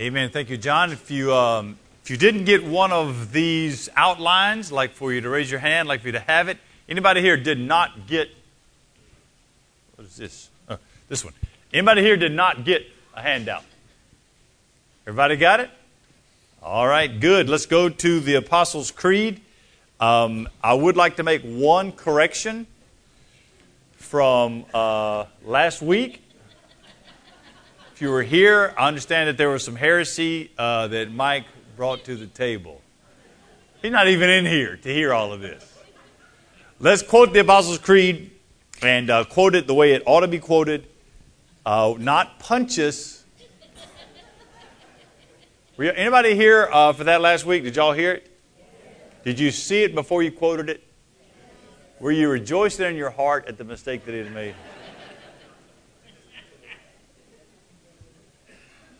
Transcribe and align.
Amen. 0.00 0.30
Thank 0.30 0.48
you, 0.48 0.56
John. 0.56 0.92
If 0.92 1.10
you 1.10 1.34
um, 1.34 1.76
if 2.04 2.10
you 2.10 2.16
didn't 2.16 2.44
get 2.44 2.64
one 2.64 2.92
of 2.92 3.32
these 3.32 3.88
outlines, 3.96 4.70
like 4.70 4.92
for 4.92 5.12
you 5.12 5.20
to 5.20 5.28
raise 5.28 5.50
your 5.50 5.58
hand, 5.58 5.88
like 5.88 6.02
for 6.02 6.06
you 6.06 6.12
to 6.12 6.20
have 6.20 6.46
it, 6.46 6.58
anybody 6.88 7.20
here 7.20 7.36
did 7.36 7.58
not 7.58 8.06
get 8.06 8.28
what 9.96 10.06
is 10.06 10.16
this? 10.16 10.50
Uh, 10.68 10.76
this 11.08 11.24
one. 11.24 11.34
Anybody 11.72 12.02
here 12.02 12.16
did 12.16 12.30
not 12.30 12.64
get 12.64 12.86
a 13.12 13.20
handout? 13.20 13.64
Everybody 15.04 15.36
got 15.36 15.58
it? 15.58 15.70
All 16.62 16.86
right, 16.86 17.18
good. 17.18 17.48
Let's 17.48 17.66
go 17.66 17.88
to 17.88 18.20
the 18.20 18.36
Apostles' 18.36 18.92
Creed. 18.92 19.40
Um, 19.98 20.48
I 20.62 20.74
would 20.74 20.96
like 20.96 21.16
to 21.16 21.24
make 21.24 21.42
one 21.42 21.90
correction 21.90 22.68
from 23.96 24.64
uh, 24.72 25.24
last 25.44 25.82
week. 25.82 26.22
If 27.98 28.02
you 28.02 28.12
were 28.12 28.22
here, 28.22 28.72
I 28.78 28.86
understand 28.86 29.28
that 29.28 29.36
there 29.36 29.48
was 29.48 29.64
some 29.64 29.74
heresy 29.74 30.52
uh, 30.56 30.86
that 30.86 31.10
Mike 31.10 31.46
brought 31.74 32.04
to 32.04 32.14
the 32.14 32.28
table. 32.28 32.80
He's 33.82 33.90
not 33.90 34.06
even 34.06 34.30
in 34.30 34.46
here 34.46 34.76
to 34.76 34.88
hear 34.88 35.12
all 35.12 35.32
of 35.32 35.40
this. 35.40 35.76
Let's 36.78 37.02
quote 37.02 37.32
the 37.32 37.40
Apostles' 37.40 37.78
Creed 37.78 38.30
and 38.82 39.10
uh, 39.10 39.24
quote 39.24 39.56
it 39.56 39.66
the 39.66 39.74
way 39.74 39.94
it 39.94 40.04
ought 40.06 40.20
to 40.20 40.28
be 40.28 40.38
quoted, 40.38 40.86
uh, 41.66 41.94
not. 41.98 42.40
Were 45.76 45.86
anybody 45.86 46.36
here 46.36 46.68
uh, 46.72 46.92
for 46.92 47.02
that 47.02 47.20
last 47.20 47.46
week? 47.46 47.64
Did 47.64 47.74
y'all 47.74 47.94
hear 47.94 48.12
it? 48.12 48.30
Did 49.24 49.40
you 49.40 49.50
see 49.50 49.82
it 49.82 49.96
before 49.96 50.22
you 50.22 50.30
quoted 50.30 50.70
it? 50.70 50.84
Were 51.98 52.12
you 52.12 52.28
rejoicing 52.28 52.86
in 52.86 52.94
your 52.94 53.10
heart 53.10 53.48
at 53.48 53.58
the 53.58 53.64
mistake 53.64 54.04
that 54.04 54.12
he 54.12 54.18
had 54.18 54.32
made? 54.32 54.54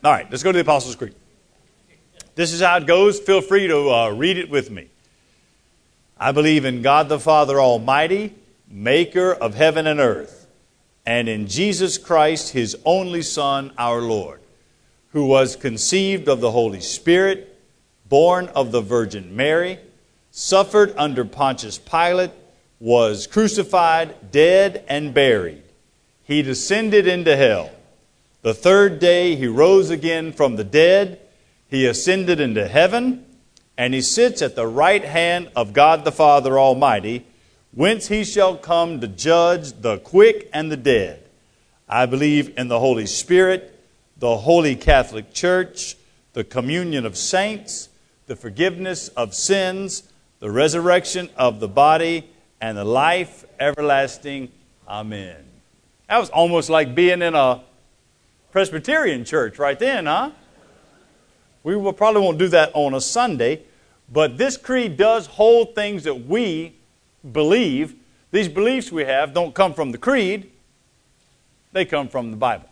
All 0.04 0.12
right, 0.12 0.30
let's 0.30 0.44
go 0.44 0.52
to 0.52 0.56
the 0.56 0.62
Apostles' 0.62 0.94
Creed. 0.94 1.14
This 2.36 2.52
is 2.52 2.60
how 2.60 2.76
it 2.76 2.86
goes. 2.86 3.18
Feel 3.18 3.40
free 3.40 3.66
to 3.66 3.90
uh, 3.90 4.10
read 4.10 4.38
it 4.38 4.48
with 4.48 4.70
me. 4.70 4.88
I 6.16 6.30
believe 6.30 6.64
in 6.64 6.82
God 6.82 7.08
the 7.08 7.18
Father 7.18 7.60
Almighty, 7.60 8.34
maker 8.68 9.32
of 9.32 9.54
heaven 9.54 9.88
and 9.88 9.98
earth, 9.98 10.46
and 11.04 11.28
in 11.28 11.48
Jesus 11.48 11.98
Christ, 11.98 12.52
his 12.52 12.76
only 12.84 13.22
Son, 13.22 13.72
our 13.76 14.00
Lord, 14.00 14.40
who 15.10 15.24
was 15.24 15.56
conceived 15.56 16.28
of 16.28 16.40
the 16.40 16.52
Holy 16.52 16.80
Spirit, 16.80 17.58
born 18.08 18.46
of 18.54 18.70
the 18.70 18.80
Virgin 18.80 19.34
Mary, 19.34 19.80
suffered 20.30 20.94
under 20.96 21.24
Pontius 21.24 21.78
Pilate, 21.78 22.30
was 22.78 23.26
crucified, 23.26 24.30
dead, 24.30 24.84
and 24.88 25.12
buried. 25.12 25.64
He 26.22 26.42
descended 26.42 27.08
into 27.08 27.36
hell. 27.36 27.72
The 28.42 28.54
third 28.54 29.00
day 29.00 29.34
he 29.34 29.46
rose 29.46 29.90
again 29.90 30.32
from 30.32 30.56
the 30.56 30.64
dead. 30.64 31.20
He 31.68 31.86
ascended 31.86 32.40
into 32.40 32.68
heaven, 32.68 33.26
and 33.76 33.92
he 33.92 34.00
sits 34.00 34.42
at 34.42 34.54
the 34.54 34.66
right 34.66 35.04
hand 35.04 35.50
of 35.56 35.72
God 35.72 36.04
the 36.04 36.12
Father 36.12 36.58
Almighty, 36.58 37.26
whence 37.72 38.08
he 38.08 38.24
shall 38.24 38.56
come 38.56 39.00
to 39.00 39.08
judge 39.08 39.72
the 39.80 39.98
quick 39.98 40.48
and 40.52 40.70
the 40.70 40.76
dead. 40.76 41.24
I 41.88 42.06
believe 42.06 42.56
in 42.56 42.68
the 42.68 42.78
Holy 42.78 43.06
Spirit, 43.06 43.78
the 44.16 44.36
holy 44.38 44.76
Catholic 44.76 45.32
Church, 45.32 45.96
the 46.32 46.44
communion 46.44 47.06
of 47.06 47.16
saints, 47.16 47.88
the 48.26 48.36
forgiveness 48.36 49.08
of 49.08 49.34
sins, 49.34 50.04
the 50.38 50.50
resurrection 50.50 51.28
of 51.36 51.60
the 51.60 51.68
body, 51.68 52.30
and 52.60 52.78
the 52.78 52.84
life 52.84 53.44
everlasting. 53.58 54.50
Amen. 54.86 55.36
That 56.08 56.18
was 56.18 56.30
almost 56.30 56.70
like 56.70 56.94
being 56.94 57.22
in 57.22 57.34
a 57.34 57.62
Presbyterian 58.50 59.24
church 59.24 59.58
right 59.58 59.78
then, 59.78 60.06
huh? 60.06 60.30
We 61.62 61.76
will 61.76 61.92
probably 61.92 62.22
won't 62.22 62.38
do 62.38 62.48
that 62.48 62.70
on 62.72 62.94
a 62.94 63.00
Sunday, 63.00 63.62
but 64.10 64.38
this 64.38 64.56
creed 64.56 64.96
does 64.96 65.26
hold 65.26 65.74
things 65.74 66.04
that 66.04 66.26
we 66.26 66.74
believe. 67.30 67.94
These 68.30 68.48
beliefs 68.48 68.90
we 68.90 69.04
have 69.04 69.34
don't 69.34 69.54
come 69.54 69.74
from 69.74 69.92
the 69.92 69.98
creed, 69.98 70.50
they 71.72 71.84
come 71.84 72.08
from 72.08 72.30
the 72.30 72.38
Bible. 72.38 72.68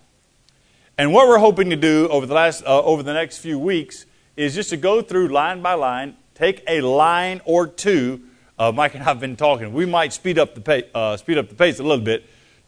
And 0.96 1.12
what 1.12 1.28
we're 1.28 1.38
hoping 1.38 1.68
to 1.68 1.76
do 1.76 2.08
over 2.08 2.24
the, 2.24 2.32
last, 2.32 2.64
uh, 2.64 2.82
over 2.82 3.02
the 3.02 3.12
next 3.12 3.38
few 3.38 3.58
weeks 3.58 4.06
is 4.34 4.54
just 4.54 4.70
to 4.70 4.78
go 4.78 5.02
through 5.02 5.28
line 5.28 5.60
by 5.60 5.74
line, 5.74 6.16
take 6.34 6.62
a 6.66 6.80
line 6.80 7.42
or 7.44 7.66
two. 7.66 8.22
Uh, 8.58 8.72
Mike 8.72 8.94
and 8.94 9.02
I 9.02 9.06
have 9.06 9.20
been 9.20 9.36
talking. 9.36 9.74
We 9.74 9.84
might 9.84 10.14
speed 10.14 10.38
up 10.38 10.54
the 10.54 10.62
pace, 10.62 10.84
uh, 10.94 11.18
speed 11.18 11.36
up 11.36 11.50
the 11.50 11.54
pace 11.54 11.78
a 11.78 11.82
little 11.82 12.02
bit 12.02 12.24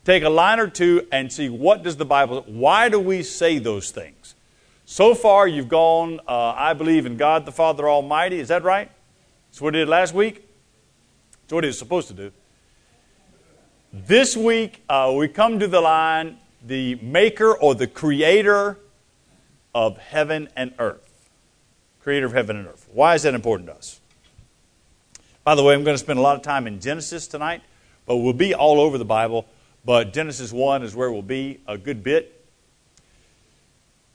take 0.09 0.23
a 0.23 0.31
line 0.31 0.59
or 0.59 0.69
two 0.69 1.07
and 1.13 1.31
see 1.31 1.51
what 1.51 1.83
does 1.83 1.99
the 1.99 2.05
Bible, 2.07 2.43
why 2.47 2.89
do 2.89 2.99
we 2.99 3.23
say 3.23 3.59
those 3.59 3.91
things? 3.91 4.35
So 4.87 5.15
far, 5.15 5.47
you've 5.47 5.69
gone, 5.69 6.19
uh, 6.27 6.55
I 6.57 6.73
believe 6.73 7.05
in 7.05 7.19
God 7.19 7.45
the 7.45 7.53
Father 7.53 7.87
Almighty. 7.87 8.41
Is 8.41 8.49
that 8.49 8.65
right? 8.65 8.91
That's 9.51 9.61
what 9.61 9.77
it 9.77 9.81
did 9.81 9.89
last 9.89 10.15
week? 10.15 10.49
That's 11.43 11.53
what 11.53 11.65
it's 11.67 11.79
supposed 11.79 12.09
to 12.09 12.15
do. 12.15 12.33
This 13.93 14.35
week, 14.35 14.83
uh, 14.89 15.13
we 15.15 15.29
come 15.29 15.59
to 15.59 15.69
the 15.69 15.83
line, 15.83 16.39
the 16.67 16.95
maker 17.03 17.53
or 17.53 17.75
the 17.75 17.87
creator 17.87 18.79
of 19.75 19.99
heaven 19.99 20.49
and 20.57 20.73
earth. 20.79 21.29
Creator 22.01 22.25
of 22.25 22.33
heaven 22.33 22.57
and 22.57 22.67
earth. 22.67 22.89
Why 22.95 23.15
is 23.15 23.25
that 23.25 23.35
important 23.35 23.69
to 23.69 23.75
us? 23.75 24.01
By 25.45 25.55
the 25.55 25.63
way, 25.63 25.75
I'm 25.75 25.85
going 25.85 25.97
to 25.97 26.03
spend 26.03 26.19
a 26.19 26.23
lot 26.23 26.37
of 26.37 26.43
time 26.43 26.67
in 26.67 26.81
Genesis 26.81 27.27
tonight, 27.27 27.61
but 28.07 28.17
we'll 28.17 28.33
be 28.33 28.55
all 28.55 28.81
over 28.81 28.97
the 28.97 29.05
Bible 29.05 29.47
but 29.85 30.13
Genesis 30.13 30.53
1 30.53 30.83
is 30.83 30.95
where 30.95 31.11
we'll 31.11 31.23
be 31.23 31.61
a 31.67 31.79
good 31.79 32.03
bit. 32.03 32.45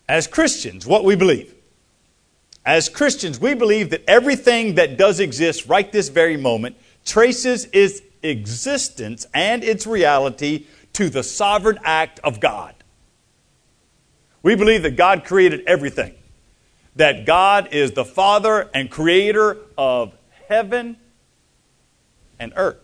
As 0.07 0.27
Christians, 0.27 0.85
what 0.85 1.03
we 1.03 1.15
believe. 1.15 1.53
As 2.65 2.87
Christians, 2.87 3.39
we 3.39 3.53
believe 3.53 3.89
that 3.89 4.03
everything 4.07 4.75
that 4.75 4.97
does 4.97 5.19
exist 5.19 5.67
right 5.67 5.91
this 5.91 6.09
very 6.09 6.37
moment 6.37 6.77
traces 7.05 7.67
its 7.73 8.01
existence 8.21 9.25
and 9.33 9.63
its 9.63 9.85
reality 9.85 10.65
to 10.93 11.09
the 11.09 11.23
sovereign 11.23 11.79
act 11.83 12.19
of 12.23 12.39
God. 12.39 12.75
We 14.43 14.55
believe 14.55 14.83
that 14.83 14.95
God 14.95 15.25
created 15.25 15.63
everything, 15.65 16.13
that 16.95 17.25
God 17.25 17.73
is 17.73 17.91
the 17.91 18.05
Father 18.05 18.69
and 18.73 18.89
creator 18.89 19.57
of 19.77 20.13
heaven 20.47 20.97
and 22.39 22.53
earth. 22.55 22.82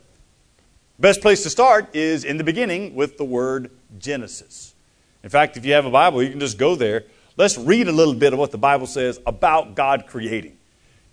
Best 1.00 1.22
place 1.22 1.44
to 1.44 1.50
start 1.50 1.96
is 1.96 2.26
in 2.26 2.36
the 2.36 2.44
beginning 2.44 2.94
with 2.94 3.18
the 3.18 3.24
word 3.24 3.72
Genesis. 4.00 4.76
In 5.24 5.30
fact, 5.30 5.56
if 5.56 5.66
you 5.66 5.72
have 5.72 5.86
a 5.86 5.90
Bible, 5.90 6.22
you 6.22 6.30
can 6.30 6.42
just 6.42 6.58
go 6.58 6.76
there. 6.76 7.06
Let's 7.38 7.58
read 7.58 7.88
a 7.88 7.92
little 7.94 8.14
bit 8.14 8.34
of 8.34 8.40
what 8.40 8.52
the 8.52 8.58
Bible 8.58 8.86
says 8.86 9.18
about 9.26 9.76
God 9.76 10.08
creating. 10.08 10.58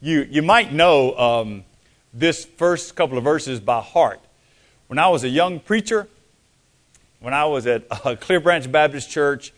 You, 0.00 0.26
you 0.28 0.42
might 0.42 0.72
know 0.72 1.16
um, 1.16 1.64
this 2.12 2.44
first 2.44 2.96
couple 2.96 3.16
of 3.16 3.22
verses 3.22 3.60
by 3.60 3.80
heart. 3.80 4.18
When 4.88 4.98
I 4.98 5.06
was 5.06 5.22
a 5.22 5.28
young 5.28 5.60
preacher, 5.60 6.08
when 7.20 7.32
I 7.32 7.44
was 7.44 7.68
at 7.68 7.86
uh, 7.88 8.16
Clear 8.20 8.40
Branch 8.40 8.70
Baptist 8.72 9.08
Church, 9.08 9.52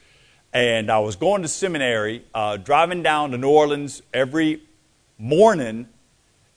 and 0.53 0.91
I 0.91 0.99
was 0.99 1.16
going 1.16 1.41
to 1.41 1.49
seminary, 1.49 2.22
uh, 2.34 2.59
driving 2.59 3.03
down 3.03 3.31
to 3.31 3.39
New 3.39 3.49
Orleans 3.49 4.03
every 4.12 4.60
morning, 5.16 5.89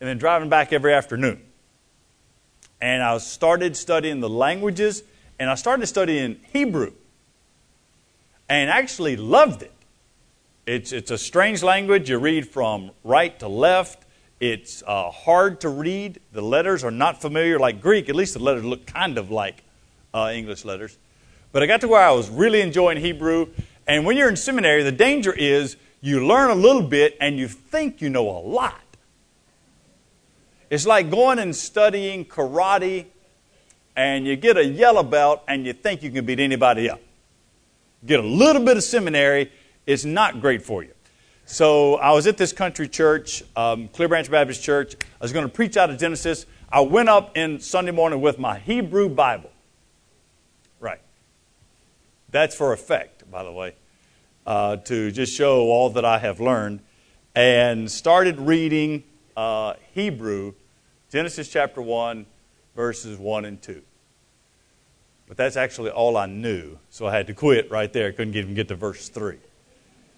and 0.01 0.09
then 0.09 0.17
driving 0.17 0.49
back 0.49 0.73
every 0.73 0.93
afternoon 0.93 1.41
and 2.81 3.03
I 3.03 3.17
started 3.19 3.77
studying 3.77 4.19
the 4.19 4.29
languages, 4.29 5.03
and 5.39 5.49
I 5.49 5.55
started 5.55 5.85
studying 5.87 6.39
Hebrew, 6.51 6.93
and 8.49 8.69
actually 8.69 9.15
loved 9.15 9.61
it. 9.61 9.71
It's, 10.65 10.91
it's 10.91 11.11
a 11.11 11.17
strange 11.17 11.63
language. 11.63 12.09
You 12.09 12.17
read 12.19 12.47
from 12.47 12.91
right 13.03 13.37
to 13.39 13.47
left. 13.47 14.05
It's 14.39 14.83
uh, 14.85 15.11
hard 15.11 15.61
to 15.61 15.69
read. 15.69 16.19
The 16.33 16.41
letters 16.41 16.83
are 16.83 16.91
not 16.91 17.21
familiar 17.21 17.59
like 17.59 17.81
Greek. 17.81 18.09
At 18.09 18.15
least 18.15 18.33
the 18.33 18.39
letters 18.39 18.63
look 18.63 18.85
kind 18.85 19.17
of 19.17 19.31
like 19.31 19.63
uh, 20.13 20.31
English 20.33 20.65
letters. 20.65 20.97
But 21.51 21.63
I 21.63 21.65
got 21.67 21.81
to 21.81 21.87
where 21.87 22.01
I 22.01 22.11
was 22.11 22.29
really 22.29 22.61
enjoying 22.61 22.97
Hebrew. 22.97 23.47
And 23.87 24.05
when 24.05 24.17
you're 24.17 24.29
in 24.29 24.35
seminary, 24.35 24.83
the 24.83 24.91
danger 24.91 25.33
is 25.33 25.77
you 26.01 26.25
learn 26.25 26.49
a 26.49 26.55
little 26.55 26.81
bit 26.81 27.17
and 27.19 27.37
you 27.37 27.47
think 27.47 28.01
you 28.01 28.09
know 28.09 28.29
a 28.29 28.39
lot. 28.39 28.80
It's 30.71 30.87
like 30.87 31.09
going 31.09 31.37
and 31.37 31.53
studying 31.53 32.23
karate 32.23 33.07
and 33.93 34.25
you 34.25 34.37
get 34.37 34.55
a 34.55 34.63
yellow 34.63 35.03
belt 35.03 35.43
and 35.45 35.65
you 35.65 35.73
think 35.73 36.01
you 36.01 36.09
can 36.09 36.25
beat 36.25 36.39
anybody 36.39 36.89
up. 36.89 37.01
Get 38.05 38.21
a 38.21 38.25
little 38.25 38.63
bit 38.63 38.77
of 38.77 38.83
seminary, 38.83 39.51
it's 39.85 40.05
not 40.05 40.39
great 40.39 40.61
for 40.61 40.81
you. 40.81 40.93
So 41.45 41.95
I 41.95 42.13
was 42.13 42.25
at 42.25 42.37
this 42.37 42.53
country 42.53 42.87
church, 42.87 43.43
um, 43.57 43.89
Clear 43.89 44.07
Branch 44.07 44.31
Baptist 44.31 44.63
Church. 44.63 44.95
I 44.95 45.21
was 45.21 45.33
going 45.33 45.45
to 45.45 45.51
preach 45.51 45.75
out 45.75 45.89
of 45.89 45.97
Genesis. 45.97 46.45
I 46.71 46.79
went 46.79 47.09
up 47.09 47.35
in 47.35 47.59
Sunday 47.59 47.91
morning 47.91 48.21
with 48.21 48.39
my 48.39 48.57
Hebrew 48.57 49.09
Bible. 49.09 49.51
Right. 50.79 51.01
That's 52.29 52.55
for 52.55 52.71
effect, 52.71 53.29
by 53.29 53.43
the 53.43 53.51
way, 53.51 53.75
uh, 54.45 54.77
to 54.77 55.11
just 55.11 55.33
show 55.35 55.63
all 55.63 55.89
that 55.89 56.05
I 56.05 56.19
have 56.19 56.39
learned. 56.39 56.79
And 57.35 57.91
started 57.91 58.39
reading 58.39 59.03
uh, 59.35 59.73
Hebrew 59.93 60.53
Genesis 61.11 61.49
chapter 61.49 61.81
1, 61.81 62.25
verses 62.73 63.17
1 63.17 63.43
and 63.43 63.61
2. 63.61 63.81
But 65.27 65.35
that's 65.35 65.57
actually 65.57 65.91
all 65.91 66.15
I 66.15 66.25
knew, 66.25 66.77
so 66.89 67.05
I 67.05 67.11
had 67.11 67.27
to 67.27 67.33
quit 67.33 67.69
right 67.69 67.91
there. 67.91 68.07
I 68.07 68.11
couldn't 68.11 68.35
even 68.35 68.53
get 68.53 68.69
to 68.69 68.75
verse 68.75 69.09
3. 69.09 69.37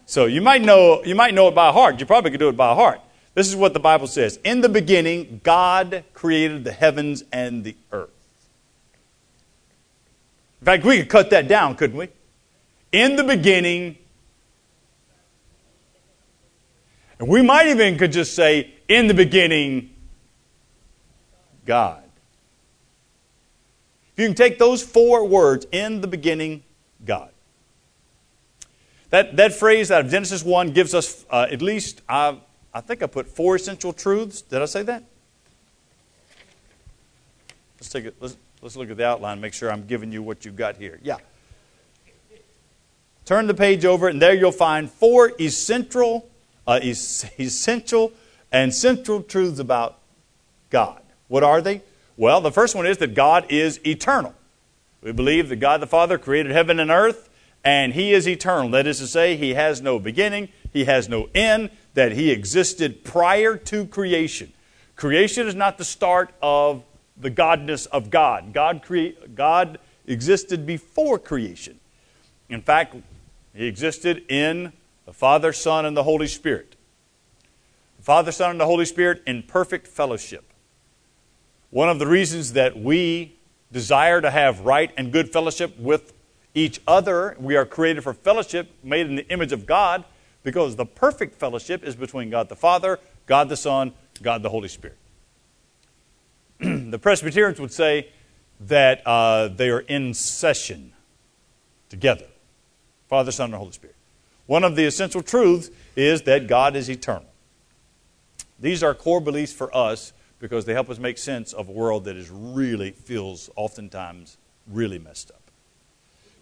So 0.06 0.26
you 0.26 0.42
might 0.42 0.62
know 0.62 1.04
you 1.04 1.16
might 1.16 1.34
know 1.34 1.48
it 1.48 1.56
by 1.56 1.72
heart. 1.72 2.00
You 2.00 2.06
probably 2.06 2.30
could 2.30 2.40
do 2.40 2.50
it 2.50 2.58
by 2.58 2.76
heart. 2.76 3.00
This 3.34 3.48
is 3.48 3.56
what 3.56 3.74
the 3.74 3.80
Bible 3.80 4.06
says. 4.06 4.40
In 4.44 4.62
the 4.62 4.70
beginning, 4.70 5.42
God 5.44 6.04
created 6.14 6.64
the 6.64 6.72
heavens 6.72 7.24
and 7.32 7.64
the 7.64 7.76
earth. 7.92 8.10
In 10.62 10.66
fact, 10.66 10.86
we 10.86 11.00
could 11.00 11.10
cut 11.10 11.30
that 11.32 11.48
down, 11.48 11.76
couldn't 11.76 11.98
we? 11.98 12.10
In 12.92 13.16
the 13.16 13.24
beginning, 13.24 13.98
and 17.18 17.28
we 17.28 17.42
might 17.42 17.68
even 17.68 17.98
could 17.98 18.12
just 18.12 18.36
say, 18.36 18.76
in 18.88 19.08
the 19.08 19.14
beginning, 19.16 19.93
God. 21.66 22.04
If 24.14 24.22
you 24.22 24.28
can 24.28 24.36
take 24.36 24.60
those 24.60 24.84
four 24.84 25.26
words, 25.26 25.66
in 25.72 26.02
the 26.02 26.08
beginning, 26.08 26.64
God. 27.06 27.30
That, 29.10 29.36
that 29.38 29.54
phrase 29.54 29.92
out 29.92 30.06
of 30.06 30.12
Genesis 30.12 30.44
1 30.44 30.72
gives 30.72 30.94
us 30.94 31.26
uh, 31.30 31.48
at 31.52 31.62
least, 31.62 32.02
uh, 32.10 32.36
I 32.74 32.82
think 32.82 33.04
I 33.04 33.08
put 33.08 33.28
four 33.28 33.56
essential 33.56 33.94
truths. 33.94 34.42
Did 34.42 34.62
I 34.62 34.66
say 34.66 34.82
that? 34.84 35.04
Let's 37.80 37.90
take 37.90 38.06
it. 38.06 38.16
Let's, 38.20 38.38
let's 38.62 38.76
look 38.76 38.90
at 38.90 38.98
the 38.98 39.06
outline. 39.06 39.40
Make 39.40 39.54
sure 39.54 39.72
I'm 39.72 39.86
giving 39.86 40.12
you 40.12 40.24
what 40.24 40.46
you've 40.46 40.56
got 40.56 40.78
here. 40.78 41.00
Yeah. 41.04 41.18
Turn 43.26 43.46
the 43.46 43.54
page 43.54 43.86
over, 43.86 44.08
and 44.08 44.22
there 44.22 44.34
you'll 44.34 44.52
find 44.52 44.90
four 44.90 45.32
essential, 45.40 46.28
uh, 46.66 46.80
essential 46.82 48.14
and 48.52 48.74
central 48.74 49.22
truths 49.22 49.60
about 49.60 50.00
God. 50.72 51.03
What 51.34 51.44
are 51.44 51.62
they? 51.62 51.82
Well, 52.16 52.42
the 52.42 52.52
first 52.52 52.76
one 52.76 52.86
is 52.86 53.00
that 53.00 53.16
God 53.16 53.48
is 53.50 53.80
eternal. 53.84 54.36
We 55.02 55.14
believe 55.14 55.50
that 55.50 55.56
God 55.56 55.82
the 55.82 55.88
Father 55.88 56.20
created 56.20 56.52
heaven 56.52 56.80
and 56.80 56.92
earth, 56.92 57.28
and 57.64 57.92
He 57.92 58.14
is 58.14 58.28
eternal. 58.28 58.70
That 58.70 58.86
is 58.86 59.00
to 59.00 59.08
say, 59.08 59.36
He 59.36 59.56
has 59.56 59.82
no 59.82 59.98
beginning, 59.98 60.50
He 60.72 60.86
has 60.86 61.10
no 61.10 61.30
end, 61.34 61.72
that 61.96 62.12
He 62.12 62.30
existed 62.30 63.04
prior 63.04 63.58
to 63.58 63.88
creation. 63.88 64.54
Creation 64.96 65.48
is 65.48 65.56
not 65.56 65.80
the 65.80 65.86
start 65.86 66.30
of 66.40 66.84
the 67.18 67.32
godness 67.32 67.88
of 67.88 68.12
God. 68.12 68.54
God, 68.54 68.84
crea- 68.84 69.18
God 69.34 69.80
existed 70.06 70.68
before 70.68 71.18
creation. 71.18 71.80
In 72.48 72.62
fact, 72.62 72.96
He 73.56 73.66
existed 73.66 74.24
in 74.30 74.72
the 75.08 75.14
Father, 75.14 75.52
Son, 75.52 75.84
and 75.84 75.98
the 75.98 76.04
Holy 76.04 76.28
Spirit. 76.28 76.76
The 77.98 78.04
Father, 78.04 78.32
Son, 78.32 78.52
and 78.52 78.60
the 78.60 78.68
Holy 78.68 78.86
Spirit 78.86 79.24
in 79.26 79.42
perfect 79.42 79.88
fellowship. 79.88 80.53
One 81.74 81.90
of 81.90 81.98
the 81.98 82.06
reasons 82.06 82.54
that 82.54 82.78
we 82.78 83.36
desire 83.72 84.22
to 84.22 84.30
have 84.30 84.60
right 84.60 84.92
and 84.96 85.12
good 85.12 85.34
fellowship 85.34 85.76
with 85.80 86.14
each 86.54 86.80
other, 86.88 87.36
we 87.40 87.56
are 87.56 87.66
created 87.66 88.04
for 88.04 88.14
fellowship, 88.14 88.70
made 88.84 89.08
in 89.08 89.16
the 89.16 89.28
image 89.30 89.52
of 89.52 89.66
God, 89.66 90.06
because 90.44 90.76
the 90.76 90.86
perfect 90.86 91.34
fellowship 91.40 91.84
is 91.84 91.96
between 91.96 92.30
God 92.30 92.48
the 92.48 92.56
Father, 92.56 93.00
God 93.26 93.50
the 93.50 93.58
Son, 93.58 93.92
God 94.22 94.44
the 94.44 94.50
Holy 94.50 94.68
Spirit. 94.68 95.00
the 96.60 97.00
Presbyterians 97.00 97.60
would 97.60 97.74
say 97.74 98.10
that 98.60 99.02
uh, 99.08 99.48
they 99.48 99.72
are 99.72 99.80
in 99.80 100.14
session 100.14 100.94
together 101.90 102.28
Father, 103.10 103.32
Son, 103.32 103.46
and 103.46 103.56
Holy 103.56 103.72
Spirit. 103.72 103.96
One 104.46 104.64
of 104.64 104.76
the 104.76 104.86
essential 104.86 105.24
truths 105.24 105.72
is 105.96 106.22
that 106.22 106.46
God 106.46 106.76
is 106.76 106.88
eternal. 106.88 107.26
These 108.60 108.84
are 108.84 108.94
core 108.94 109.22
beliefs 109.22 109.54
for 109.54 109.76
us 109.76 110.14
because 110.44 110.66
they 110.66 110.74
help 110.74 110.90
us 110.90 111.00
make 111.00 111.18
sense 111.18 111.54
of 111.54 111.70
a 111.70 111.72
world 111.72 112.04
that 112.04 112.18
is 112.18 112.30
really 112.30 112.92
feels 112.92 113.50
oftentimes 113.56 114.36
really 114.68 115.00
messed 115.00 115.32
up. 115.32 115.40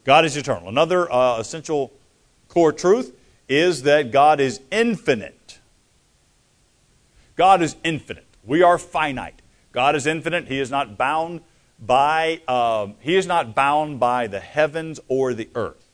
God 0.04 0.26
is 0.26 0.36
eternal. 0.36 0.70
Another 0.70 1.10
uh, 1.14 1.40
essential 1.40 1.94
core 2.48 2.74
truth 2.74 3.16
is 3.48 3.84
that 3.84 4.12
God 4.12 4.40
is 4.40 4.60
infinite. 4.72 5.60
God 7.36 7.62
is 7.62 7.76
infinite. 7.84 8.26
We 8.44 8.64
are 8.64 8.80
finite. 8.80 9.40
God 9.72 9.96
is 9.96 10.08
infinite. 10.08 10.48
He 10.48 10.60
is 10.60 10.72
not 10.72 10.98
bound 10.98 11.42
by 11.80 12.42
um, 12.48 12.96
He 13.02 13.16
is 13.16 13.28
not 13.28 13.54
bound 13.54 14.00
by 14.00 14.26
the 14.26 14.40
heavens 14.40 15.00
or 15.10 15.36
the 15.36 15.48
earth. 15.54 15.92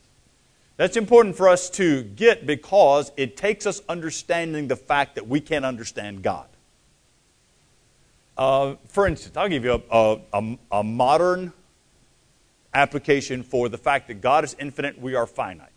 That's 0.77 0.95
important 0.95 1.36
for 1.36 1.50
us 1.50 1.69
to 1.71 2.04
get 2.04 2.45
because 2.45 3.12
it 3.18 3.36
takes 3.36 3.65
us 3.65 3.81
understanding 3.89 4.69
the 4.69 4.77
fact 4.77 5.15
that 5.15 5.27
we 5.27 5.42
can't 5.42 5.65
understand 5.65 6.21
God. 6.21 6.48
Uh, 8.38 8.75
for 8.88 9.07
instance, 9.07 9.36
I'll 9.36 9.50
give 9.50 9.66
you 9.66 9.81
a, 9.89 10.19
a, 10.31 10.57
a 10.72 10.84
modern 10.84 11.54
application 12.74 13.42
for 13.42 13.68
the 13.68 13.78
fact 13.78 14.07
that 14.07 14.22
God 14.22 14.44
is 14.44 14.56
infinite, 14.60 15.01
we 15.01 15.16
are 15.16 15.25
finite. 15.25 15.69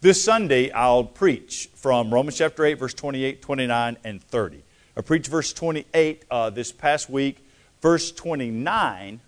This 0.00 0.22
Sunday, 0.22 0.70
I'll 0.70 1.04
preach 1.04 1.68
from 1.74 2.14
Romans 2.14 2.38
chapter 2.38 2.64
8, 2.64 2.74
verse 2.74 2.94
28, 2.94 3.42
29, 3.42 3.96
and 4.04 4.22
30. 4.22 4.62
I 4.96 5.00
preached 5.00 5.26
verse 5.26 5.52
28 5.52 6.24
uh, 6.30 6.50
this 6.50 6.70
past 6.70 7.10
week. 7.10 7.44
Verse 7.82 8.12
29 8.12 9.20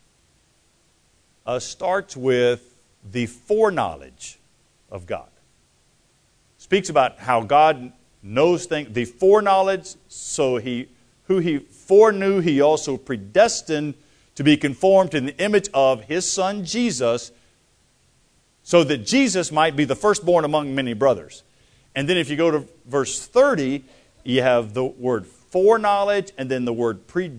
uh, 1.47 1.59
starts 1.59 2.17
with 2.17 2.79
the 3.11 3.27
foreknowledge 3.27 4.39
of 4.91 5.07
God. 5.07 5.29
Speaks 6.59 6.89
about 6.89 7.19
how 7.19 7.43
God 7.43 7.93
knows 8.23 8.67
things, 8.67 8.93
the 8.93 9.05
foreknowledge, 9.05 9.95
so 10.09 10.59
he, 10.59 10.89
who 11.29 11.39
he 11.39 11.59
foreknew, 11.59 12.41
he 12.41 12.61
also 12.61 12.97
predestined 12.97 13.95
to 14.35 14.43
be 14.43 14.57
conformed 14.57 15.13
to 15.13 15.21
the 15.21 15.37
image 15.37 15.69
of 15.73 16.05
his 16.05 16.31
son 16.31 16.65
Jesus 16.65 17.33
so 18.63 18.85
that 18.85 18.99
Jesus 18.99 19.53
might 19.53 19.77
be 19.77 19.85
the 19.85 19.95
firstborn 19.97 20.45
among 20.45 20.75
many 20.75 20.93
brothers. 20.93 21.43
And 21.95 22.09
then 22.09 22.17
if 22.17 22.29
you 22.29 22.37
go 22.37 22.51
to 22.51 22.69
verse 22.87 23.27
30, 23.27 23.85
you 24.25 24.43
have 24.43 24.75
the 24.75 24.85
word 24.85 25.27
foreknowledge, 25.27 26.33
and 26.37 26.51
then 26.51 26.65
the 26.67 26.73
word 26.73 27.07
pre, 27.07 27.33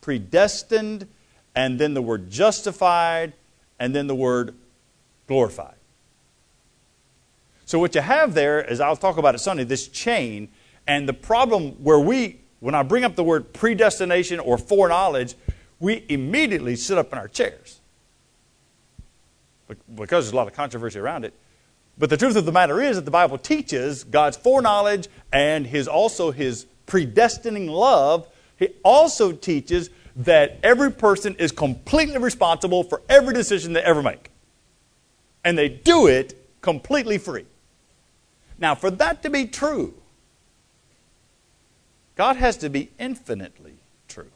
predestined, 0.00 1.08
and 1.54 1.78
then 1.78 1.94
the 1.94 2.02
word 2.02 2.30
justified, 2.30 3.32
and 3.78 3.94
then 3.94 4.06
the 4.06 4.14
word 4.14 4.54
glorified. 5.26 5.76
So 7.64 7.78
what 7.78 7.94
you 7.94 8.02
have 8.02 8.34
there 8.34 8.62
is 8.62 8.80
I'll 8.80 8.96
talk 8.96 9.16
about 9.16 9.34
it 9.34 9.38
Sunday, 9.38 9.64
this 9.64 9.88
chain, 9.88 10.48
and 10.86 11.08
the 11.08 11.14
problem 11.14 11.82
where 11.82 11.98
we, 11.98 12.41
when 12.62 12.76
I 12.76 12.84
bring 12.84 13.02
up 13.02 13.16
the 13.16 13.24
word 13.24 13.52
predestination 13.52 14.38
or 14.38 14.56
foreknowledge, 14.56 15.34
we 15.80 16.04
immediately 16.08 16.76
sit 16.76 16.96
up 16.96 17.12
in 17.12 17.18
our 17.18 17.26
chairs 17.26 17.80
because 19.66 20.26
there's 20.26 20.32
a 20.32 20.36
lot 20.36 20.46
of 20.46 20.54
controversy 20.54 21.00
around 21.00 21.24
it. 21.24 21.34
But 21.98 22.08
the 22.08 22.16
truth 22.16 22.36
of 22.36 22.46
the 22.46 22.52
matter 22.52 22.80
is 22.80 22.94
that 22.94 23.04
the 23.04 23.10
Bible 23.10 23.36
teaches 23.36 24.04
God's 24.04 24.36
foreknowledge 24.36 25.08
and 25.32 25.66
his 25.66 25.88
also 25.88 26.30
his 26.30 26.66
predestining 26.86 27.68
love. 27.68 28.28
He 28.56 28.68
also 28.84 29.32
teaches 29.32 29.90
that 30.14 30.60
every 30.62 30.92
person 30.92 31.34
is 31.40 31.50
completely 31.50 32.18
responsible 32.18 32.84
for 32.84 33.02
every 33.08 33.34
decision 33.34 33.72
they 33.72 33.82
ever 33.82 34.04
make. 34.04 34.30
And 35.44 35.58
they 35.58 35.68
do 35.68 36.06
it 36.06 36.60
completely 36.60 37.18
free. 37.18 37.46
Now, 38.56 38.76
for 38.76 38.92
that 38.92 39.24
to 39.24 39.30
be 39.30 39.48
true, 39.48 39.94
God 42.22 42.36
has 42.36 42.56
to 42.58 42.70
be 42.70 42.88
infinitely 43.00 43.78
true. 44.06 44.30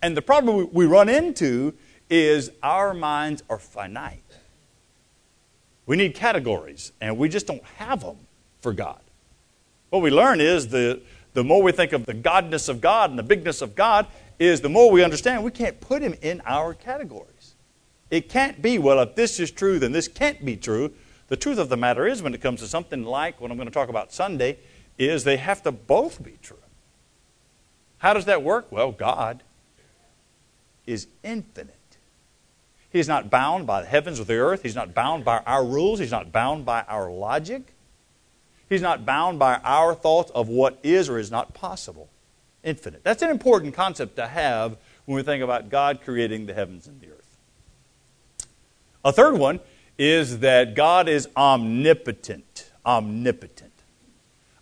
And 0.00 0.16
the 0.16 0.22
problem 0.22 0.70
we 0.72 0.86
run 0.86 1.10
into 1.10 1.74
is 2.08 2.50
our 2.62 2.94
minds 2.94 3.42
are 3.50 3.58
finite. 3.58 4.22
We 5.84 5.98
need 5.98 6.14
categories, 6.14 6.92
and 7.02 7.18
we 7.18 7.28
just 7.28 7.46
don't 7.46 7.62
have 7.76 8.00
them 8.00 8.16
for 8.62 8.72
God. 8.72 9.00
What 9.90 10.00
we 10.00 10.10
learn 10.10 10.40
is 10.40 10.68
the, 10.68 11.02
the 11.34 11.44
more 11.44 11.62
we 11.62 11.70
think 11.70 11.92
of 11.92 12.06
the 12.06 12.14
godness 12.14 12.70
of 12.70 12.80
God 12.80 13.10
and 13.10 13.18
the 13.18 13.22
bigness 13.22 13.60
of 13.60 13.74
God, 13.74 14.06
is 14.38 14.62
the 14.62 14.70
more 14.70 14.90
we 14.90 15.04
understand 15.04 15.44
we 15.44 15.50
can't 15.50 15.78
put 15.82 16.00
Him 16.00 16.14
in 16.22 16.40
our 16.46 16.72
categories. 16.72 17.56
It 18.10 18.30
can't 18.30 18.62
be, 18.62 18.78
well, 18.78 19.00
if 19.00 19.16
this 19.16 19.38
is 19.38 19.50
true, 19.50 19.78
then 19.78 19.92
this 19.92 20.08
can't 20.08 20.42
be 20.42 20.56
true. 20.56 20.94
The 21.28 21.36
truth 21.36 21.58
of 21.58 21.68
the 21.68 21.76
matter 21.76 22.06
is, 22.06 22.22
when 22.22 22.32
it 22.32 22.40
comes 22.40 22.60
to 22.60 22.66
something 22.66 23.04
like 23.04 23.38
what 23.38 23.50
I'm 23.50 23.58
going 23.58 23.68
to 23.68 23.74
talk 23.74 23.90
about 23.90 24.14
Sunday, 24.14 24.56
is 24.98 25.24
they 25.24 25.36
have 25.36 25.62
to 25.62 25.72
both 25.72 26.22
be 26.22 26.38
true. 26.42 26.56
How 27.98 28.14
does 28.14 28.26
that 28.26 28.42
work? 28.42 28.70
Well, 28.70 28.92
God 28.92 29.42
is 30.86 31.06
infinite. 31.22 31.74
He's 32.90 33.08
not 33.08 33.28
bound 33.28 33.66
by 33.66 33.80
the 33.80 33.88
heavens 33.88 34.20
or 34.20 34.24
the 34.24 34.34
earth. 34.34 34.62
He's 34.62 34.76
not 34.76 34.94
bound 34.94 35.24
by 35.24 35.38
our 35.46 35.64
rules. 35.64 35.98
He's 35.98 36.12
not 36.12 36.30
bound 36.30 36.64
by 36.64 36.82
our 36.82 37.10
logic. 37.10 37.74
He's 38.68 38.82
not 38.82 39.04
bound 39.04 39.38
by 39.38 39.56
our 39.64 39.94
thoughts 39.94 40.30
of 40.30 40.48
what 40.48 40.78
is 40.82 41.08
or 41.08 41.18
is 41.18 41.30
not 41.30 41.54
possible. 41.54 42.08
Infinite. 42.62 43.02
That's 43.02 43.22
an 43.22 43.30
important 43.30 43.74
concept 43.74 44.16
to 44.16 44.26
have 44.26 44.76
when 45.06 45.16
we 45.16 45.22
think 45.22 45.42
about 45.42 45.70
God 45.70 46.00
creating 46.02 46.46
the 46.46 46.54
heavens 46.54 46.86
and 46.86 47.00
the 47.00 47.08
earth. 47.08 47.36
A 49.04 49.12
third 49.12 49.36
one 49.36 49.60
is 49.98 50.38
that 50.38 50.74
God 50.74 51.08
is 51.08 51.28
omnipotent. 51.36 52.70
Omnipotent. 52.86 53.73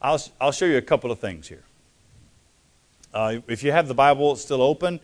I'll, 0.02 0.20
I'll 0.40 0.52
show 0.52 0.66
you 0.66 0.76
a 0.76 0.82
couple 0.82 1.12
of 1.12 1.20
things 1.20 1.46
here. 1.46 1.62
Uh, 3.14 3.36
if 3.46 3.62
you 3.62 3.70
have 3.70 3.86
the 3.86 3.94
Bible 3.94 4.34
still 4.36 4.60
open, 4.60 4.98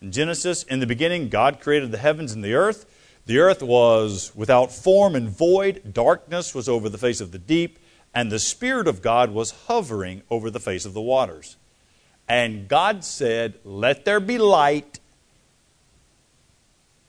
in 0.00 0.10
Genesis, 0.10 0.64
in 0.64 0.80
the 0.80 0.86
beginning, 0.86 1.28
God 1.28 1.60
created 1.60 1.92
the 1.92 1.98
heavens 1.98 2.32
and 2.32 2.42
the 2.42 2.54
earth. 2.54 2.86
The 3.26 3.38
earth 3.38 3.62
was 3.62 4.32
without 4.34 4.72
form 4.72 5.14
and 5.14 5.28
void, 5.28 5.92
darkness 5.92 6.54
was 6.54 6.68
over 6.68 6.88
the 6.88 6.98
face 6.98 7.20
of 7.20 7.30
the 7.30 7.38
deep, 7.38 7.78
and 8.12 8.32
the 8.32 8.38
Spirit 8.40 8.88
of 8.88 9.02
God 9.02 9.30
was 9.30 9.52
hovering 9.68 10.22
over 10.30 10.50
the 10.50 10.58
face 10.58 10.84
of 10.84 10.94
the 10.94 11.00
waters. 11.00 11.56
And 12.28 12.66
God 12.66 13.04
said, 13.04 13.54
Let 13.62 14.04
there 14.04 14.20
be 14.20 14.38
light, 14.38 14.98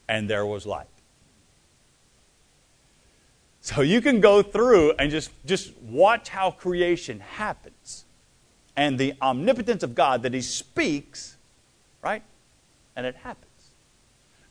and 0.08 0.30
there 0.30 0.46
was 0.46 0.66
light. 0.66 0.88
So 3.62 3.82
you 3.82 4.02
can 4.02 4.20
go 4.20 4.42
through 4.42 4.94
and 4.94 5.12
just, 5.12 5.32
just 5.46 5.78
watch 5.84 6.30
how 6.30 6.50
creation 6.50 7.20
happens 7.20 8.06
and 8.76 8.98
the 8.98 9.14
omnipotence 9.22 9.84
of 9.84 9.94
God 9.94 10.24
that 10.24 10.34
He 10.34 10.42
speaks, 10.42 11.38
right? 12.02 12.24
And 12.96 13.06
it 13.06 13.16
happens. 13.16 13.46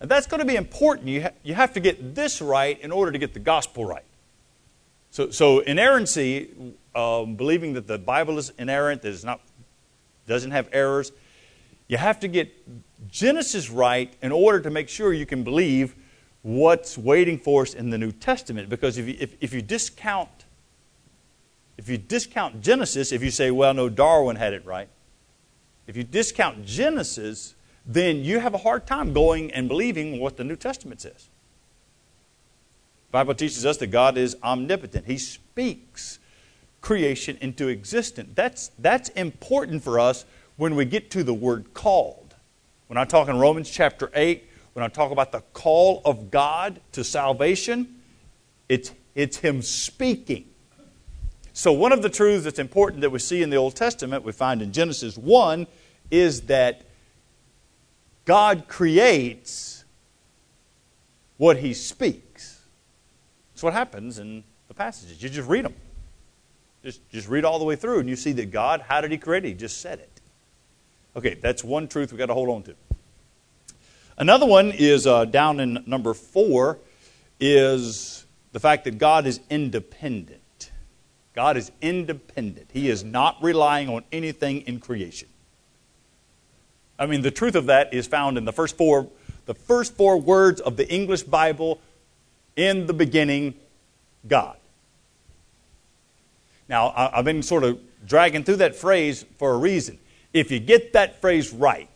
And 0.01 0.09
that's 0.09 0.29
going 0.29 0.39
to 0.39 0.47
be 0.47 0.55
important. 0.55 1.09
You, 1.09 1.23
ha- 1.23 1.33
you 1.43 1.55
have 1.55 1.73
to 1.75 1.81
get 1.81 2.15
this 2.15 2.41
right 2.41 2.81
in 2.81 2.93
order 2.93 3.11
to 3.11 3.19
get 3.19 3.35
the 3.35 3.41
gospel 3.41 3.85
right. 3.85 4.05
So, 5.11 5.31
so 5.31 5.59
inerrancy, 5.59 6.75
um, 6.95 7.35
believing 7.35 7.73
that 7.75 7.89
the 7.89 7.99
Bible 7.99 8.39
is 8.39 8.53
inerrant, 8.59 9.03
that 9.03 9.13
it 9.13 9.25
not, 9.25 9.41
doesn't 10.29 10.53
have 10.53 10.69
errors, 10.73 11.11
you 11.89 11.97
have 11.97 12.21
to 12.21 12.29
get 12.29 12.53
Genesis 13.11 13.69
right 13.69 14.13
in 14.23 14.31
order 14.31 14.61
to 14.61 14.71
make 14.71 14.89
sure 14.89 15.13
you 15.13 15.27
can 15.27 15.43
believe 15.43 15.97
what's 16.43 16.97
waiting 16.97 17.39
for 17.39 17.63
us 17.63 17.75
in 17.75 17.91
the 17.91 17.99
New 17.99 18.13
Testament. 18.13 18.69
Because 18.69 18.99
if 18.99 19.07
you, 19.07 19.17
if, 19.19 19.35
if 19.41 19.53
you 19.53 19.63
discount 19.63 20.29
if 21.81 21.89
you 21.89 21.97
discount 21.97 22.61
Genesis, 22.61 23.11
if 23.11 23.23
you 23.23 23.31
say, 23.31 23.51
well, 23.51 23.73
no, 23.73 23.89
Darwin 23.89 24.37
had 24.37 24.53
it 24.53 24.67
right, 24.67 24.91
if 25.87 25.97
you 25.97 26.05
discount 26.05 26.67
Genesis, 26.67 27.55
then 27.87 28.23
you 28.23 28.39
have 28.39 28.53
a 28.53 28.59
hard 28.59 28.87
time 28.87 29.15
going 29.15 29.51
and 29.53 29.67
believing 29.67 30.21
what 30.21 30.37
the 30.37 30.45
New 30.45 30.57
Testament 30.57 31.01
says. 31.01 31.31
The 33.09 33.13
Bible 33.13 33.35
teaches 33.35 33.65
us 33.65 33.79
that 33.79 33.87
God 33.87 34.19
is 34.19 34.37
omnipotent. 34.43 35.07
He 35.07 35.17
speaks 35.17 36.19
creation 36.83 37.39
into 37.41 37.69
existence. 37.69 38.33
That's, 38.35 38.73
that's 38.79 39.09
important 39.09 39.83
for 39.83 39.99
us 39.99 40.27
when 40.59 40.75
we 40.75 40.85
get 40.85 41.11
to 41.13 41.25
the 41.25 41.33
word 41.33 41.73
called. 41.73 42.35
When 42.89 42.99
I 42.99 43.07
talk 43.07 43.29
in 43.29 43.39
Romans 43.39 43.71
chapter 43.71 44.11
8, 44.15 44.47
when 44.73 44.85
I 44.85 44.89
talk 44.89 45.11
about 45.11 45.33
the 45.33 45.41
call 45.53 46.03
of 46.05 46.31
God 46.31 46.81
to 46.93 47.05
salvation, 47.05 48.01
it's, 48.69 48.93
it's 49.15 49.39
Him 49.39 49.63
speaking. 49.63 50.47
So, 51.53 51.73
one 51.73 51.93
of 51.93 52.03
the 52.03 52.09
truths 52.09 52.45
that's 52.45 52.59
important 52.59 53.01
that 53.03 53.11
we 53.11 53.19
see 53.19 53.43
in 53.43 53.51
the 53.51 53.57
Old 53.57 53.75
Testament, 53.75 54.25
we 54.25 54.33
find 54.33 54.63
in 54.63 54.73
Genesis 54.73 55.19
1, 55.19 55.67
is 56.11 56.43
that 56.43 56.83
God 58.25 58.69
creates 58.69 59.85
what 61.37 61.59
He 61.59 61.75
speaks. 61.75 62.61
That's 63.53 63.63
what 63.63 63.73
happens 63.73 64.19
in 64.19 64.45
the 64.69 64.75
passages. 64.75 65.23
You 65.23 65.29
just 65.29 65.49
read 65.49 65.65
them. 65.65 65.75
Just, 66.83 67.07
just 67.11 67.29
read 67.29 67.45
all 67.45 67.59
the 67.59 67.65
way 67.65 67.77
through, 67.77 67.99
and 67.99 68.09
you 68.09 68.17
see 68.17 68.33
that 68.33 68.51
God, 68.51 68.83
how 68.89 69.01
did 69.01 69.11
He 69.11 69.19
create 69.19 69.45
it? 69.45 69.49
He 69.49 69.55
just 69.55 69.81
said 69.81 69.99
it. 69.99 70.21
Okay, 71.17 71.35
that's 71.35 71.65
one 71.65 71.89
truth 71.89 72.13
we've 72.13 72.19
got 72.19 72.27
to 72.27 72.35
hold 72.35 72.49
on 72.49 72.63
to. 72.63 72.75
Another 74.21 74.45
one 74.45 74.73
is 74.73 75.07
uh, 75.07 75.25
down 75.25 75.61
in 75.61 75.83
number 75.87 76.13
four 76.13 76.77
is 77.41 78.27
the 78.53 78.61
fact 78.61 78.85
that 78.85 78.99
God 78.99 79.27
is 79.27 79.41
independent. 79.49 80.71
God 81.35 81.57
is 81.57 81.73
independent. 81.81 82.69
He 82.71 82.91
is 82.91 83.03
not 83.03 83.43
relying 83.43 83.89
on 83.89 84.05
anything 84.13 84.61
in 84.67 84.79
creation. 84.79 85.27
I 86.99 87.07
mean, 87.07 87.23
the 87.23 87.31
truth 87.31 87.55
of 87.55 87.65
that 87.67 87.95
is 87.95 88.07
found 88.07 88.37
in 88.37 88.45
the 88.45 88.53
first 88.53 88.77
four, 88.77 89.09
the 89.47 89.55
first 89.55 89.97
four 89.97 90.21
words 90.21 90.61
of 90.61 90.77
the 90.77 90.87
English 90.93 91.23
Bible. 91.23 91.81
In 92.57 92.87
the 92.87 92.93
beginning, 92.93 93.55
God. 94.29 94.59
Now, 96.69 96.93
I've 96.95 97.25
been 97.25 97.43
sort 97.43 97.65
of 97.65 97.81
dragging 98.07 98.45
through 98.45 98.57
that 98.57 98.77
phrase 98.77 99.25
for 99.39 99.55
a 99.55 99.57
reason. 99.57 99.99
If 100.35 100.51
you 100.51 100.61
get 100.61 100.93
that 100.93 101.23
phrase 101.23 101.55
right, 101.55 101.89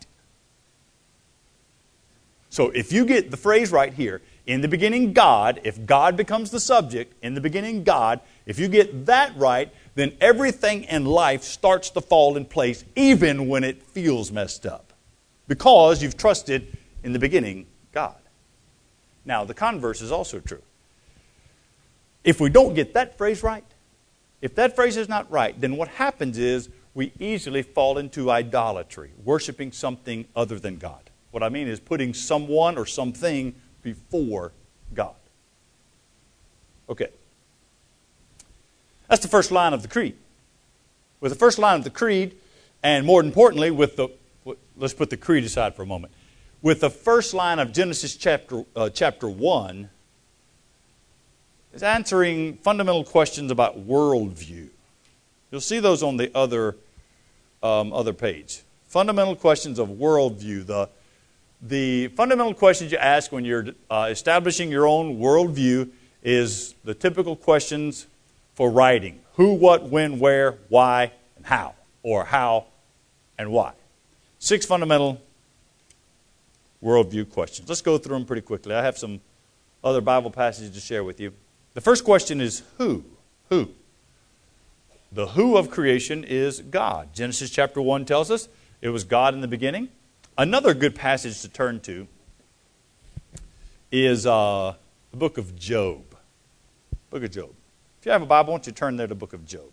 so 2.55 2.69
if 2.69 2.93
you 2.93 3.05
get 3.05 3.31
the 3.31 3.35
phrase 3.35 3.69
right 3.69 3.93
here, 3.93 4.21
in 4.47 4.61
the 4.61 4.69
beginning, 4.69 5.11
God, 5.11 5.59
if 5.65 5.85
God 5.85 6.15
becomes 6.15 6.51
the 6.51 6.59
subject, 6.61 7.13
in 7.21 7.33
the 7.33 7.41
beginning, 7.41 7.83
God, 7.83 8.21
if 8.45 8.59
you 8.59 8.69
get 8.69 9.07
that 9.07 9.35
right, 9.35 9.73
then 9.95 10.13
everything 10.21 10.85
in 10.85 11.03
life 11.03 11.43
starts 11.43 11.89
to 11.89 11.99
fall 11.99 12.37
in 12.37 12.45
place, 12.45 12.85
even 12.95 13.49
when 13.49 13.65
it 13.65 13.83
feels 13.83 14.31
messed 14.31 14.65
up. 14.65 14.93
Because 15.49 16.01
you've 16.01 16.15
trusted 16.15 16.77
in 17.03 17.11
the 17.11 17.19
beginning, 17.19 17.65
God. 17.91 18.15
Now, 19.25 19.43
the 19.43 19.53
converse 19.53 20.01
is 20.01 20.13
also 20.13 20.39
true. 20.39 20.61
If 22.23 22.39
we 22.39 22.49
don't 22.49 22.73
get 22.73 22.93
that 22.93 23.17
phrase 23.17 23.43
right, 23.43 23.65
if 24.41 24.55
that 24.55 24.77
phrase 24.77 24.95
is 24.95 25.09
not 25.09 25.29
right, 25.29 25.59
then 25.59 25.75
what 25.75 25.89
happens 25.89 26.37
is 26.37 26.69
we 26.93 27.11
easily 27.19 27.63
fall 27.63 27.97
into 27.97 28.31
idolatry, 28.31 29.11
worshiping 29.25 29.73
something 29.73 30.23
other 30.37 30.57
than 30.57 30.77
God. 30.77 31.04
What 31.35 31.43
I 31.43 31.49
mean 31.49 31.67
is 31.67 31.81
putting 31.81 32.13
someone 32.13 32.77
or 32.77 32.85
something 32.85 33.55
before 33.81 34.53
God. 34.93 35.15
Okay. 36.87 37.09
That's 39.09 39.21
the 39.21 39.27
first 39.27 39.51
line 39.51 39.73
of 39.73 39.81
the 39.81 39.89
creed. 39.89 40.15
With 41.19 41.33
the 41.33 41.37
first 41.37 41.59
line 41.59 41.77
of 41.77 41.83
the 41.83 41.89
creed, 41.89 42.37
and 42.81 43.05
more 43.05 43.21
importantly, 43.21 43.69
with 43.69 43.97
the 43.97 44.07
let's 44.77 44.93
put 44.93 45.09
the 45.09 45.17
creed 45.17 45.43
aside 45.43 45.75
for 45.75 45.81
a 45.81 45.85
moment. 45.85 46.13
With 46.61 46.79
the 46.79 46.89
first 46.89 47.33
line 47.33 47.59
of 47.59 47.73
Genesis 47.73 48.15
chapter 48.15 48.63
uh, 48.73 48.87
chapter 48.87 49.27
one, 49.27 49.89
is 51.73 51.83
answering 51.83 52.59
fundamental 52.59 53.03
questions 53.03 53.51
about 53.51 53.85
worldview. 53.85 54.69
You'll 55.51 55.59
see 55.59 55.81
those 55.81 56.01
on 56.01 56.15
the 56.15 56.31
other 56.33 56.77
um, 57.61 57.91
other 57.91 58.13
page. 58.13 58.61
Fundamental 58.87 59.35
questions 59.35 59.79
of 59.79 59.89
worldview. 59.89 60.65
The 60.65 60.87
the 61.61 62.09
fundamental 62.09 62.53
questions 62.53 62.91
you 62.91 62.97
ask 62.97 63.31
when 63.31 63.45
you're 63.45 63.67
uh, 63.89 64.07
establishing 64.11 64.69
your 64.69 64.87
own 64.87 65.17
worldview 65.19 65.89
is 66.23 66.75
the 66.83 66.93
typical 66.93 67.35
questions 67.35 68.07
for 68.53 68.69
writing 68.69 69.21
who, 69.33 69.53
what, 69.53 69.83
when, 69.89 70.19
where, 70.19 70.57
why, 70.69 71.11
and 71.35 71.45
how, 71.45 71.75
or 72.03 72.25
how 72.25 72.65
and 73.37 73.51
why. 73.51 73.73
Six 74.39 74.65
fundamental 74.65 75.21
worldview 76.81 77.29
questions. 77.29 77.67
Let's 77.67 77.81
go 77.81 77.97
through 77.97 78.17
them 78.17 78.25
pretty 78.25 78.41
quickly. 78.41 78.73
I 78.73 78.83
have 78.83 78.97
some 78.97 79.19
other 79.83 80.01
Bible 80.01 80.31
passages 80.31 80.71
to 80.71 80.79
share 80.79 81.03
with 81.03 81.19
you. 81.19 81.33
The 81.73 81.81
first 81.81 82.03
question 82.03 82.39
is 82.39 82.63
who? 82.77 83.03
Who? 83.49 83.69
The 85.11 85.27
who 85.27 85.57
of 85.57 85.69
creation 85.69 86.23
is 86.23 86.61
God. 86.61 87.13
Genesis 87.13 87.49
chapter 87.49 87.81
1 87.81 88.05
tells 88.05 88.31
us 88.31 88.47
it 88.81 88.89
was 88.89 89.03
God 89.03 89.33
in 89.33 89.41
the 89.41 89.47
beginning. 89.47 89.89
Another 90.37 90.73
good 90.73 90.95
passage 90.95 91.41
to 91.43 91.47
turn 91.47 91.79
to 91.81 92.07
is 93.89 94.25
uh, 94.25 94.73
the 95.11 95.17
book 95.17 95.37
of 95.37 95.57
Job. 95.57 96.03
Book 97.09 97.23
of 97.23 97.31
Job. 97.31 97.51
If 97.99 98.05
you 98.05 98.11
have 98.11 98.21
a 98.21 98.25
Bible, 98.25 98.51
why 98.51 98.57
don't 98.57 98.67
you 98.67 98.73
turn 98.73 98.97
there 98.97 99.07
to 99.07 99.13
the 99.13 99.15
book 99.15 99.31
of 99.31 99.45
Job? 99.45 99.71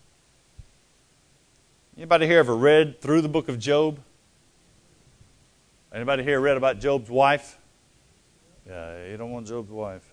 Anybody 1.97 2.27
here 2.27 2.39
ever 2.39 2.55
read 2.55 3.01
through 3.01 3.23
the 3.23 3.29
book 3.29 3.49
of 3.49 3.59
Job? 3.59 3.99
Anybody 5.93 6.23
here 6.23 6.41
read 6.41 6.57
about 6.57 6.79
Job's 6.79 7.11
wife? 7.11 7.59
Yeah, 8.65 9.09
you 9.09 9.17
don't 9.17 9.33
want 9.33 9.49
Job's 9.49 9.71
wife. 9.71 10.09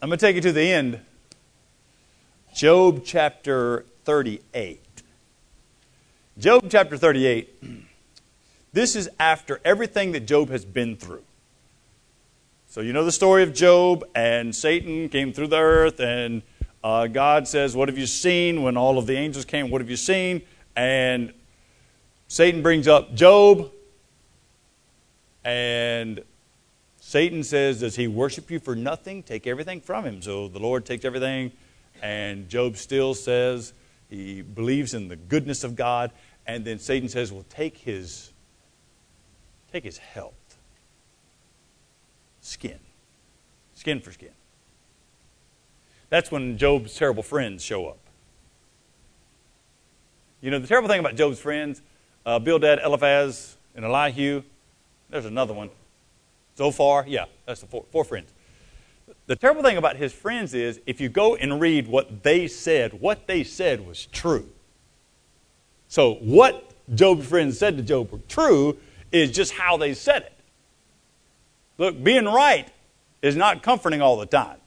I'm 0.00 0.08
going 0.08 0.18
to 0.18 0.24
take 0.24 0.36
you 0.36 0.42
to 0.42 0.52
the 0.52 0.70
end. 0.70 1.00
Job 2.54 3.02
chapter 3.04 3.84
38. 4.04 4.80
Job 6.38 6.66
chapter 6.70 6.96
38 6.96 7.62
this 8.72 8.96
is 8.96 9.08
after 9.18 9.60
everything 9.64 10.12
that 10.12 10.20
Job 10.20 10.48
has 10.50 10.64
been 10.64 10.96
through. 10.96 11.22
So, 12.68 12.80
you 12.80 12.94
know 12.94 13.04
the 13.04 13.12
story 13.12 13.42
of 13.42 13.52
Job, 13.52 14.04
and 14.14 14.54
Satan 14.54 15.10
came 15.10 15.32
through 15.32 15.48
the 15.48 15.58
earth, 15.58 16.00
and 16.00 16.42
uh, 16.82 17.06
God 17.06 17.46
says, 17.46 17.76
What 17.76 17.88
have 17.88 17.98
you 17.98 18.06
seen? 18.06 18.62
When 18.62 18.78
all 18.78 18.96
of 18.96 19.06
the 19.06 19.14
angels 19.14 19.44
came, 19.44 19.70
What 19.70 19.82
have 19.82 19.90
you 19.90 19.96
seen? 19.96 20.42
And 20.74 21.34
Satan 22.28 22.62
brings 22.62 22.88
up 22.88 23.14
Job, 23.14 23.70
and 25.44 26.22
Satan 26.98 27.44
says, 27.44 27.80
Does 27.80 27.96
he 27.96 28.08
worship 28.08 28.50
you 28.50 28.58
for 28.58 28.74
nothing? 28.74 29.22
Take 29.22 29.46
everything 29.46 29.82
from 29.82 30.06
him. 30.06 30.22
So 30.22 30.48
the 30.48 30.58
Lord 30.58 30.86
takes 30.86 31.04
everything, 31.04 31.52
and 32.02 32.48
Job 32.48 32.78
still 32.78 33.12
says 33.12 33.74
he 34.08 34.40
believes 34.40 34.94
in 34.94 35.08
the 35.08 35.16
goodness 35.16 35.62
of 35.62 35.76
God. 35.76 36.10
And 36.46 36.64
then 36.64 36.78
Satan 36.78 37.10
says, 37.10 37.30
Well, 37.30 37.44
take 37.50 37.76
his 37.76 38.31
Take 39.72 39.84
his 39.84 39.98
health. 39.98 40.34
Skin. 42.42 42.78
Skin 43.74 44.00
for 44.00 44.12
skin. 44.12 44.30
That's 46.10 46.30
when 46.30 46.58
Job's 46.58 46.94
terrible 46.94 47.22
friends 47.22 47.64
show 47.64 47.86
up. 47.86 47.98
You 50.42 50.50
know, 50.50 50.58
the 50.58 50.66
terrible 50.66 50.88
thing 50.88 51.00
about 51.00 51.16
Job's 51.16 51.38
friends, 51.38 51.80
uh, 52.26 52.38
Bildad, 52.38 52.80
Eliphaz, 52.84 53.56
and 53.74 53.84
Elihu, 53.84 54.42
there's 55.08 55.24
another 55.24 55.54
one. 55.54 55.70
Zophar, 56.58 57.06
yeah, 57.08 57.24
that's 57.46 57.60
the 57.62 57.66
four, 57.66 57.84
four 57.90 58.04
friends. 58.04 58.30
The 59.26 59.36
terrible 59.36 59.62
thing 59.62 59.78
about 59.78 59.96
his 59.96 60.12
friends 60.12 60.52
is 60.52 60.80
if 60.84 61.00
you 61.00 61.08
go 61.08 61.36
and 61.36 61.60
read 61.60 61.86
what 61.86 62.22
they 62.22 62.46
said, 62.46 63.00
what 63.00 63.26
they 63.26 63.42
said 63.44 63.86
was 63.86 64.06
true. 64.06 64.50
So 65.88 66.14
what 66.14 66.72
Job's 66.94 67.26
friends 67.26 67.58
said 67.58 67.76
to 67.78 67.82
Job 67.82 68.10
were 68.12 68.20
true 68.28 68.76
is 69.12 69.30
just 69.30 69.52
how 69.52 69.76
they 69.76 69.94
said 69.94 70.22
it. 70.22 70.32
Look, 71.78 72.02
being 72.02 72.24
right 72.24 72.68
is 73.20 73.36
not 73.36 73.62
comforting 73.62 74.02
all 74.02 74.16
the 74.16 74.26
time. 74.26 74.58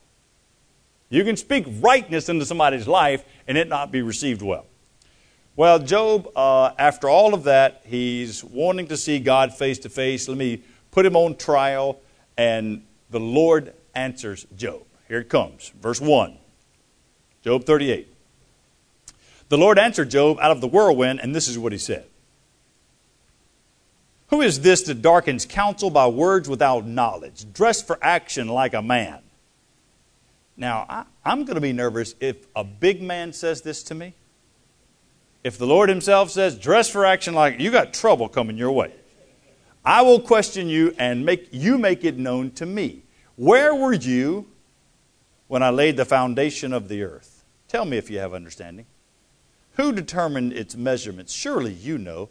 You 1.10 1.24
can 1.24 1.38
speak 1.38 1.66
rightness 1.82 2.30
into 2.30 2.46
somebody's 2.46 2.88
life 2.88 3.24
and 3.48 3.58
it 3.58 3.68
not 3.68 3.92
be 3.92 4.02
received 4.02 4.42
well. 4.42 4.66
Well, 5.56 5.80
Job, 5.80 6.28
uh, 6.36 6.72
after 6.78 7.08
all 7.08 7.34
of 7.34 7.46
that, 7.46 7.82
he's 7.86 8.44
wanting 8.44 8.88
to 8.88 8.98
see 8.98 9.20
God 9.20 9.54
face 9.54 9.80
to 9.80 9.90
face. 9.90 10.28
Let 10.28 10.38
me 10.38 10.62
put 10.92 11.06
him 11.06 11.16
on 11.16 11.38
trial, 11.38 12.02
and 12.38 12.84
the 13.10 13.22
Lord 13.22 13.74
answers 13.94 14.46
Job. 14.58 14.82
Here 15.08 15.20
it 15.20 15.30
comes. 15.30 15.72
Verse 15.80 16.02
1, 16.02 16.38
Job 17.42 17.64
38. 17.64 18.14
The 19.48 19.58
Lord 19.58 19.80
answered 19.80 20.10
Job 20.10 20.40
out 20.42 20.52
of 20.52 20.60
the 20.60 20.68
whirlwind, 20.68 21.22
and 21.22 21.34
this 21.34 21.48
is 21.48 21.58
what 21.58 21.72
he 21.72 21.78
said 21.78 22.06
Who 24.36 24.42
is 24.42 24.60
this 24.60 24.82
that 24.82 25.02
darkens 25.02 25.46
counsel 25.46 25.90
by 25.90 26.08
words 26.08 26.50
without 26.50 26.86
knowledge, 26.86 27.46
dressed 27.54 27.88
for 27.88 27.98
action 28.02 28.50
like 28.50 28.74
a 28.74 28.82
man? 28.82 29.20
Now, 30.58 30.86
I, 30.90 31.32
am 31.32 31.46
going 31.46 31.56
to 31.56 31.62
be 31.62 31.72
nervous 31.72 32.16
if 32.20 32.46
a 32.54 32.66
big 32.66 33.02
man 33.02 33.32
says 33.32 33.62
this 33.62 33.82
to 33.84 33.96
me. 33.96 34.14
If 35.46 35.58
the 35.58 35.66
Lord 35.66 35.88
Himself 35.88 36.32
says, 36.32 36.60
dress 36.60 36.90
for 36.90 37.06
action 37.06 37.34
like 37.34 37.62
you 37.62 37.72
got 37.72 37.94
trouble 37.94 38.28
coming 38.28 38.58
your 38.58 38.74
way. 38.74 38.92
I 39.86 40.02
will 40.02 40.20
question 40.20 40.68
you 40.68 40.94
and 40.98 41.26
make 41.26 41.48
you 41.54 41.78
make 41.78 42.04
it 42.04 42.18
known 42.18 42.52
to 42.56 42.66
me. 42.66 43.04
Where 43.38 43.74
were 43.74 43.94
you 43.94 44.48
when 45.48 45.64
I 45.64 45.70
laid 45.70 45.96
the 45.96 46.04
foundation 46.04 46.74
of 46.74 46.90
the 46.90 47.04
earth? 47.04 47.46
Tell 47.70 47.86
me 47.86 47.96
if 47.96 48.10
you 48.10 48.20
have 48.20 48.34
understanding. 48.34 48.86
Who 49.78 49.94
determined 49.94 50.52
its 50.52 50.76
measurements? 50.76 51.32
Surely 51.32 51.72
you 51.72 51.98
know. 51.98 52.28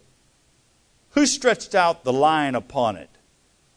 Who 1.15 1.27
stretched 1.27 1.75
out 1.75 2.05
the 2.05 2.13
line 2.13 2.55
upon 2.55 2.97
it? 2.97 3.11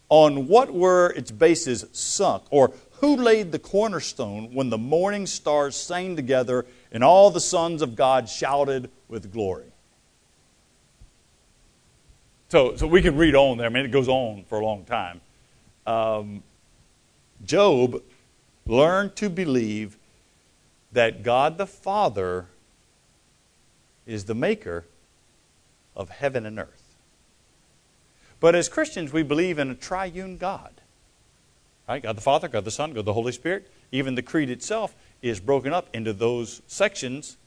On 0.09 0.47
what 0.47 0.73
were 0.73 1.11
its 1.11 1.31
bases 1.31 1.85
sunk? 1.91 2.43
Or 2.49 2.73
who 2.99 3.15
laid 3.15 3.51
the 3.51 3.59
cornerstone 3.59 4.53
when 4.53 4.69
the 4.69 4.77
morning 4.77 5.27
stars 5.27 5.75
sang 5.75 6.15
together 6.15 6.65
and 6.91 7.03
all 7.03 7.29
the 7.29 7.39
sons 7.39 7.81
of 7.81 7.95
God 7.95 8.27
shouted 8.27 8.89
with 9.07 9.31
glory? 9.31 9.71
So, 12.49 12.75
so 12.75 12.87
we 12.87 13.01
can 13.01 13.17
read 13.17 13.35
on 13.35 13.57
there. 13.57 13.67
I 13.67 13.69
mean, 13.69 13.85
it 13.85 13.91
goes 13.91 14.07
on 14.07 14.45
for 14.47 14.59
a 14.59 14.65
long 14.65 14.85
time. 14.85 15.21
Um, 15.85 16.43
Job 17.45 18.01
learned 18.65 19.15
to 19.17 19.29
believe 19.29 19.97
that 20.91 21.21
God 21.21 21.57
the 21.57 21.67
Father 21.67 22.47
is 24.05 24.25
the 24.25 24.33
maker 24.33 24.85
of 25.95 26.09
heaven 26.09 26.45
and 26.45 26.57
earth. 26.57 26.76
But 28.39 28.55
as 28.55 28.69
Christians, 28.69 29.11
we 29.11 29.23
believe 29.23 29.59
in 29.59 29.69
a 29.69 29.75
triune 29.75 30.37
God. 30.37 30.81
Right? 31.87 32.03
God 32.03 32.17
the 32.17 32.21
Father, 32.21 32.47
God 32.47 32.65
the 32.65 32.71
Son, 32.71 32.93
God 32.93 33.05
the 33.05 33.13
Holy 33.13 33.31
Spirit. 33.31 33.71
Even 33.91 34.15
the 34.15 34.21
creed 34.21 34.49
itself 34.49 34.95
is 35.21 35.39
broken 35.39 35.73
up 35.73 35.89
into 35.93 36.13
those 36.13 36.61
sections. 36.67 37.37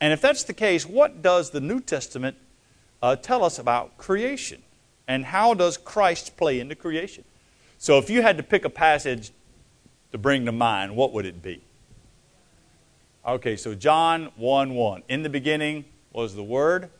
And 0.00 0.12
if 0.12 0.20
that's 0.20 0.44
the 0.44 0.54
case, 0.54 0.86
what 0.86 1.22
does 1.22 1.50
the 1.50 1.60
New 1.60 1.80
Testament 1.80 2.36
uh, 3.02 3.16
tell 3.16 3.44
us 3.44 3.58
about 3.58 3.98
creation? 3.98 4.62
And 5.06 5.26
how 5.26 5.54
does 5.54 5.76
Christ 5.76 6.36
play 6.36 6.58
into 6.58 6.74
creation? 6.74 7.24
So 7.78 7.98
if 7.98 8.10
you 8.10 8.22
had 8.22 8.36
to 8.38 8.42
pick 8.42 8.64
a 8.64 8.70
passage 8.70 9.30
to 10.12 10.18
bring 10.18 10.46
to 10.46 10.52
mind, 10.52 10.96
what 10.96 11.12
would 11.12 11.26
it 11.26 11.42
be? 11.42 11.60
Okay, 13.26 13.56
so 13.56 13.74
John 13.74 14.30
1 14.36 14.74
1. 14.74 15.02
In 15.08 15.22
the 15.22 15.28
beginning 15.28 15.84
was 16.12 16.34
the 16.34 16.42
Word. 16.42 16.90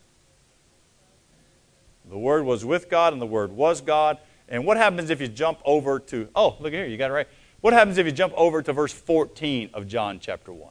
The 2.08 2.18
Word 2.18 2.44
was 2.44 2.64
with 2.64 2.88
God, 2.88 3.12
and 3.12 3.20
the 3.20 3.26
Word 3.26 3.52
was 3.52 3.80
God. 3.80 4.18
And 4.48 4.64
what 4.64 4.76
happens 4.76 5.10
if 5.10 5.20
you 5.20 5.28
jump 5.28 5.58
over 5.64 5.98
to, 5.98 6.28
oh, 6.34 6.56
look 6.60 6.72
here, 6.72 6.86
you 6.86 6.96
got 6.96 7.10
it 7.10 7.14
right. 7.14 7.28
What 7.60 7.72
happens 7.72 7.98
if 7.98 8.06
you 8.06 8.12
jump 8.12 8.32
over 8.36 8.62
to 8.62 8.72
verse 8.72 8.92
14 8.92 9.70
of 9.74 9.88
John 9.88 10.20
chapter 10.20 10.52
1? 10.52 10.70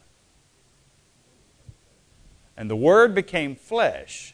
And 2.56 2.70
the 2.70 2.76
Word 2.76 3.14
became 3.14 3.56
flesh, 3.56 4.34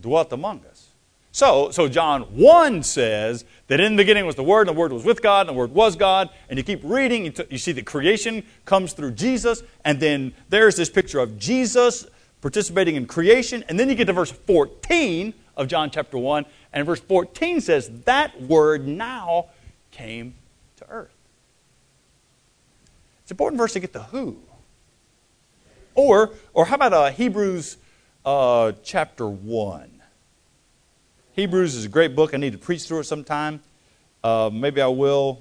dwelt 0.00 0.32
among 0.32 0.64
us. 0.64 0.88
So, 1.32 1.70
so 1.70 1.86
John 1.86 2.22
1 2.22 2.82
says 2.82 3.44
that 3.66 3.78
in 3.78 3.94
the 3.94 4.02
beginning 4.02 4.24
was 4.24 4.36
the 4.36 4.42
Word, 4.42 4.68
and 4.68 4.74
the 4.74 4.80
Word 4.80 4.90
was 4.90 5.04
with 5.04 5.20
God, 5.20 5.40
and 5.40 5.54
the 5.54 5.58
Word 5.58 5.72
was 5.72 5.94
God. 5.94 6.30
And 6.48 6.58
you 6.58 6.64
keep 6.64 6.80
reading, 6.82 7.26
you, 7.26 7.30
t- 7.30 7.44
you 7.50 7.58
see 7.58 7.72
that 7.72 7.84
creation 7.84 8.42
comes 8.64 8.94
through 8.94 9.10
Jesus, 9.10 9.62
and 9.84 10.00
then 10.00 10.32
there's 10.48 10.76
this 10.76 10.88
picture 10.88 11.18
of 11.18 11.38
Jesus 11.38 12.06
participating 12.40 12.96
in 12.96 13.04
creation. 13.04 13.64
And 13.68 13.78
then 13.78 13.90
you 13.90 13.94
get 13.94 14.06
to 14.06 14.14
verse 14.14 14.30
14 14.30 15.34
of 15.56 15.68
John 15.68 15.90
chapter 15.90 16.18
1, 16.18 16.44
and 16.72 16.86
verse 16.86 17.00
14 17.00 17.60
says, 17.60 17.90
That 18.04 18.40
word 18.42 18.86
now 18.86 19.46
came 19.90 20.34
to 20.76 20.88
earth. 20.88 21.14
It's 23.22 23.30
important 23.30 23.58
verse 23.58 23.72
to 23.72 23.80
get 23.80 23.92
the 23.92 24.02
who. 24.02 24.38
Or, 25.94 26.34
or 26.52 26.66
how 26.66 26.74
about 26.74 26.92
uh, 26.92 27.10
Hebrews 27.10 27.78
uh, 28.24 28.72
chapter 28.84 29.26
1? 29.26 30.02
Hebrews 31.32 31.74
is 31.74 31.86
a 31.86 31.88
great 31.88 32.14
book. 32.14 32.34
I 32.34 32.36
need 32.36 32.52
to 32.52 32.58
preach 32.58 32.84
through 32.84 33.00
it 33.00 33.04
sometime. 33.04 33.60
Uh, 34.22 34.50
maybe 34.52 34.80
I 34.80 34.86
will 34.86 35.40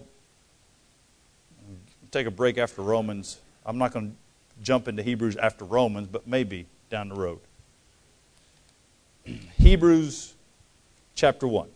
take 2.12 2.28
a 2.28 2.32
break 2.32 2.58
after 2.58 2.82
Romans. 2.82 3.40
I'm 3.66 3.78
not 3.78 3.92
going 3.92 4.12
to 4.12 4.64
jump 4.64 4.88
into 4.88 5.04
Hebrews 5.04 5.36
after 5.36 5.66
Romans, 5.66 6.08
but 6.08 6.28
maybe 6.28 6.68
down 6.90 7.10
the 7.10 7.16
road. 7.16 7.40
Hebrews 9.58 10.34
chapter 11.16 11.48
1. 11.48 11.68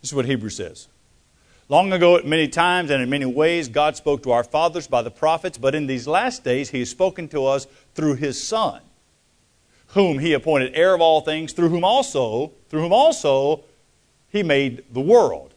This 0.00 0.10
is 0.10 0.14
what 0.14 0.26
Hebrews 0.26 0.56
says. 0.56 0.88
Long 1.68 1.92
ago, 1.92 2.16
at 2.16 2.26
many 2.26 2.48
times 2.48 2.90
and 2.90 3.02
in 3.02 3.10
many 3.10 3.26
ways, 3.26 3.68
God 3.68 3.96
spoke 3.96 4.22
to 4.22 4.30
our 4.30 4.44
fathers 4.44 4.86
by 4.86 5.02
the 5.02 5.10
prophets, 5.10 5.58
but 5.58 5.74
in 5.74 5.86
these 5.86 6.06
last 6.06 6.44
days, 6.44 6.70
He 6.70 6.78
has 6.78 6.90
spoken 6.90 7.28
to 7.28 7.44
us 7.44 7.66
through 7.94 8.14
His 8.14 8.42
Son, 8.42 8.80
whom 9.88 10.18
He 10.18 10.32
appointed 10.32 10.72
heir 10.74 10.94
of 10.94 11.00
all 11.00 11.20
things, 11.20 11.52
through 11.52 11.68
whom 11.68 11.84
also, 11.84 12.52
through 12.70 12.80
whom 12.80 12.92
also 12.92 13.64
He 14.30 14.42
made 14.42 14.84
the 14.92 15.00
world. 15.00 15.52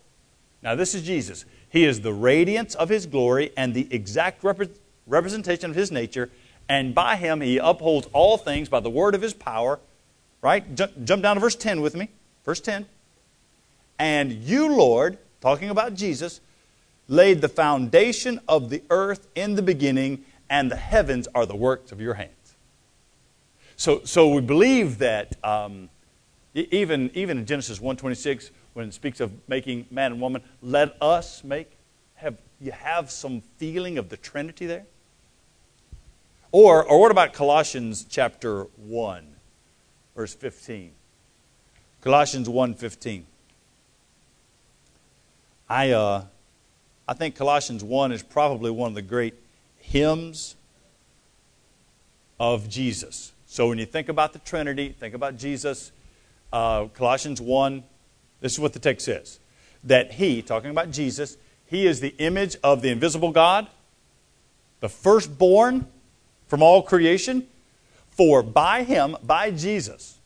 Now, 0.61 0.75
this 0.75 0.93
is 0.93 1.03
Jesus. 1.03 1.45
He 1.69 1.85
is 1.85 2.01
the 2.01 2.13
radiance 2.13 2.75
of 2.75 2.89
His 2.89 3.05
glory 3.05 3.51
and 3.55 3.73
the 3.73 3.87
exact 3.89 4.43
rep- 4.43 4.69
representation 5.07 5.69
of 5.69 5.77
His 5.77 5.91
nature 5.91 6.29
and 6.69 6.95
by 6.95 7.15
him 7.15 7.41
he 7.41 7.57
upholds 7.57 8.07
all 8.13 8.37
things 8.37 8.69
by 8.69 8.79
the 8.79 8.89
word 8.89 9.15
of 9.15 9.21
his 9.21 9.33
power. 9.33 9.79
Right? 10.41 10.75
Jump, 10.75 10.91
jump 11.03 11.21
down 11.21 11.35
to 11.35 11.39
verse 11.39 11.55
10 11.55 11.81
with 11.81 11.95
me. 11.95 12.09
Verse 12.45 12.59
10. 12.59 12.85
And 13.99 14.31
you, 14.31 14.75
Lord, 14.75 15.19
talking 15.41 15.69
about 15.69 15.93
Jesus, 15.93 16.41
laid 17.07 17.41
the 17.41 17.49
foundation 17.49 18.39
of 18.47 18.69
the 18.69 18.81
earth 18.89 19.27
in 19.35 19.55
the 19.55 19.61
beginning, 19.61 20.25
and 20.49 20.71
the 20.71 20.75
heavens 20.75 21.27
are 21.35 21.45
the 21.45 21.55
works 21.55 21.91
of 21.91 22.01
your 22.01 22.15
hands. 22.15 22.55
So, 23.75 24.01
so 24.03 24.29
we 24.29 24.41
believe 24.41 24.97
that 24.99 25.35
um, 25.43 25.89
even, 26.53 27.11
even 27.13 27.39
in 27.39 27.45
Genesis 27.45 27.79
1.26, 27.79 28.49
when 28.73 28.87
it 28.87 28.93
speaks 28.93 29.19
of 29.19 29.31
making 29.47 29.87
man 29.91 30.13
and 30.13 30.21
woman, 30.21 30.41
let 30.61 30.95
us 31.01 31.43
make, 31.43 31.77
have 32.15 32.37
you 32.59 32.71
have 32.71 33.11
some 33.11 33.41
feeling 33.57 33.97
of 33.97 34.09
the 34.09 34.17
Trinity 34.17 34.65
there? 34.65 34.85
Or, 36.51 36.83
or 36.83 36.99
what 36.99 37.11
about 37.11 37.31
Colossians 37.31 38.05
chapter 38.09 38.63
1, 38.75 39.27
verse 40.15 40.33
15? 40.33 40.91
Colossians 42.01 42.49
1 42.49 42.73
15. 42.73 43.25
I, 45.69 45.91
uh, 45.91 46.25
I 47.07 47.13
think 47.13 47.35
Colossians 47.35 47.83
1 47.83 48.11
is 48.11 48.21
probably 48.21 48.69
one 48.69 48.89
of 48.89 48.95
the 48.95 49.01
great 49.01 49.35
hymns 49.77 50.55
of 52.37 52.67
Jesus. 52.67 53.31
So 53.45 53.69
when 53.69 53.77
you 53.77 53.85
think 53.85 54.09
about 54.09 54.33
the 54.33 54.39
Trinity, 54.39 54.95
think 54.99 55.13
about 55.13 55.37
Jesus, 55.37 55.93
uh, 56.51 56.85
Colossians 56.87 57.39
1, 57.39 57.83
this 58.41 58.53
is 58.53 58.59
what 58.59 58.73
the 58.73 58.79
text 58.79 59.05
says 59.05 59.39
that 59.83 60.13
he, 60.13 60.41
talking 60.41 60.69
about 60.69 60.91
Jesus, 60.91 61.37
he 61.65 61.87
is 61.87 62.01
the 62.01 62.13
image 62.17 62.57
of 62.63 62.81
the 62.81 62.89
invisible 62.89 63.31
God, 63.31 63.67
the 64.79 64.89
firstborn 64.89 65.87
from 66.51 66.61
all 66.61 66.81
creation? 66.81 67.47
For 68.09 68.43
by 68.43 68.83
him, 68.83 69.15
by 69.23 69.51
Jesus, 69.51 70.19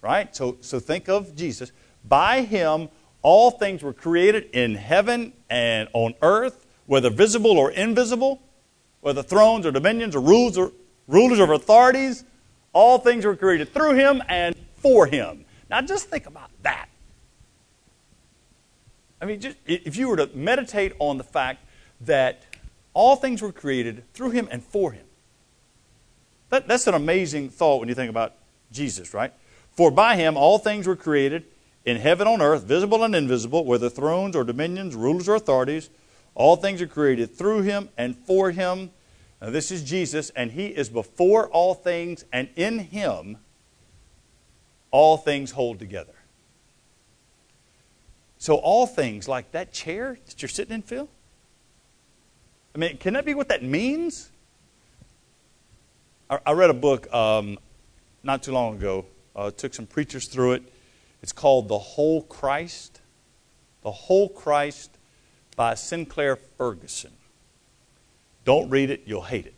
right? 0.00 0.34
So, 0.34 0.58
so 0.60 0.78
think 0.78 1.08
of 1.08 1.34
Jesus. 1.34 1.72
By 2.04 2.42
him, 2.42 2.88
all 3.20 3.50
things 3.50 3.82
were 3.82 3.92
created 3.92 4.44
in 4.52 4.76
heaven 4.76 5.32
and 5.50 5.88
on 5.92 6.14
earth, 6.22 6.64
whether 6.86 7.10
visible 7.10 7.58
or 7.58 7.72
invisible, 7.72 8.40
whether 9.00 9.24
thrones 9.24 9.66
or 9.66 9.72
dominions 9.72 10.14
or 10.14 10.20
rulers 10.20 10.56
or 10.56 10.70
rulers 11.08 11.40
or 11.40 11.52
authorities. 11.52 12.22
All 12.72 12.98
things 12.98 13.24
were 13.24 13.34
created 13.34 13.74
through 13.74 13.94
him 13.94 14.22
and 14.28 14.54
for 14.76 15.06
him. 15.06 15.44
Now 15.68 15.80
just 15.80 16.08
think 16.08 16.26
about 16.26 16.50
that. 16.62 16.86
I 19.20 19.24
mean, 19.24 19.40
just, 19.40 19.56
if 19.66 19.96
you 19.96 20.10
were 20.10 20.16
to 20.18 20.30
meditate 20.32 20.92
on 21.00 21.18
the 21.18 21.24
fact 21.24 21.64
that 22.02 22.44
all 22.94 23.16
things 23.16 23.42
were 23.42 23.50
created 23.50 24.04
through 24.14 24.30
him 24.30 24.46
and 24.52 24.62
for 24.62 24.92
him, 24.92 25.06
that, 26.50 26.68
that's 26.68 26.86
an 26.86 26.94
amazing 26.94 27.50
thought 27.50 27.80
when 27.80 27.88
you 27.88 27.94
think 27.94 28.10
about 28.10 28.34
Jesus, 28.72 29.12
right? 29.14 29.32
For 29.72 29.90
by 29.90 30.16
him 30.16 30.36
all 30.36 30.58
things 30.58 30.86
were 30.86 30.96
created 30.96 31.44
in 31.84 31.98
heaven 31.98 32.26
on 32.26 32.42
earth, 32.42 32.64
visible 32.64 33.04
and 33.04 33.14
invisible, 33.14 33.64
whether 33.64 33.88
thrones 33.88 34.34
or 34.34 34.44
dominions, 34.44 34.94
rulers 34.94 35.28
or 35.28 35.36
authorities. 35.36 35.88
All 36.34 36.56
things 36.56 36.82
are 36.82 36.86
created 36.86 37.34
through 37.34 37.62
him 37.62 37.88
and 37.96 38.16
for 38.16 38.50
him. 38.50 38.90
Now, 39.40 39.50
this 39.50 39.70
is 39.70 39.84
Jesus, 39.84 40.30
and 40.30 40.52
he 40.52 40.66
is 40.66 40.88
before 40.88 41.48
all 41.48 41.74
things, 41.74 42.24
and 42.32 42.48
in 42.56 42.78
him 42.78 43.38
all 44.90 45.16
things 45.16 45.52
hold 45.52 45.78
together. 45.78 46.14
So, 48.38 48.56
all 48.56 48.86
things 48.86 49.28
like 49.28 49.52
that 49.52 49.72
chair 49.72 50.18
that 50.26 50.42
you're 50.42 50.48
sitting 50.48 50.74
in, 50.74 50.82
Phil? 50.82 51.08
I 52.74 52.78
mean, 52.78 52.98
can 52.98 53.14
that 53.14 53.24
be 53.24 53.34
what 53.34 53.48
that 53.48 53.62
means? 53.62 54.30
I, 56.28 56.38
I 56.46 56.52
read 56.52 56.70
a 56.70 56.74
book 56.74 57.12
um, 57.12 57.58
not 58.22 58.42
too 58.42 58.52
long 58.52 58.76
ago, 58.76 59.06
uh, 59.34 59.50
took 59.50 59.74
some 59.74 59.86
preachers 59.86 60.26
through 60.26 60.52
it. 60.52 60.62
It's 61.22 61.32
called 61.32 61.68
The 61.68 61.78
Whole 61.78 62.22
Christ. 62.22 63.00
The 63.82 63.92
Whole 63.92 64.28
Christ 64.28 64.90
by 65.54 65.74
Sinclair 65.74 66.36
Ferguson. 66.36 67.12
Don't 68.44 68.68
read 68.70 68.90
it, 68.90 69.02
you'll 69.06 69.22
hate 69.22 69.46
it. 69.46 69.54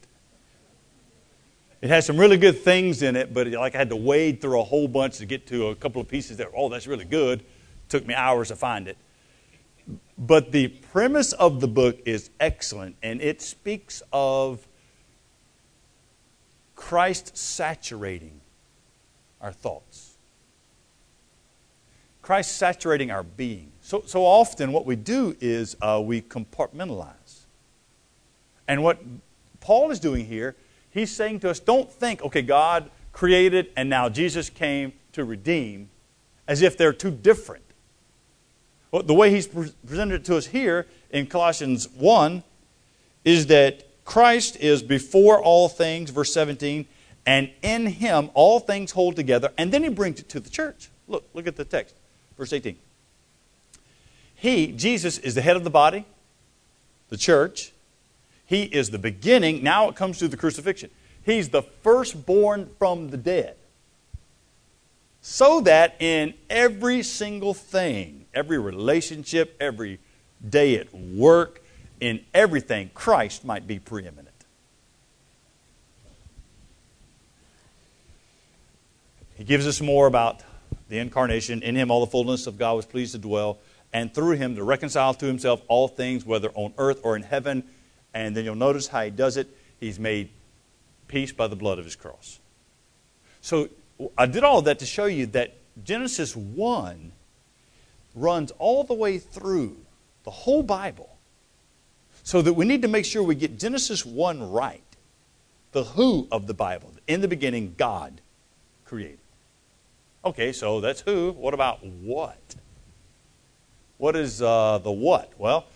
It 1.81 1.91
has 1.91 2.07
some 2.07 2.19
really 2.19 2.37
good 2.37 2.59
things 2.59 3.03
in 3.03 3.15
it, 3.15 3.33
but 3.33 3.47
like 3.49 3.75
I 3.75 3.79
had 3.79 3.91
to 3.91 3.97
wade 3.97 4.41
through 4.41 4.61
a 4.61 4.65
whole 4.65 4.89
bunch 4.89 5.19
to 5.19 5.27
get 5.27 5.47
to 5.49 5.69
a 5.69 5.77
couple 5.77 6.01
of 6.01 6.09
pieces 6.09 6.39
that, 6.39 6.49
oh, 6.57 6.69
that's 6.69 6.87
really 6.87 7.05
good. 7.05 7.45
Took 7.89 8.07
me 8.07 8.15
hours 8.15 8.49
to 8.49 8.57
find 8.57 8.89
it. 8.89 8.97
But 10.19 10.51
the 10.51 10.69
premise 10.69 11.33
of 11.35 11.61
the 11.61 11.69
book 11.69 12.01
is 12.05 12.31
excellent, 12.41 12.97
and 13.03 13.21
it 13.21 13.41
speaks 13.41 14.03
of 14.13 14.67
Christ 16.79 17.37
saturating 17.37 18.41
our 19.41 19.53
thoughts. 19.53 20.17
Christ 22.23 22.57
saturating 22.57 23.11
our 23.11 23.25
being. 23.25 23.73
So, 23.83 24.05
so 24.07 24.25
often, 24.25 24.71
what 24.71 24.87
we 24.87 24.95
do 24.95 25.37
is 25.41 25.77
uh, 25.83 26.01
we 26.03 26.23
compartmentalize. 26.23 27.47
And 28.69 28.85
what 28.85 29.03
Paul 29.61 29.91
is 29.91 29.99
doing 29.99 30.27
here, 30.27 30.55
he's 30.89 31.11
saying 31.11 31.41
to 31.41 31.51
us, 31.51 31.59
don't 31.59 31.91
think, 31.91 32.23
okay, 32.23 32.43
God 32.43 32.91
created 33.13 33.73
and 33.77 33.91
now 33.91 34.09
Jesus 34.09 34.49
came 34.49 34.93
to 35.13 35.25
redeem, 35.25 35.91
as 36.47 36.63
if 36.63 36.79
they're 36.79 36.93
two 36.93 37.11
different. 37.11 37.65
Well, 38.93 39.03
the 39.03 39.15
way 39.15 39.31
he's 39.31 39.49
presented 39.49 40.21
it 40.21 40.25
to 40.27 40.37
us 40.37 40.47
here 40.47 40.87
in 41.11 41.27
Colossians 41.27 41.89
1 41.89 42.45
is 43.25 43.49
that 43.49 43.88
Christ 44.09 44.57
is 44.57 44.83
before 44.83 45.39
all 45.39 45.69
things, 45.69 46.09
verse 46.09 46.33
17, 46.33 46.87
and 47.27 47.51
in 47.61 47.85
him 47.85 48.31
all 48.33 48.59
things 48.59 48.93
hold 48.93 49.17
together. 49.17 49.53
And 49.59 49.71
then 49.71 49.83
he 49.83 49.91
brings 49.91 50.19
it 50.19 50.31
to 50.31 50.41
the 50.41 50.49
church. 50.49 50.89
Look, 51.09 51.25
look 51.35 51.47
at 51.47 51.57
the 51.57 51.65
text, 51.67 51.95
verse 52.39 52.55
18. 52.55 52.79
He, 54.35 54.69
Jesus, 54.69 55.19
is 55.19 55.35
the 55.35 55.43
head 55.43 55.57
of 55.57 55.65
the 55.65 55.69
body, 55.69 56.07
the 57.11 57.19
church. 57.19 57.73
He 58.47 58.63
is 58.63 58.89
the 58.89 58.99
beginning. 58.99 59.63
Now 59.63 59.91
it 59.91 59.95
comes 59.95 60.19
to 60.21 60.29
the 60.29 60.39
crucifixion. 60.39 60.89
He's 61.23 61.51
the 61.51 61.61
firstborn 61.61 62.71
from 62.79 63.11
the 63.11 63.19
dead. 63.19 63.57
So 65.21 65.61
that 65.61 65.97
in 66.01 66.33
every 66.49 67.03
single 67.03 67.53
thing, 67.53 68.25
every 68.33 68.59
relationship, 68.59 69.55
every 69.61 70.01
day 70.49 70.77
at 70.77 70.95
work, 70.95 71.63
in 72.01 72.25
everything, 72.33 72.91
Christ 72.95 73.45
might 73.45 73.67
be 73.67 73.79
preeminent. 73.79 74.29
He 79.37 79.45
gives 79.45 79.67
us 79.67 79.81
more 79.81 80.07
about 80.07 80.43
the 80.89 80.99
incarnation. 80.99 81.63
In 81.63 81.77
him, 81.77 81.91
all 81.91 82.01
the 82.01 82.11
fullness 82.11 82.47
of 82.47 82.59
God 82.59 82.75
was 82.75 82.87
pleased 82.87 83.13
to 83.13 83.19
dwell, 83.19 83.59
and 83.93 84.13
through 84.13 84.33
him 84.33 84.57
to 84.57 84.65
reconcile 84.65 85.15
to 85.15 85.27
himself 85.27 85.63
all 85.69 85.87
things, 85.87 86.25
whether 86.25 86.51
on 86.55 86.75
earth 86.77 87.01
or 87.05 87.15
in 87.15 87.23
heaven. 87.23 87.63
And 88.13 88.37
then 88.37 88.45
you'll 88.45 88.57
notice 88.57 88.89
how 88.89 89.03
he 89.03 89.11
does 89.11 89.37
it. 89.37 89.49
He's 89.79 89.99
made 89.99 90.31
peace 91.07 91.31
by 91.33 91.47
the 91.47 91.57
blood 91.57 91.79
of 91.79 91.85
his 91.85 91.95
cross. 91.95 92.41
So 93.41 93.69
I 94.17 94.27
did 94.27 94.45
all 94.45 94.59
of 94.59 94.65
that 94.65 94.81
to 94.81 94.87
show 94.87 95.07
you 95.07 95.27
that 95.27 95.55
Genesis 95.85 96.35
1 96.35 97.13
runs 98.15 98.51
all 98.59 98.83
the 98.85 98.95
way 98.95 99.19
through 99.19 99.77
the 100.25 100.31
whole 100.31 100.63
Bible 100.63 101.18
so 102.29 102.43
that 102.43 102.53
we 102.53 102.67
need 102.67 102.83
to 102.83 102.89
make 102.89 103.07
sure 103.07 103.23
we 103.23 103.35
get 103.35 103.59
Genesis 103.59 104.05
1 104.05 104.51
right. 104.51 104.83
The 105.73 105.83
who 105.83 106.29
of 106.31 106.47
the 106.47 106.53
Bible. 106.53 106.93
In 107.07 107.23
the 107.23 107.27
beginning, 107.27 107.75
God 107.79 108.21
created. 108.85 109.21
Okay, 110.27 110.53
so 110.53 110.83
that's 110.83 111.01
who. 111.01 111.33
What 111.33 111.55
about 111.55 111.83
what? 111.83 112.55
What 113.97 114.15
is 114.15 114.43
uh, 114.43 114.77
the 114.77 114.91
what? 114.93 115.33
Well, 115.39 115.69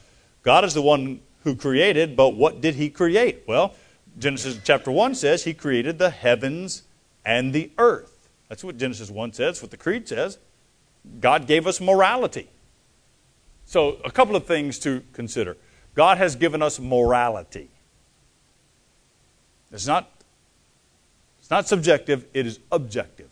God 0.43 0.67
is 0.67 0.75
the 0.75 0.83
one 0.83 1.23
who 1.43 1.57
created, 1.57 2.17
but 2.17 2.35
what 2.35 2.61
did 2.61 2.75
He 2.75 2.91
create? 2.91 3.45
Well, 3.47 3.75
Genesis 4.19 4.61
chapter 4.63 4.91
1 4.91 5.15
says 5.15 5.45
He 5.45 5.55
created 5.55 5.99
the 5.99 6.11
heavens 6.11 6.83
and 7.25 7.55
the 7.55 7.71
earth. 7.79 8.29
That's 8.51 8.63
what 8.63 8.77
Genesis 8.77 9.11
1 9.11 9.33
says, 9.33 9.63
what 9.63 9.71
the 9.71 9.79
Creed 9.79 10.07
says. 10.07 10.37
God 11.19 11.47
gave 11.47 11.67
us 11.67 11.81
morality. 11.81 12.51
So, 13.65 13.97
a 14.05 14.11
couple 14.11 14.37
of 14.37 14.45
things 14.45 14.79
to 14.81 15.03
consider. 15.15 15.57
God 15.95 16.19
has 16.19 16.37
given 16.37 16.63
us 16.63 16.81
morality. 16.81 17.69
It's 19.71 19.87
not, 19.87 20.11
it's 21.39 21.51
not 21.51 21.67
subjective, 21.69 22.27
it 22.33 22.47
is 22.47 22.59
objective. 22.71 23.29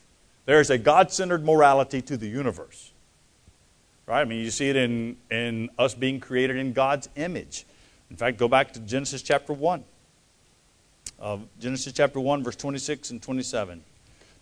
There 0.46 0.61
is 0.61 0.70
a 0.70 0.79
God 0.79 1.12
centered 1.12 1.44
morality 1.44 2.03
to 2.03 2.16
the 2.16 2.27
universe. 2.27 2.92
Right? 4.07 4.23
I 4.23 4.25
mean, 4.25 4.44
you 4.44 4.51
see 4.51 4.68
it 4.68 4.77
in, 4.77 5.16
in 5.31 5.70
us 5.79 5.94
being 5.94 6.18
created 6.18 6.57
in 6.57 6.73
God's 6.73 7.09
image. 7.16 7.64
In 8.11 8.16
fact, 8.16 8.38
go 8.38 8.49
back 8.49 8.73
to 8.73 8.81
Genesis 8.81 9.23
chapter 9.23 9.53
1. 9.53 9.85
Uh, 11.20 11.38
Genesis 11.61 11.92
chapter 11.92 12.18
1, 12.18 12.42
verse 12.42 12.57
26 12.57 13.11
and 13.11 13.23
27. 13.23 13.85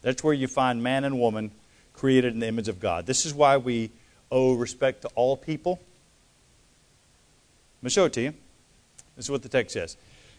That's 0.01 0.25
where 0.25 0.33
you 0.33 0.47
find 0.47 0.83
man 0.83 1.05
and 1.05 1.21
woman 1.21 1.51
created 1.93 2.33
in 2.33 2.41
the 2.41 2.47
image 2.47 2.69
of 2.69 2.81
God. 2.81 3.05
This 3.05 3.27
is 3.27 3.35
why 3.35 3.57
we 3.57 3.91
owe 4.31 4.55
respect 4.55 5.03
to 5.03 5.09
all 5.09 5.37
people 5.37 5.81
let 7.79 7.85
me 7.85 7.91
show 7.91 8.07
it 8.07 8.13
to 8.15 8.21
you. 8.21 8.35
This 9.15 9.27
is 9.27 9.31
what 9.31 9.43
the 9.43 9.49
text 9.49 9.75
says. 9.75 9.97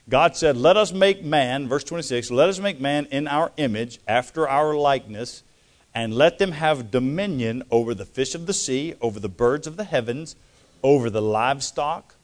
God 0.09 0.35
said, 0.35 0.57
Let 0.57 0.75
us 0.75 0.91
make 0.91 1.23
man, 1.23 1.67
verse 1.67 1.83
26, 1.83 2.31
let 2.31 2.49
us 2.49 2.59
make 2.59 2.81
man 2.81 3.05
in 3.11 3.27
our 3.27 3.51
image, 3.57 3.99
after 4.07 4.47
our 4.47 4.75
likeness, 4.75 5.43
and 5.93 6.13
let 6.13 6.37
them 6.37 6.51
have 6.51 6.91
dominion 6.91 7.63
over 7.71 7.93
the 7.93 8.05
fish 8.05 8.35
of 8.35 8.45
the 8.45 8.53
sea, 8.53 8.95
over 9.01 9.19
the 9.19 9.29
birds 9.29 9.67
of 9.67 9.77
the 9.77 9.83
heavens, 9.85 10.35
over 10.83 11.09
the 11.09 11.21
livestock, 11.21 12.15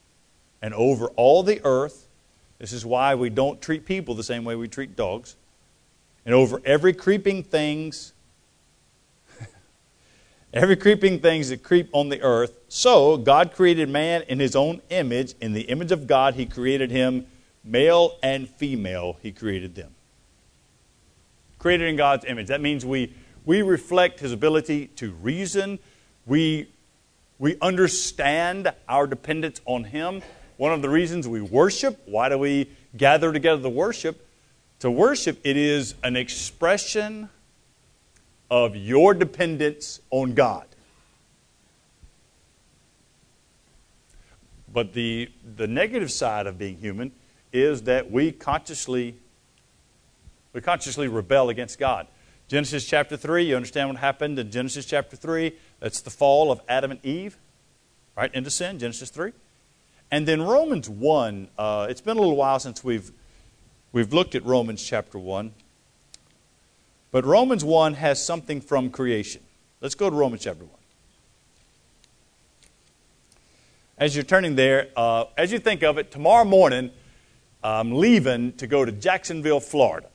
and 0.61 0.73
over 0.73 1.07
all 1.15 1.43
the 1.43 1.61
earth. 1.63 2.07
This 2.59 2.73
is 2.73 2.85
why 2.85 3.15
we 3.15 3.29
don't 3.29 3.61
treat 3.61 3.85
people 3.85 4.15
the 4.15 4.23
same 4.23 4.43
way 4.43 4.55
we 4.55 4.67
treat 4.67 4.95
dogs. 4.95 5.35
And 6.25 6.33
over 6.33 6.61
every 6.65 6.93
creeping 6.93 7.43
things 7.43 8.13
every 10.55 10.77
creeping 10.77 11.19
things 11.19 11.49
that 11.49 11.61
creep 11.61 11.89
on 11.91 12.07
the 12.07 12.21
earth. 12.21 12.57
So 12.69 13.17
God 13.17 13.53
created 13.53 13.89
man 13.89 14.23
in 14.29 14.39
his 14.39 14.55
own 14.55 14.81
image. 14.89 15.35
In 15.41 15.51
the 15.51 15.63
image 15.63 15.91
of 15.91 16.07
God, 16.07 16.35
he 16.35 16.45
created 16.45 16.91
him, 16.91 17.27
male 17.63 18.17
and 18.23 18.47
female, 18.47 19.17
he 19.21 19.33
created 19.33 19.75
them. 19.75 19.93
Created 21.59 21.89
in 21.89 21.97
God's 21.97 22.23
image. 22.23 22.47
That 22.47 22.61
means 22.61 22.85
we, 22.85 23.13
we 23.43 23.61
reflect 23.61 24.21
his 24.21 24.31
ability 24.31 24.87
to 24.95 25.11
reason. 25.11 25.77
We, 26.25 26.69
we 27.37 27.57
understand 27.61 28.71
our 28.87 29.07
dependence 29.07 29.59
on 29.65 29.83
him. 29.83 30.21
One 30.55 30.71
of 30.71 30.81
the 30.81 30.89
reasons 30.89 31.27
we 31.27 31.41
worship, 31.41 32.01
why 32.05 32.29
do 32.29 32.37
we 32.37 32.69
gather 32.95 33.33
together 33.33 33.61
to 33.61 33.69
worship? 33.69 34.25
To 34.79 34.89
worship, 34.89 35.39
it 35.43 35.57
is 35.57 35.95
an 36.01 36.15
expression 36.15 37.29
of 38.49 38.75
your 38.75 39.13
dependence 39.13 39.99
on 40.11 40.33
God. 40.33 40.67
But 44.71 44.93
the, 44.93 45.31
the 45.55 45.67
negative 45.67 46.11
side 46.11 46.47
of 46.47 46.57
being 46.57 46.77
human 46.77 47.11
is 47.53 47.83
that 47.83 48.11
we 48.11 48.31
consciously 48.31 49.15
we 50.55 50.61
consciously 50.61 51.09
rebel 51.09 51.49
against 51.49 51.77
God. 51.77 52.07
Genesis 52.47 52.85
chapter 52.85 53.17
3, 53.17 53.43
you 53.43 53.57
understand 53.57 53.89
what 53.89 53.97
happened 53.97 54.39
in 54.39 54.49
Genesis 54.49 54.85
chapter 54.85 55.17
3? 55.17 55.51
That's 55.81 55.99
the 55.99 56.09
fall 56.09 56.49
of 56.49 56.61
Adam 56.69 56.91
and 56.91 57.05
Eve, 57.05 57.37
right, 58.15 58.33
into 58.33 58.49
sin, 58.49 58.79
Genesis 58.79 59.09
3. 59.09 59.33
And 60.11 60.25
then 60.25 60.41
Romans 60.41 60.89
1, 60.89 61.49
uh, 61.57 61.87
it's 61.89 61.99
been 61.99 62.15
a 62.15 62.21
little 62.21 62.37
while 62.37 62.59
since 62.59 62.85
we've, 62.85 63.11
we've 63.91 64.13
looked 64.13 64.33
at 64.33 64.45
Romans 64.45 64.81
chapter 64.81 65.19
1. 65.19 65.53
But 67.15 67.23
Romans 67.23 67.63
1 67.63 67.93
has 67.93 68.21
something 68.21 68.59
from 68.59 68.89
creation. 68.89 69.41
Let's 69.79 69.95
go 69.95 70.09
to 70.09 70.15
Romans 70.17 70.43
chapter 70.43 70.65
1. 70.65 70.69
As 73.97 74.13
you're 74.13 74.25
turning 74.25 74.57
there, 74.57 74.89
uh, 74.97 75.23
as 75.37 75.49
you 75.53 75.59
think 75.59 75.81
of 75.81 75.97
it, 75.97 76.11
tomorrow 76.11 76.43
morning, 76.43 76.91
I'm 77.63 77.93
leaving 77.93 78.51
to 78.57 78.67
go 78.67 78.83
to 78.83 78.91
Jacksonville, 78.91 79.61
Florida. 79.61 80.09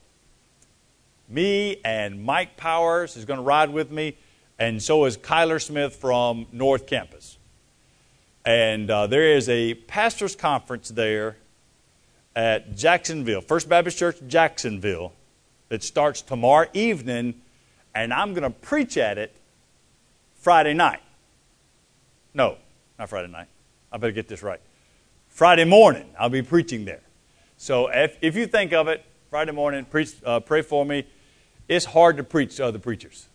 Me 1.27 1.81
and 1.87 2.23
Mike 2.23 2.59
Powers 2.59 3.17
is 3.17 3.25
going 3.25 3.39
to 3.39 3.45
ride 3.45 3.71
with 3.71 3.91
me, 3.91 4.19
and 4.59 4.83
so 4.83 5.07
is 5.07 5.17
Kyler 5.17 5.59
Smith 5.59 5.97
from 5.97 6.49
North 6.53 6.87
Campus. 6.87 7.39
And 8.45 8.91
uh, 8.91 9.07
there 9.07 9.25
is 9.25 9.49
a 9.49 9.73
pastor's 9.73 10.37
conference 10.37 10.91
there 10.91 11.39
at 12.37 12.77
Jacksonville, 12.77 13.41
First 13.41 13.71
Baptist 13.71 13.97
Church, 13.97 14.19
Jacksonville, 14.27 15.15
that 15.71 15.83
starts 15.83 16.21
tomorrow 16.21 16.69
evening, 16.75 17.41
and 17.95 18.13
I'm 18.13 18.35
going 18.35 18.43
to 18.43 18.51
preach 18.51 18.99
at 18.99 19.17
it 19.17 19.35
Friday 20.35 20.75
night. 20.75 21.01
No, 22.35 22.57
not 22.99 23.09
Friday 23.09 23.29
night. 23.29 23.47
I 23.91 23.97
better 23.97 24.13
get 24.13 24.29
this 24.29 24.43
right. 24.43 24.61
Friday 25.29 25.65
morning, 25.65 26.11
I'll 26.19 26.29
be 26.29 26.43
preaching 26.43 26.85
there. 26.85 27.01
So 27.57 27.89
if, 27.89 28.19
if 28.21 28.37
you 28.37 28.47
think 28.47 28.73
of 28.73 28.89
it, 28.89 29.05
Friday 29.31 29.53
morning, 29.53 29.85
preach, 29.85 30.15
uh, 30.27 30.41
pray 30.41 30.63
for 30.63 30.85
me. 30.85 31.07
It's 31.69 31.85
hard 31.85 32.17
to 32.17 32.25
preach 32.25 32.57
to 32.57 32.67
other 32.67 32.81
preachers. 32.81 33.27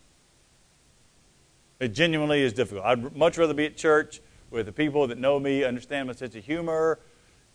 It 1.80 1.90
genuinely 1.90 2.42
is 2.42 2.52
difficult. 2.52 2.86
I'd 2.86 3.16
much 3.16 3.38
rather 3.38 3.54
be 3.54 3.66
at 3.66 3.78
church 3.78 4.20
with 4.52 4.66
the 4.66 4.72
people 4.72 5.08
that 5.08 5.18
know 5.18 5.40
me, 5.40 5.64
understand 5.64 6.08
my 6.08 6.14
sense 6.14 6.36
of 6.36 6.44
humor, 6.44 7.00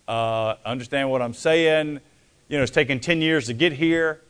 uh, 0.07 0.55
understand 0.65 1.09
what 1.11 1.21
I'm 1.21 1.33
saying. 1.33 1.99
You 2.47 2.57
know, 2.57 2.63
it's 2.63 2.71
taken 2.71 2.99
10 2.99 3.21
years 3.21 3.45
to 3.45 3.53
get 3.53 3.73
here, 3.73 4.21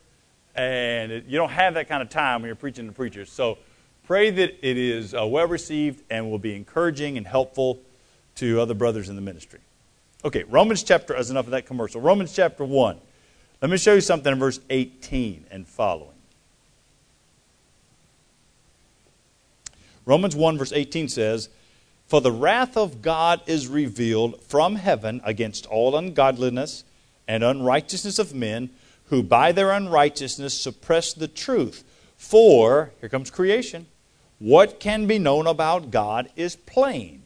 and 0.56 1.12
it, 1.12 1.26
you 1.26 1.38
don't 1.38 1.50
have 1.50 1.76
that 1.76 1.88
kind 1.88 2.02
of 2.02 2.10
time 2.10 2.42
when 2.42 2.50
you're 2.50 2.56
preaching 2.56 2.88
to 2.88 2.92
preachers. 2.92 3.32
So 3.32 3.58
pray 4.06 4.30
that 4.30 4.68
it 4.68 4.78
is 4.78 5.14
uh, 5.14 5.26
well 5.26 5.48
received 5.48 6.04
and 6.10 6.30
will 6.30 6.40
be 6.40 6.56
encouraging 6.56 7.18
and 7.18 7.26
helpful 7.26 7.80
to 8.36 8.60
other 8.60 8.74
brothers 8.74 9.10
in 9.10 9.16
the 9.16 9.22
ministry. 9.22 9.60
Okay, 10.24 10.44
Romans 10.44 10.84
chapter, 10.84 11.16
as 11.16 11.30
enough 11.30 11.46
of 11.46 11.52
that 11.52 11.66
commercial. 11.66 12.02
Romans 12.02 12.34
chapter 12.34 12.64
1. 12.64 12.98
Let 13.62 13.72
me 13.72 13.78
show 13.78 13.94
you 13.94 14.02
something 14.02 14.32
in 14.32 14.40
verse 14.40 14.60
18 14.70 15.46
and 15.52 15.68
following. 15.68 16.16
Romans 20.06 20.36
1, 20.36 20.58
verse 20.58 20.72
18 20.72 21.10
says, 21.10 21.50
For 22.08 22.22
the 22.22 22.32
wrath 22.32 22.76
of 22.76 23.02
God 23.02 23.42
is 23.46 23.68
revealed 23.68 24.42
from 24.44 24.76
heaven 24.76 25.22
against 25.24 25.66
all 25.68 25.96
ungodliness 25.96 26.84
and 27.28 27.44
unrighteousness 27.44 28.20
of 28.20 28.34
men 28.34 28.72
who 29.12 29.22
by 29.22 29.52
their 29.52 29.72
unrighteousness 29.72 30.60
suppress 30.60 31.14
the 31.14 31.28
truth. 31.28 31.84
For, 32.16 32.92
here 33.02 33.10
comes 33.10 33.30
creation, 33.30 33.86
what 34.40 34.80
can 34.80 35.06
be 35.06 35.20
known 35.20 35.48
about 35.48 35.92
God 35.92 36.30
is 36.38 36.56
plain, 36.56 37.22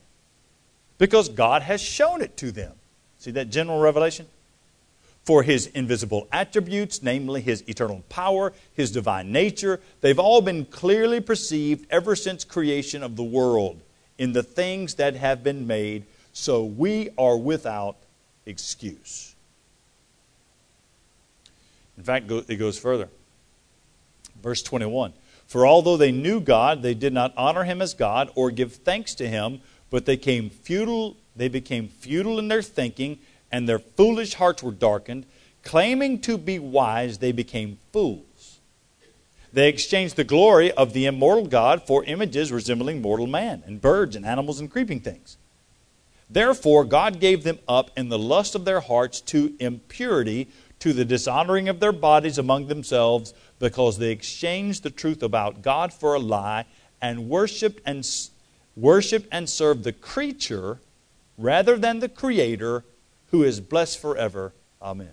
because 0.97 1.29
God 1.29 1.61
has 1.61 1.79
shown 1.79 2.21
it 2.21 2.35
to 2.37 2.51
them. 2.51 2.73
See 3.19 3.31
that 3.31 3.51
general 3.51 3.79
revelation? 3.79 4.25
For 5.25 5.43
his 5.43 5.67
invisible 5.67 6.27
attributes, 6.31 7.03
namely 7.03 7.41
his 7.41 7.63
eternal 7.67 8.03
power, 8.09 8.51
his 8.73 8.91
divine 8.91 9.31
nature, 9.31 9.79
they've 10.01 10.19
all 10.19 10.41
been 10.41 10.65
clearly 10.65 11.21
perceived 11.21 11.85
ever 11.91 12.15
since 12.15 12.43
creation 12.43 13.03
of 13.03 13.15
the 13.15 13.23
world 13.23 13.79
in 14.17 14.33
the 14.33 14.43
things 14.43 14.95
that 14.95 15.15
have 15.15 15.43
been 15.43 15.67
made, 15.67 16.05
so 16.33 16.63
we 16.63 17.11
are 17.15 17.37
without 17.37 17.97
excuse. 18.47 19.34
In 21.97 22.03
fact, 22.03 22.29
it 22.29 22.57
goes 22.57 22.77
further. 22.77 23.09
Verse 24.41 24.61
21 24.61 25.13
For 25.47 25.65
although 25.65 25.97
they 25.97 26.11
knew 26.11 26.39
God, 26.39 26.81
they 26.81 26.93
did 26.93 27.13
not 27.13 27.33
honor 27.37 27.63
him 27.63 27.81
as 27.81 27.93
God 27.93 28.31
or 28.35 28.51
give 28.51 28.73
thanks 28.73 29.15
to 29.15 29.27
him, 29.27 29.61
but 29.89 30.05
they 30.05 30.17
came 30.17 30.49
futile 30.49 31.17
they 31.35 31.47
became 31.47 31.87
futile 31.87 32.39
in 32.39 32.47
their 32.47 32.61
thinking, 32.61 33.19
and 33.51 33.67
their 33.67 33.79
foolish 33.79 34.35
hearts 34.35 34.63
were 34.63 34.71
darkened. 34.71 35.25
Claiming 35.63 36.21
to 36.21 36.37
be 36.37 36.59
wise, 36.59 37.17
they 37.17 37.31
became 37.31 37.79
fools. 37.91 38.59
They 39.51 39.69
exchanged 39.69 40.15
the 40.15 40.23
glory 40.23 40.71
of 40.71 40.93
the 40.93 41.05
immortal 41.05 41.47
God 41.47 41.85
for 41.85 42.03
images 42.05 42.51
resembling 42.51 43.01
mortal 43.01 43.27
man, 43.27 43.63
and 43.65 43.81
birds, 43.81 44.15
and 44.15 44.25
animals, 44.25 44.59
and 44.59 44.71
creeping 44.71 44.99
things. 44.99 45.37
Therefore, 46.29 46.85
God 46.85 47.19
gave 47.19 47.43
them 47.43 47.59
up 47.67 47.91
in 47.95 48.09
the 48.09 48.19
lust 48.19 48.55
of 48.55 48.65
their 48.65 48.79
hearts 48.79 49.21
to 49.21 49.55
impurity, 49.59 50.49
to 50.79 50.93
the 50.93 51.05
dishonoring 51.05 51.69
of 51.69 51.79
their 51.79 51.91
bodies 51.91 52.37
among 52.37 52.67
themselves, 52.67 53.33
because 53.59 53.97
they 53.97 54.11
exchanged 54.11 54.83
the 54.83 54.89
truth 54.89 55.23
about 55.23 55.61
God 55.61 55.93
for 55.93 56.13
a 56.13 56.19
lie, 56.19 56.65
and 57.01 57.29
worshipped 57.29 57.81
and, 57.85 58.07
worshipped 58.75 59.27
and 59.31 59.49
served 59.49 59.83
the 59.83 59.93
creature 59.93 60.79
rather 61.37 61.77
than 61.77 61.99
the 61.99 62.09
Creator 62.09 62.83
who 63.31 63.43
is 63.43 63.59
blessed 63.59 63.99
forever. 63.99 64.53
Amen. 64.81 65.11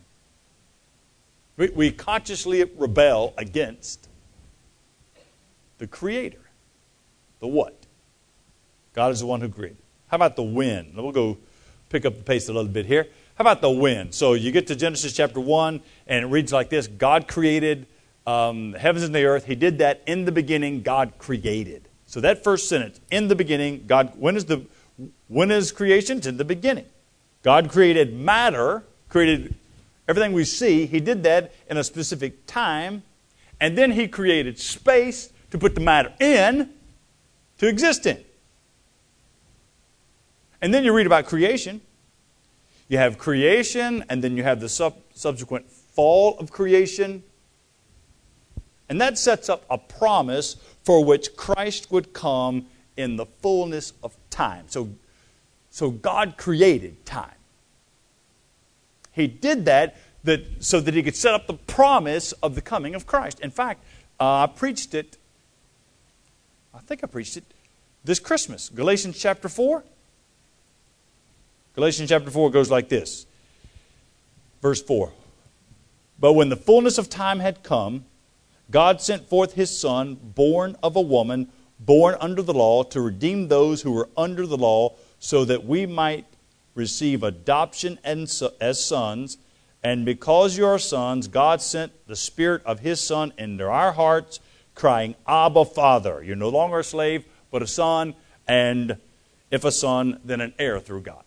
We, 1.56 1.68
we 1.70 1.90
consciously 1.90 2.64
rebel 2.76 3.34
against 3.36 4.08
the 5.78 5.86
Creator. 5.86 6.40
The 7.40 7.48
what? 7.48 7.76
God 8.94 9.12
is 9.12 9.20
the 9.20 9.26
one 9.26 9.40
who 9.40 9.48
created. 9.48 9.78
How 10.08 10.16
about 10.16 10.36
the 10.36 10.42
wind? 10.42 10.92
We'll 10.94 11.12
go 11.12 11.38
pick 11.88 12.04
up 12.04 12.16
the 12.16 12.22
pace 12.22 12.48
a 12.48 12.52
little 12.52 12.70
bit 12.70 12.86
here. 12.86 13.08
About 13.42 13.60
the 13.60 13.70
wind? 13.70 14.14
So 14.14 14.34
you 14.34 14.52
get 14.52 14.68
to 14.68 14.76
Genesis 14.76 15.12
chapter 15.14 15.40
1, 15.40 15.80
and 16.06 16.24
it 16.24 16.28
reads 16.28 16.52
like 16.52 16.68
this 16.68 16.86
God 16.86 17.26
created 17.26 17.88
um, 18.24 18.70
the 18.70 18.78
heavens 18.78 19.04
and 19.04 19.12
the 19.12 19.24
earth. 19.24 19.46
He 19.46 19.56
did 19.56 19.78
that 19.78 20.00
in 20.06 20.26
the 20.26 20.30
beginning, 20.30 20.82
God 20.82 21.14
created. 21.18 21.88
So 22.06 22.20
that 22.20 22.44
first 22.44 22.68
sentence, 22.68 23.00
in 23.10 23.26
the 23.26 23.34
beginning, 23.34 23.82
God, 23.88 24.12
when 24.16 24.36
is 24.36 24.44
the 24.44 24.64
when 25.26 25.50
is 25.50 25.72
creation? 25.72 26.18
It's 26.18 26.28
in 26.28 26.36
the 26.36 26.44
beginning. 26.44 26.84
God 27.42 27.68
created 27.68 28.14
matter, 28.14 28.84
created 29.08 29.56
everything 30.06 30.34
we 30.34 30.44
see. 30.44 30.86
He 30.86 31.00
did 31.00 31.24
that 31.24 31.52
in 31.68 31.76
a 31.76 31.82
specific 31.82 32.46
time. 32.46 33.02
And 33.60 33.76
then 33.76 33.90
He 33.90 34.06
created 34.06 34.60
space 34.60 35.32
to 35.50 35.58
put 35.58 35.74
the 35.74 35.80
matter 35.80 36.12
in 36.20 36.70
to 37.58 37.66
exist 37.66 38.06
in. 38.06 38.22
And 40.60 40.72
then 40.72 40.84
you 40.84 40.94
read 40.94 41.06
about 41.06 41.26
creation. 41.26 41.80
You 42.92 42.98
have 42.98 43.16
creation, 43.16 44.04
and 44.10 44.22
then 44.22 44.36
you 44.36 44.42
have 44.42 44.60
the 44.60 44.68
sub- 44.68 44.98
subsequent 45.14 45.70
fall 45.70 46.36
of 46.38 46.50
creation. 46.50 47.22
And 48.86 49.00
that 49.00 49.16
sets 49.16 49.48
up 49.48 49.64
a 49.70 49.78
promise 49.78 50.56
for 50.84 51.02
which 51.02 51.34
Christ 51.34 51.90
would 51.90 52.12
come 52.12 52.66
in 52.98 53.16
the 53.16 53.24
fullness 53.24 53.94
of 54.02 54.14
time. 54.28 54.66
So, 54.68 54.90
so 55.70 55.90
God 55.90 56.36
created 56.36 57.06
time. 57.06 57.38
He 59.12 59.26
did 59.26 59.64
that, 59.64 59.96
that 60.24 60.62
so 60.62 60.78
that 60.78 60.92
he 60.92 61.02
could 61.02 61.16
set 61.16 61.32
up 61.32 61.46
the 61.46 61.54
promise 61.54 62.32
of 62.42 62.54
the 62.54 62.60
coming 62.60 62.94
of 62.94 63.06
Christ. 63.06 63.40
In 63.40 63.50
fact, 63.50 63.82
uh, 64.20 64.42
I 64.42 64.46
preached 64.48 64.92
it, 64.92 65.16
I 66.74 66.80
think 66.80 67.02
I 67.02 67.06
preached 67.06 67.38
it 67.38 67.44
this 68.04 68.18
Christmas, 68.18 68.68
Galatians 68.68 69.18
chapter 69.18 69.48
4. 69.48 69.82
Galatians 71.74 72.08
chapter 72.08 72.30
4 72.30 72.50
goes 72.50 72.70
like 72.70 72.88
this. 72.88 73.26
Verse 74.60 74.82
4. 74.82 75.12
But 76.18 76.34
when 76.34 76.48
the 76.48 76.56
fullness 76.56 76.98
of 76.98 77.08
time 77.08 77.40
had 77.40 77.62
come, 77.62 78.04
God 78.70 79.00
sent 79.00 79.28
forth 79.28 79.54
his 79.54 79.76
Son, 79.76 80.14
born 80.14 80.76
of 80.82 80.96
a 80.96 81.00
woman 81.00 81.48
born 81.84 82.16
under 82.20 82.42
the 82.42 82.54
law 82.54 82.82
to 82.84 83.00
redeem 83.00 83.48
those 83.48 83.82
who 83.82 83.92
were 83.92 84.08
under 84.16 84.46
the 84.46 84.56
law 84.56 84.94
so 85.18 85.44
that 85.44 85.64
we 85.64 85.86
might 85.86 86.26
receive 86.74 87.22
adoption 87.22 87.98
as 88.04 88.84
sons. 88.84 89.38
And 89.82 90.04
because 90.04 90.56
you 90.56 90.66
are 90.66 90.78
sons, 90.78 91.28
God 91.28 91.60
sent 91.60 91.92
the 92.06 92.16
Spirit 92.16 92.62
of 92.64 92.80
His 92.80 93.00
Son 93.00 93.32
into 93.36 93.66
our 93.66 93.92
hearts, 93.92 94.40
crying, 94.74 95.16
Abba, 95.26 95.64
Father. 95.64 96.22
You're 96.22 96.36
no 96.36 96.48
longer 96.48 96.78
a 96.78 96.84
slave, 96.84 97.24
but 97.50 97.62
a 97.62 97.66
son, 97.66 98.14
and 98.46 98.96
if 99.50 99.64
a 99.64 99.72
son, 99.72 100.20
then 100.24 100.40
an 100.40 100.54
heir 100.58 100.78
through 100.78 101.02
God. 101.02 101.24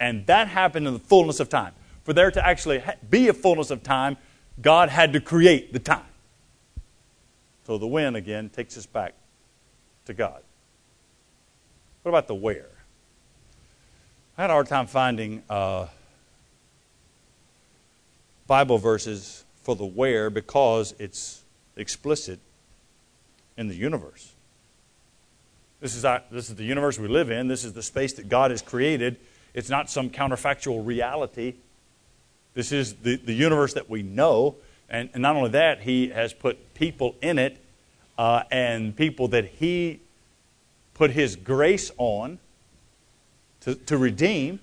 And 0.00 0.26
that 0.26 0.48
happened 0.48 0.86
in 0.86 0.92
the 0.92 1.00
fullness 1.00 1.40
of 1.40 1.48
time. 1.48 1.72
For 2.04 2.12
there 2.12 2.30
to 2.30 2.46
actually 2.46 2.82
be 3.10 3.28
a 3.28 3.32
fullness 3.32 3.70
of 3.70 3.82
time, 3.82 4.16
God 4.60 4.88
had 4.88 5.12
to 5.12 5.20
create 5.20 5.72
the 5.72 5.78
time. 5.78 6.02
So 7.66 7.78
the 7.78 7.86
when 7.86 8.16
again 8.16 8.48
takes 8.48 8.78
us 8.78 8.86
back 8.86 9.14
to 10.06 10.14
God. 10.14 10.42
What 12.02 12.10
about 12.10 12.28
the 12.28 12.34
where? 12.34 12.70
I 14.38 14.42
had 14.42 14.50
a 14.50 14.54
hard 14.54 14.68
time 14.68 14.86
finding 14.86 15.42
uh, 15.50 15.86
Bible 18.46 18.78
verses 18.78 19.44
for 19.62 19.76
the 19.76 19.84
where 19.84 20.30
because 20.30 20.94
it's 20.98 21.42
explicit 21.76 22.40
in 23.56 23.68
the 23.68 23.74
universe. 23.74 24.32
This 25.80 25.94
is, 25.94 26.04
our, 26.04 26.22
this 26.30 26.48
is 26.48 26.56
the 26.56 26.64
universe 26.64 26.98
we 26.98 27.08
live 27.08 27.30
in. 27.30 27.48
This 27.48 27.64
is 27.64 27.74
the 27.74 27.82
space 27.82 28.14
that 28.14 28.28
God 28.28 28.50
has 28.50 28.62
created. 28.62 29.16
It's 29.54 29.70
not 29.70 29.90
some 29.90 30.10
counterfactual 30.10 30.86
reality. 30.86 31.54
This 32.54 32.72
is 32.72 32.94
the, 32.94 33.16
the 33.16 33.32
universe 33.32 33.74
that 33.74 33.88
we 33.88 34.02
know. 34.02 34.56
And, 34.88 35.10
and 35.12 35.22
not 35.22 35.36
only 35.36 35.50
that, 35.50 35.82
He 35.82 36.08
has 36.08 36.32
put 36.32 36.74
people 36.74 37.16
in 37.22 37.38
it 37.38 37.58
uh, 38.18 38.42
and 38.50 38.94
people 38.96 39.28
that 39.28 39.46
he 39.46 40.00
put 40.94 41.12
His 41.12 41.36
grace 41.36 41.90
on 41.98 42.38
to, 43.60 43.74
to 43.74 43.96
redeem. 43.96 44.60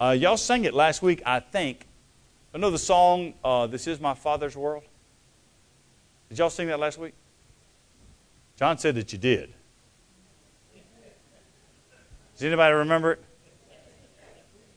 Uh, 0.00 0.16
y'all 0.18 0.36
sang 0.36 0.64
it 0.64 0.72
last 0.72 1.02
week, 1.02 1.22
I 1.26 1.40
think. 1.40 1.86
The 2.52 2.78
song, 2.78 3.34
uh, 3.44 3.66
This 3.66 3.86
Is 3.86 4.00
My 4.00 4.14
Father's 4.14 4.56
World? 4.56 4.84
Did 6.28 6.38
y'all 6.38 6.50
sing 6.50 6.68
that 6.68 6.78
last 6.78 6.98
week? 6.98 7.14
John 8.56 8.78
said 8.78 8.94
that 8.94 9.12
you 9.12 9.18
did. 9.18 9.52
Does 12.40 12.46
anybody 12.46 12.74
remember 12.74 13.12
it? 13.12 13.22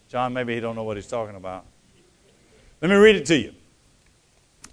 John, 0.10 0.34
maybe 0.34 0.54
he 0.54 0.60
don't 0.60 0.76
know 0.76 0.84
what 0.84 0.98
he's 0.98 1.08
talking 1.08 1.38
about. 1.38 1.64
Let 2.82 2.92
me 2.92 2.98
read 2.98 3.16
it 3.16 3.26
to 3.28 3.38
you. 3.38 3.54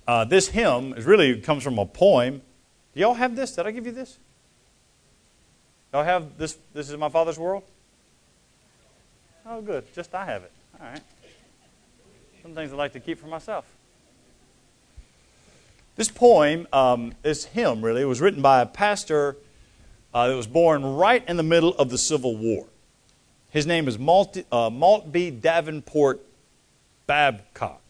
Uh, 0.09 0.25
this 0.25 0.49
hymn 0.49 0.95
is 0.95 1.05
really 1.05 1.41
comes 1.41 1.63
from 1.63 1.79
a 1.79 1.87
poem. 1.87 2.43
Do 2.93 3.01
y'all 3.01 3.15
have 3.15 3.37
this? 3.37 3.55
Did 3.55 3.65
I 3.65 3.71
give 3.71 3.87
you 3.87 3.93
this? 3.93 4.19
Y'all 5.93 6.03
have 6.03 6.37
this? 6.37 6.59
This 6.75 6.91
is 6.91 6.97
my 6.97 7.09
father's 7.09 7.39
world. 7.39 7.63
Oh, 9.47 9.63
good. 9.63 9.85
Just 9.95 10.13
I 10.13 10.25
have 10.25 10.43
it. 10.43 10.53
All 10.81 10.89
right. 10.89 11.03
Some 12.43 12.57
things 12.57 12.73
I 12.73 12.75
like 12.75 12.95
to 12.95 13.01
keep 13.01 13.21
for 13.21 13.29
myself. 13.29 13.67
This 15.95 16.09
poem, 16.09 16.67
um, 16.73 17.13
this 17.23 17.45
hymn, 17.45 17.83
really, 17.83 18.05
was 18.05 18.21
written 18.21 18.43
by 18.43 18.63
a 18.63 18.67
pastor 18.67 19.37
uh, 20.13 20.27
that 20.27 20.35
was 20.35 20.49
born 20.49 20.83
right 20.85 21.23
in 21.29 21.37
the 21.37 21.45
middle 21.45 21.73
of 21.77 21.89
the 21.89 21.97
Civil 21.97 22.37
War. 22.37 22.67
His 23.51 23.67
name 23.67 23.89
is 23.89 23.99
Maltby 23.99 24.45
uh, 24.53 24.71
Maltby 24.71 25.33
Davenport 25.33 26.25
Babcock. 27.07 27.81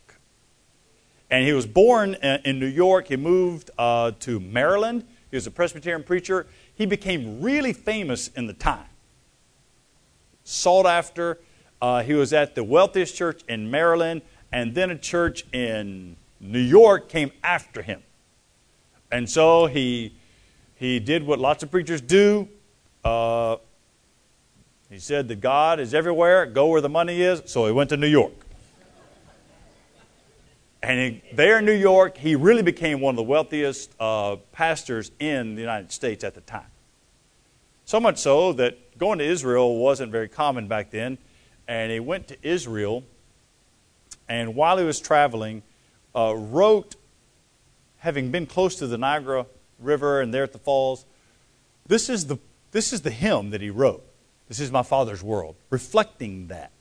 And 1.30 1.46
he 1.46 1.52
was 1.52 1.66
born 1.66 2.14
in 2.14 2.58
New 2.58 2.66
York. 2.66 3.08
He 3.08 3.16
moved 3.16 3.70
uh, 3.78 4.12
to 4.20 4.40
Maryland. 4.40 5.04
He 5.30 5.36
was 5.36 5.46
a 5.46 5.50
Presbyterian 5.50 6.02
preacher. 6.02 6.46
He 6.74 6.86
became 6.86 7.40
really 7.40 7.72
famous 7.72 8.28
in 8.28 8.46
the 8.46 8.52
time. 8.52 8.86
Sought 10.42 10.86
after. 10.86 11.38
Uh, 11.80 12.02
he 12.02 12.14
was 12.14 12.32
at 12.32 12.54
the 12.54 12.64
wealthiest 12.64 13.14
church 13.14 13.42
in 13.48 13.70
Maryland, 13.70 14.22
and 14.50 14.74
then 14.74 14.90
a 14.90 14.98
church 14.98 15.44
in 15.52 16.16
New 16.40 16.58
York 16.58 17.08
came 17.08 17.30
after 17.44 17.82
him. 17.82 18.02
And 19.12 19.28
so 19.28 19.66
he, 19.66 20.14
he 20.74 20.98
did 20.98 21.24
what 21.24 21.38
lots 21.38 21.62
of 21.62 21.70
preachers 21.70 22.00
do. 22.00 22.48
Uh, 23.04 23.56
he 24.90 24.98
said 24.98 25.28
that 25.28 25.40
God 25.40 25.78
is 25.78 25.94
everywhere, 25.94 26.44
go 26.46 26.66
where 26.66 26.80
the 26.80 26.88
money 26.88 27.22
is, 27.22 27.42
so 27.46 27.64
he 27.66 27.72
went 27.72 27.90
to 27.90 27.96
New 27.96 28.08
York. 28.08 28.32
And 30.82 30.98
he, 30.98 31.22
there 31.32 31.58
in 31.58 31.64
New 31.64 31.72
York, 31.72 32.16
he 32.16 32.34
really 32.34 32.62
became 32.62 33.00
one 33.00 33.12
of 33.12 33.16
the 33.16 33.22
wealthiest 33.22 33.94
uh, 34.00 34.36
pastors 34.50 35.12
in 35.20 35.54
the 35.54 35.60
United 35.60 35.92
States 35.92 36.24
at 36.24 36.34
the 36.34 36.40
time. 36.40 36.66
So 37.84 38.00
much 38.00 38.18
so 38.18 38.52
that 38.54 38.98
going 38.98 39.18
to 39.18 39.24
Israel 39.24 39.76
wasn't 39.76 40.10
very 40.10 40.28
common 40.28 40.66
back 40.66 40.90
then. 40.90 41.18
And 41.68 41.92
he 41.92 42.00
went 42.00 42.26
to 42.28 42.36
Israel, 42.42 43.04
and 44.28 44.56
while 44.56 44.76
he 44.78 44.84
was 44.84 44.98
traveling, 44.98 45.62
uh, 46.16 46.34
wrote, 46.36 46.96
having 47.98 48.32
been 48.32 48.46
close 48.46 48.74
to 48.76 48.88
the 48.88 48.98
Niagara 48.98 49.46
River 49.78 50.20
and 50.20 50.34
there 50.34 50.42
at 50.42 50.52
the 50.52 50.58
falls, 50.58 51.04
this 51.86 52.08
is 52.08 52.26
the, 52.26 52.38
this 52.72 52.92
is 52.92 53.02
the 53.02 53.10
hymn 53.10 53.50
that 53.50 53.60
he 53.60 53.70
wrote. 53.70 54.04
This 54.50 54.58
is 54.58 54.72
my 54.72 54.82
Father's 54.82 55.22
world, 55.22 55.54
reflecting 55.70 56.48
that, 56.48 56.72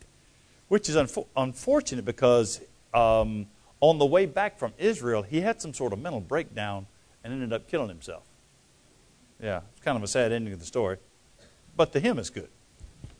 which 0.69 0.89
is 0.89 0.95
unfo- 0.95 1.27
unfortunate 1.37 2.03
because 2.03 2.61
um, 2.95 3.45
on 3.79 3.99
the 3.99 4.07
way 4.07 4.25
back 4.25 4.57
from 4.57 4.73
Israel, 4.79 5.21
he 5.21 5.41
had 5.41 5.61
some 5.61 5.75
sort 5.75 5.93
of 5.93 5.99
mental 5.99 6.19
breakdown 6.19 6.87
and 7.23 7.31
ended 7.31 7.53
up 7.53 7.67
killing 7.67 7.89
himself. 7.89 8.23
Yeah, 9.39 9.61
it's 9.71 9.85
kind 9.85 9.95
of 9.95 10.01
a 10.01 10.07
sad 10.07 10.31
ending 10.31 10.51
of 10.51 10.59
the 10.59 10.65
story. 10.65 10.97
But 11.77 11.93
the 11.93 11.99
hymn 11.99 12.17
is 12.17 12.31
good. 12.31 12.49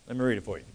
Let 0.07 0.17
me 0.17 0.25
read 0.25 0.39
it 0.39 0.45
for 0.45 0.57
you. 0.57 0.65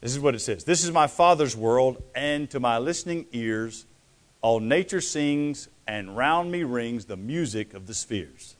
This 0.00 0.10
is 0.10 0.18
what 0.18 0.34
it 0.34 0.40
says 0.40 0.64
This 0.64 0.82
is 0.82 0.90
my 0.90 1.06
Father's 1.06 1.56
world, 1.56 2.02
and 2.16 2.50
to 2.50 2.58
my 2.58 2.78
listening 2.78 3.26
ears, 3.30 3.86
all 4.42 4.58
nature 4.58 5.00
sings, 5.00 5.68
and 5.86 6.16
round 6.16 6.50
me 6.50 6.64
rings 6.64 7.04
the 7.04 7.16
music 7.16 7.74
of 7.74 7.86
the 7.86 7.94
spheres. 7.94 8.56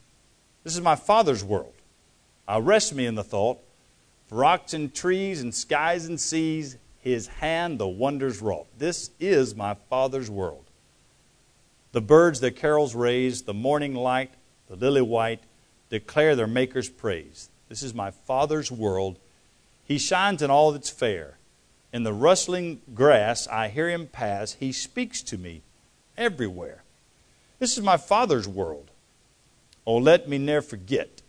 This 0.62 0.76
is 0.76 0.80
my 0.80 0.94
Father's 0.94 1.42
world. 1.42 1.74
I 2.46 2.58
rest 2.58 2.94
me 2.94 3.06
in 3.06 3.14
the 3.14 3.24
thought, 3.24 3.58
for 4.26 4.36
rocks 4.36 4.74
and 4.74 4.94
trees 4.94 5.40
and 5.40 5.54
skies 5.54 6.06
and 6.06 6.20
seas, 6.20 6.76
his 7.00 7.26
hand 7.26 7.78
the 7.78 7.88
wonders 7.88 8.40
wrought. 8.40 8.66
This 8.78 9.10
is 9.20 9.54
my 9.54 9.74
Father's 9.74 10.30
world. 10.30 10.64
The 11.92 12.00
birds 12.00 12.40
their 12.40 12.50
carols 12.50 12.94
raise, 12.94 13.42
the 13.42 13.54
morning 13.54 13.94
light, 13.94 14.32
the 14.68 14.76
lily 14.76 15.02
white, 15.02 15.42
declare 15.90 16.34
their 16.34 16.46
Maker's 16.46 16.88
praise. 16.88 17.50
This 17.68 17.82
is 17.82 17.94
my 17.94 18.10
Father's 18.10 18.70
world. 18.72 19.18
He 19.84 19.98
shines 19.98 20.42
in 20.42 20.50
all 20.50 20.72
that's 20.72 20.90
fair. 20.90 21.38
In 21.92 22.02
the 22.02 22.12
rustling 22.12 22.80
grass, 22.94 23.46
I 23.46 23.68
hear 23.68 23.88
him 23.88 24.06
pass. 24.06 24.54
He 24.54 24.72
speaks 24.72 25.22
to 25.22 25.38
me 25.38 25.62
everywhere. 26.16 26.82
This 27.58 27.76
is 27.76 27.84
my 27.84 27.96
Father's 27.96 28.48
world. 28.48 28.90
Oh, 29.86 29.98
let 29.98 30.28
me 30.28 30.38
ne'er 30.38 30.62
forget 30.62 31.22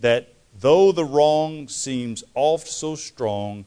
that 0.00 0.28
though 0.58 0.92
the 0.92 1.04
wrong 1.04 1.68
seems 1.68 2.24
oft 2.34 2.68
so 2.68 2.94
strong, 2.94 3.64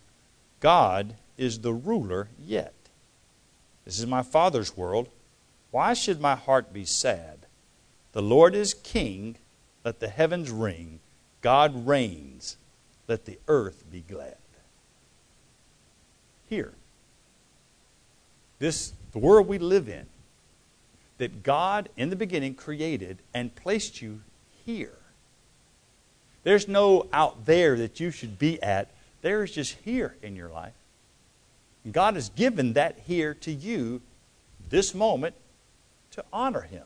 God 0.60 1.16
is 1.38 1.60
the 1.60 1.74
ruler 1.74 2.30
yet. 2.40 2.74
This 3.86 4.00
is 4.00 4.06
my 4.06 4.22
Father's 4.22 4.76
world. 4.76 5.10
Why 5.72 5.94
should 5.94 6.20
my 6.20 6.36
heart 6.36 6.74
be 6.74 6.86
sad? 6.86 7.46
The 8.12 8.22
Lord 8.22 8.56
is 8.56 8.74
king. 8.74 9.38
Let 9.84 10.00
the 10.00 10.10
heavens 10.10 10.50
ring. 10.50 11.00
God 11.42 11.88
reigns. 11.88 12.58
Let 13.08 13.26
the 13.26 13.40
earth 13.48 13.84
be 13.92 14.02
glad. 14.02 14.38
Here, 16.48 16.74
this 18.60 18.94
the 19.12 19.20
world 19.20 19.48
we 19.48 19.58
live 19.58 19.90
in, 19.90 20.06
that 21.18 21.44
God 21.44 21.90
in 21.98 22.10
the 22.10 22.16
beginning 22.16 22.56
created 22.56 23.20
and 23.34 23.56
placed 23.56 24.02
you 24.02 24.22
here. 24.66 24.98
There's 26.48 26.70
no 26.70 27.08
out 27.12 27.46
there 27.46 27.76
that 27.76 28.00
you 28.00 28.10
should 28.10 28.40
be 28.40 28.64
at. 28.64 28.90
There 29.22 29.44
is 29.44 29.52
just 29.52 29.74
here 29.84 30.16
in 30.24 30.38
your 30.38 30.48
life. 30.48 30.72
And 31.84 31.92
God 31.92 32.16
has 32.16 32.30
given 32.30 32.72
that 32.72 33.00
here 33.06 33.34
to 33.42 33.52
you 33.52 34.02
this 34.70 34.96
moment 34.96 35.36
to 36.12 36.24
honor 36.32 36.62
Him. 36.62 36.84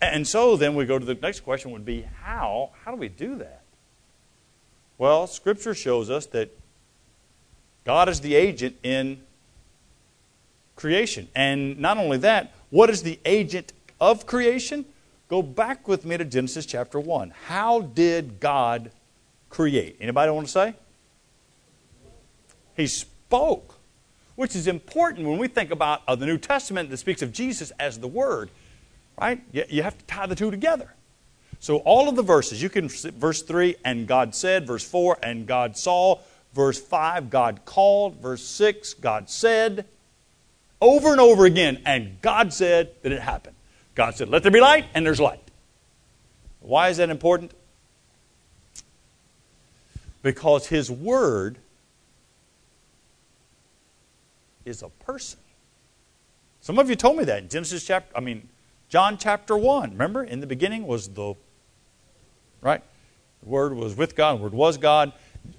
And 0.00 0.26
so 0.26 0.56
then 0.56 0.74
we 0.74 0.86
go 0.86 0.98
to 0.98 1.04
the 1.04 1.16
next 1.16 1.40
question 1.40 1.70
would 1.72 1.84
be 1.84 2.06
how? 2.22 2.70
How 2.82 2.92
do 2.92 2.96
we 2.96 3.10
do 3.10 3.36
that? 3.36 3.60
Well, 4.96 5.26
Scripture 5.26 5.74
shows 5.74 6.08
us 6.08 6.24
that 6.28 6.48
God 7.84 8.08
is 8.08 8.22
the 8.22 8.36
agent 8.36 8.76
in 8.82 9.20
creation. 10.76 11.28
And 11.34 11.78
not 11.78 11.98
only 11.98 12.16
that, 12.16 12.54
what 12.70 12.88
is 12.88 13.02
the 13.02 13.20
agent 13.26 13.74
of 14.00 14.24
creation? 14.24 14.86
Go 15.28 15.42
back 15.42 15.88
with 15.88 16.04
me 16.04 16.16
to 16.16 16.24
Genesis 16.24 16.66
chapter 16.66 17.00
1. 17.00 17.32
How 17.46 17.80
did 17.80 18.38
God 18.38 18.92
create? 19.50 19.96
Anybody 20.00 20.30
want 20.30 20.46
to 20.46 20.52
say? 20.52 20.74
He 22.76 22.86
spoke, 22.86 23.74
which 24.36 24.54
is 24.54 24.68
important 24.68 25.26
when 25.26 25.38
we 25.38 25.48
think 25.48 25.72
about 25.72 26.02
uh, 26.06 26.14
the 26.14 26.26
New 26.26 26.38
Testament 26.38 26.90
that 26.90 26.98
speaks 26.98 27.22
of 27.22 27.32
Jesus 27.32 27.72
as 27.80 27.98
the 27.98 28.06
Word, 28.06 28.50
right? 29.20 29.42
You, 29.50 29.64
you 29.68 29.82
have 29.82 29.98
to 29.98 30.04
tie 30.04 30.26
the 30.26 30.36
two 30.36 30.52
together. 30.52 30.94
So 31.58 31.78
all 31.78 32.08
of 32.08 32.14
the 32.14 32.22
verses, 32.22 32.62
you 32.62 32.68
can, 32.68 32.88
verse 32.88 33.42
3, 33.42 33.76
and 33.84 34.06
God 34.06 34.32
said, 34.32 34.64
verse 34.64 34.88
4, 34.88 35.18
and 35.24 35.46
God 35.46 35.76
saw, 35.76 36.20
verse 36.54 36.80
5, 36.80 37.30
God 37.30 37.64
called, 37.64 38.20
verse 38.20 38.44
6, 38.44 38.94
God 38.94 39.28
said, 39.28 39.86
over 40.80 41.10
and 41.10 41.20
over 41.20 41.46
again, 41.46 41.82
and 41.84 42.20
God 42.20 42.52
said 42.52 42.90
that 43.02 43.10
it 43.10 43.22
happened. 43.22 43.55
God 43.96 44.14
said, 44.14 44.28
Let 44.28 44.42
there 44.42 44.52
be 44.52 44.60
light, 44.60 44.84
and 44.94 45.04
there's 45.04 45.18
light. 45.18 45.40
Why 46.60 46.90
is 46.90 46.98
that 46.98 47.10
important? 47.10 47.52
Because 50.22 50.66
His 50.68 50.90
Word 50.90 51.56
is 54.64 54.82
a 54.82 54.90
person. 54.90 55.40
Some 56.60 56.78
of 56.78 56.90
you 56.90 56.96
told 56.96 57.16
me 57.16 57.24
that 57.24 57.44
in 57.44 57.48
Genesis 57.48 57.86
chapter, 57.86 58.14
I 58.16 58.20
mean, 58.20 58.48
John 58.88 59.16
chapter 59.16 59.56
1. 59.56 59.92
Remember, 59.92 60.22
in 60.22 60.40
the 60.40 60.46
beginning 60.46 60.86
was 60.86 61.08
the, 61.08 61.34
right? 62.60 62.82
The 63.42 63.48
Word 63.48 63.72
was 63.74 63.96
with 63.96 64.14
God, 64.14 64.38
the 64.38 64.42
Word 64.42 64.52
was 64.52 64.76
God. 64.76 65.12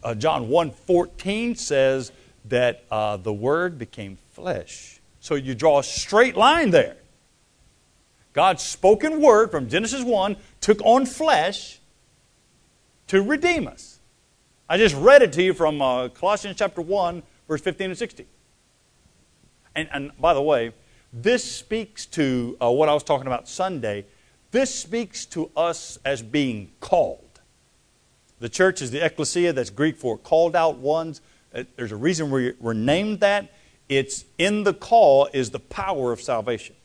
Uh, 0.04 0.14
John 0.14 0.50
1 0.50 0.72
14 0.72 1.56
says 1.56 2.12
that 2.46 2.84
uh, 2.92 3.18
the 3.18 3.34
Word 3.34 3.80
became 3.80 4.18
flesh. 4.34 5.00
So 5.22 5.36
you 5.36 5.56
draw 5.56 5.80
a 5.80 5.84
straight 5.84 6.38
line 6.38 6.70
there. 6.70 6.98
God's 8.38 8.62
spoken 8.62 9.20
word 9.20 9.50
from 9.50 9.68
Genesis 9.68 10.04
1 10.04 10.38
took 10.62 10.80
on 10.86 11.08
flesh 11.08 11.80
to 13.08 13.24
redeem 13.24 13.68
us. 13.68 13.98
I 14.70 14.78
just 14.78 14.94
read 14.96 15.24
it 15.24 15.34
to 15.34 15.42
you 15.42 15.56
from 15.56 15.82
uh, 15.82 16.10
Colossians 16.10 16.56
chapter 16.56 16.84
1, 16.84 17.24
verse 17.48 17.62
15 17.62 17.90
and 17.90 17.98
16. 17.98 18.28
And, 19.74 19.90
and 19.92 20.12
by 20.20 20.36
the 20.36 20.44
way, 20.44 20.72
this 21.12 21.44
speaks 21.44 22.06
to 22.06 22.56
uh, 22.62 22.70
what 22.70 22.90
I 22.90 22.94
was 22.94 23.02
talking 23.02 23.26
about 23.26 23.50
Sunday 23.50 24.06
This 24.52 24.72
speaks 24.74 25.26
to 25.28 25.50
us 25.58 25.98
as 26.06 26.22
being 26.22 26.70
called. 26.80 27.40
The 28.40 28.50
church 28.50 28.84
is 28.84 28.92
the 28.92 29.04
ecclesia, 29.04 29.52
that's 29.52 29.72
Greek 29.72 29.98
for 29.98 30.16
called 30.16 30.56
out 30.56 30.78
ones. 30.78 31.22
Uh, 31.56 31.64
there's 31.76 31.92
a 31.92 31.98
reason 31.98 32.30
we're, 32.30 32.54
we're 32.60 32.74
named 32.74 33.22
that. 33.22 33.52
It's 33.90 34.26
in 34.38 34.64
the 34.64 34.76
call 34.76 35.28
is 35.34 35.50
the 35.50 35.60
power 35.60 36.12
of 36.12 36.22
salvation. 36.22 36.76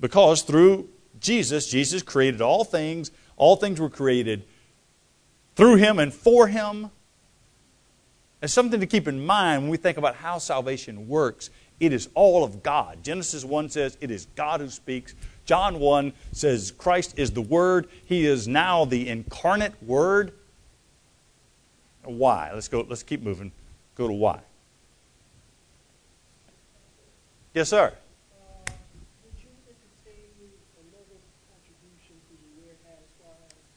Because 0.00 0.42
through 0.42 0.88
Jesus, 1.20 1.68
Jesus 1.68 2.02
created 2.02 2.40
all 2.40 2.64
things, 2.64 3.10
all 3.36 3.56
things 3.56 3.80
were 3.80 3.90
created 3.90 4.44
through 5.54 5.76
him 5.76 5.98
and 5.98 6.12
for 6.12 6.48
him. 6.48 6.90
It's 8.42 8.52
something 8.52 8.80
to 8.80 8.86
keep 8.86 9.08
in 9.08 9.24
mind 9.24 9.62
when 9.62 9.70
we 9.70 9.78
think 9.78 9.96
about 9.96 10.16
how 10.16 10.38
salvation 10.38 11.08
works. 11.08 11.50
It 11.80 11.92
is 11.92 12.08
all 12.14 12.44
of 12.44 12.62
God. 12.62 13.02
Genesis 13.02 13.44
1 13.44 13.70
says 13.70 13.96
it 14.00 14.10
is 14.10 14.26
God 14.36 14.60
who 14.60 14.68
speaks. 14.68 15.14
John 15.44 15.78
1 15.78 16.12
says 16.32 16.72
Christ 16.76 17.18
is 17.18 17.30
the 17.30 17.40
Word. 17.40 17.88
He 18.04 18.26
is 18.26 18.46
now 18.46 18.84
the 18.84 19.08
incarnate 19.08 19.74
Word. 19.82 20.32
Why? 22.04 22.50
Let's 22.52 22.68
go, 22.68 22.86
let's 22.88 23.02
keep 23.02 23.22
moving. 23.22 23.52
Go 23.94 24.06
to 24.06 24.12
why. 24.12 24.40
Yes, 27.54 27.70
sir. 27.70 27.92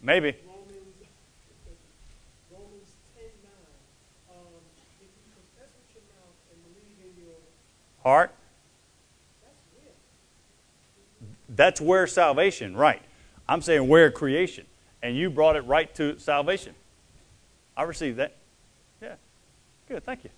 Maybe. 0.02 0.36
Heart. 8.04 8.34
That's 11.50 11.82
where 11.82 12.08
salvation, 12.08 12.78
right. 12.78 13.02
I'm 13.48 13.62
saying 13.62 13.88
where 13.88 14.10
creation. 14.12 14.66
And 15.02 15.18
you 15.18 15.30
brought 15.30 15.56
it 15.56 15.62
right 15.62 15.94
to 15.96 16.18
salvation. 16.20 16.74
I 17.76 17.84
received 17.84 18.18
that. 18.18 18.36
Yeah. 19.02 19.16
Good, 19.88 20.06
thank 20.06 20.24
you. 20.24 20.30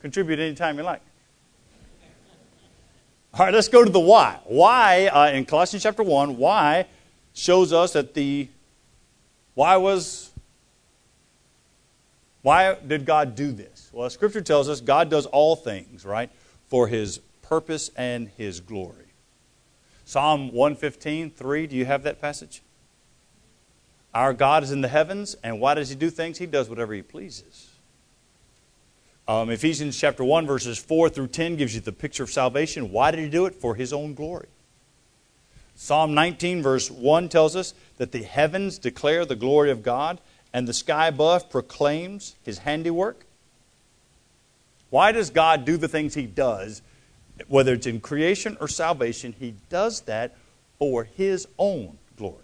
Contribute 0.00 0.38
anytime 0.38 0.76
you 0.78 0.84
like. 0.84 1.02
All 3.34 3.44
right, 3.44 3.54
let's 3.54 3.68
go 3.68 3.84
to 3.84 3.90
the 3.90 4.00
why. 4.00 4.40
Why, 4.44 5.06
uh, 5.06 5.30
in 5.30 5.44
Colossians 5.44 5.82
chapter 5.82 6.02
1, 6.02 6.36
why 6.36 6.86
shows 7.38 7.72
us 7.72 7.92
that 7.92 8.14
the 8.14 8.48
why 9.54 9.76
was 9.76 10.30
why 12.42 12.74
did 12.74 13.04
God 13.04 13.34
do 13.34 13.52
this? 13.52 13.90
Well, 13.92 14.08
scripture 14.10 14.40
tells 14.40 14.68
us 14.68 14.80
God 14.80 15.10
does 15.10 15.26
all 15.26 15.56
things, 15.56 16.04
right, 16.04 16.30
for 16.68 16.88
his 16.88 17.18
purpose 17.42 17.90
and 17.96 18.28
his 18.36 18.60
glory. 18.60 19.06
Psalm 20.04 20.52
115, 20.52 21.30
3, 21.30 21.66
do 21.66 21.76
you 21.76 21.84
have 21.84 22.02
that 22.04 22.20
passage? 22.20 22.62
Our 24.14 24.32
God 24.32 24.62
is 24.62 24.70
in 24.72 24.80
the 24.80 24.88
heavens, 24.88 25.36
and 25.42 25.60
why 25.60 25.74
does 25.74 25.90
he 25.90 25.94
do 25.94 26.10
things? 26.10 26.38
He 26.38 26.46
does 26.46 26.68
whatever 26.68 26.94
he 26.94 27.02
pleases. 27.02 27.70
Um, 29.26 29.50
Ephesians 29.50 29.98
chapter 29.98 30.24
1, 30.24 30.46
verses 30.46 30.78
4 30.78 31.10
through 31.10 31.28
10 31.28 31.56
gives 31.56 31.74
you 31.74 31.82
the 31.82 31.92
picture 31.92 32.22
of 32.22 32.30
salvation. 32.30 32.90
Why 32.90 33.10
did 33.10 33.20
he 33.20 33.28
do 33.28 33.44
it? 33.44 33.54
For 33.54 33.74
his 33.74 33.92
own 33.92 34.14
glory. 34.14 34.48
Psalm 35.80 36.12
19, 36.12 36.60
verse 36.60 36.90
1 36.90 37.28
tells 37.28 37.54
us 37.54 37.72
that 37.98 38.10
the 38.10 38.24
heavens 38.24 38.78
declare 38.78 39.24
the 39.24 39.36
glory 39.36 39.70
of 39.70 39.84
God, 39.84 40.18
and 40.52 40.66
the 40.66 40.72
sky 40.72 41.06
above 41.06 41.48
proclaims 41.50 42.34
his 42.42 42.58
handiwork. 42.58 43.24
Why 44.90 45.12
does 45.12 45.30
God 45.30 45.64
do 45.64 45.76
the 45.76 45.86
things 45.86 46.14
he 46.14 46.26
does, 46.26 46.82
whether 47.46 47.74
it's 47.74 47.86
in 47.86 48.00
creation 48.00 48.56
or 48.60 48.66
salvation? 48.66 49.36
He 49.38 49.54
does 49.68 50.00
that 50.02 50.36
for 50.80 51.04
his 51.04 51.46
own 51.58 51.98
glory. 52.16 52.34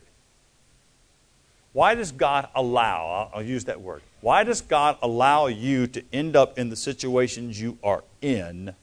Why 1.73 1.97
does 1.97 2.13
God 2.13 2.47
allow, 2.55 3.33
I'll 3.35 3.43
use 3.43 3.65
that 3.65 3.81
word, 3.81 4.03
why 4.21 4.45
does 4.45 4.61
God 4.61 4.97
allow 5.03 5.49
you 5.49 5.89
to 5.89 6.05
end 6.13 6.37
up 6.37 6.57
in 6.57 6.71
the 6.71 6.77
situations 6.77 7.61
you 7.61 7.79
are 7.83 8.05
in 8.23 8.77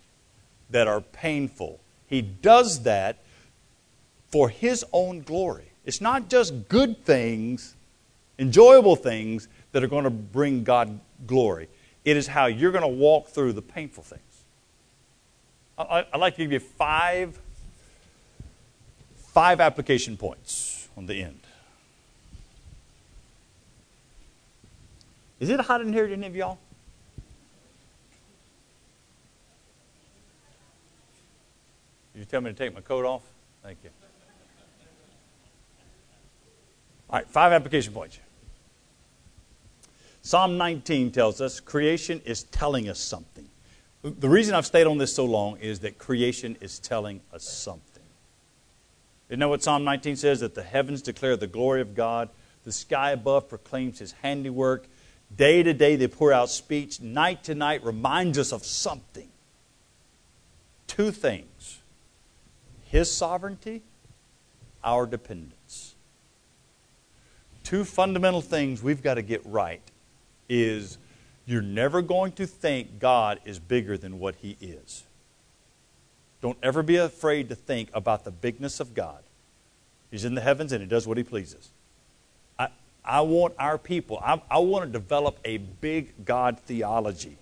that 0.69 0.89
are 0.89 0.99
painful? 0.99 1.79
He 2.05 2.21
does 2.21 2.83
that 2.83 3.15
for 4.31 4.49
His 4.49 4.85
own 4.93 5.21
glory. 5.21 5.71
It's 5.85 6.01
not 6.01 6.29
just 6.29 6.69
good 6.69 7.03
things, 7.03 7.75
enjoyable 8.39 8.95
things 8.95 9.47
that 9.71 9.83
are 9.83 9.87
going 9.87 10.03
to 10.03 10.09
bring 10.09 10.63
God 10.63 10.99
glory. 11.27 11.67
It 12.05 12.17
is 12.17 12.27
how 12.27 12.47
you're 12.47 12.71
going 12.71 12.83
to 12.83 12.87
walk 12.87 13.27
through 13.27 13.53
the 13.53 13.61
painful 13.61 14.03
things. 14.03 14.21
I, 15.77 16.05
would 16.11 16.19
like 16.19 16.35
to 16.35 16.43
give 16.43 16.51
you 16.51 16.59
five, 16.59 17.39
five 19.17 19.59
application 19.59 20.17
points 20.17 20.89
on 20.95 21.05
the 21.05 21.21
end. 21.21 21.39
Is 25.39 25.49
it 25.49 25.59
hot 25.59 25.81
in 25.81 25.91
here 25.91 26.05
to 26.05 26.13
any 26.13 26.27
of 26.27 26.35
y'all? 26.35 26.59
You 32.13 32.25
tell 32.25 32.41
me 32.41 32.51
to 32.51 32.55
take 32.55 32.75
my 32.75 32.81
coat 32.81 33.05
off? 33.05 33.23
Thank 33.63 33.79
you. 33.83 33.89
All 37.11 37.19
right, 37.19 37.27
five 37.27 37.51
application 37.51 37.93
points. 37.93 38.19
Psalm 40.21 40.57
19 40.57 41.11
tells 41.11 41.41
us 41.41 41.59
creation 41.59 42.21
is 42.23 42.43
telling 42.43 42.87
us 42.87 42.99
something. 42.99 43.49
The 44.01 44.29
reason 44.29 44.55
I've 44.55 44.65
stayed 44.65 44.87
on 44.87 44.97
this 44.97 45.13
so 45.13 45.25
long 45.25 45.57
is 45.57 45.79
that 45.81 45.97
creation 45.97 46.57
is 46.61 46.79
telling 46.79 47.19
us 47.33 47.43
something. 47.43 48.03
You 49.29 49.37
know 49.37 49.49
what 49.49 49.61
Psalm 49.61 49.83
19 49.83 50.15
says? 50.15 50.39
That 50.39 50.55
the 50.55 50.63
heavens 50.63 51.01
declare 51.01 51.35
the 51.35 51.47
glory 51.47 51.81
of 51.81 51.95
God, 51.95 52.29
the 52.63 52.71
sky 52.71 53.11
above 53.11 53.49
proclaims 53.49 53.99
his 53.99 54.13
handiwork. 54.13 54.87
Day 55.35 55.63
to 55.63 55.73
day 55.73 55.97
they 55.97 56.07
pour 56.07 56.31
out 56.31 56.49
speech, 56.49 57.01
night 57.01 57.43
to 57.45 57.55
night 57.55 57.83
reminds 57.83 58.37
us 58.37 58.53
of 58.53 58.63
something. 58.63 59.27
Two 60.87 61.11
things 61.11 61.79
his 62.85 63.11
sovereignty, 63.11 63.81
our 64.83 65.05
dependence 65.05 65.60
two 67.63 67.83
fundamental 67.83 68.41
things 68.41 68.81
we've 68.81 69.03
got 69.03 69.15
to 69.15 69.21
get 69.21 69.41
right 69.45 69.81
is 70.49 70.97
you're 71.45 71.61
never 71.61 72.01
going 72.01 72.31
to 72.33 72.45
think 72.45 72.99
God 72.99 73.39
is 73.45 73.59
bigger 73.59 73.97
than 73.97 74.19
what 74.19 74.35
he 74.35 74.57
is. 74.61 75.03
Don't 76.41 76.57
ever 76.63 76.81
be 76.81 76.95
afraid 76.95 77.49
to 77.49 77.55
think 77.55 77.89
about 77.93 78.23
the 78.23 78.31
bigness 78.31 78.79
of 78.79 78.93
God. 78.93 79.23
He's 80.09 80.25
in 80.25 80.35
the 80.35 80.41
heavens 80.41 80.71
and 80.71 80.81
he 80.81 80.87
does 80.87 81.07
what 81.07 81.17
he 81.17 81.23
pleases. 81.23 81.69
I, 82.59 82.69
I 83.05 83.21
want 83.21 83.53
our 83.59 83.77
people, 83.77 84.19
I, 84.23 84.41
I 84.49 84.59
want 84.59 84.85
to 84.85 84.91
develop 84.91 85.39
a 85.45 85.57
big 85.57 86.25
God 86.25 86.59
theology. 86.59 87.37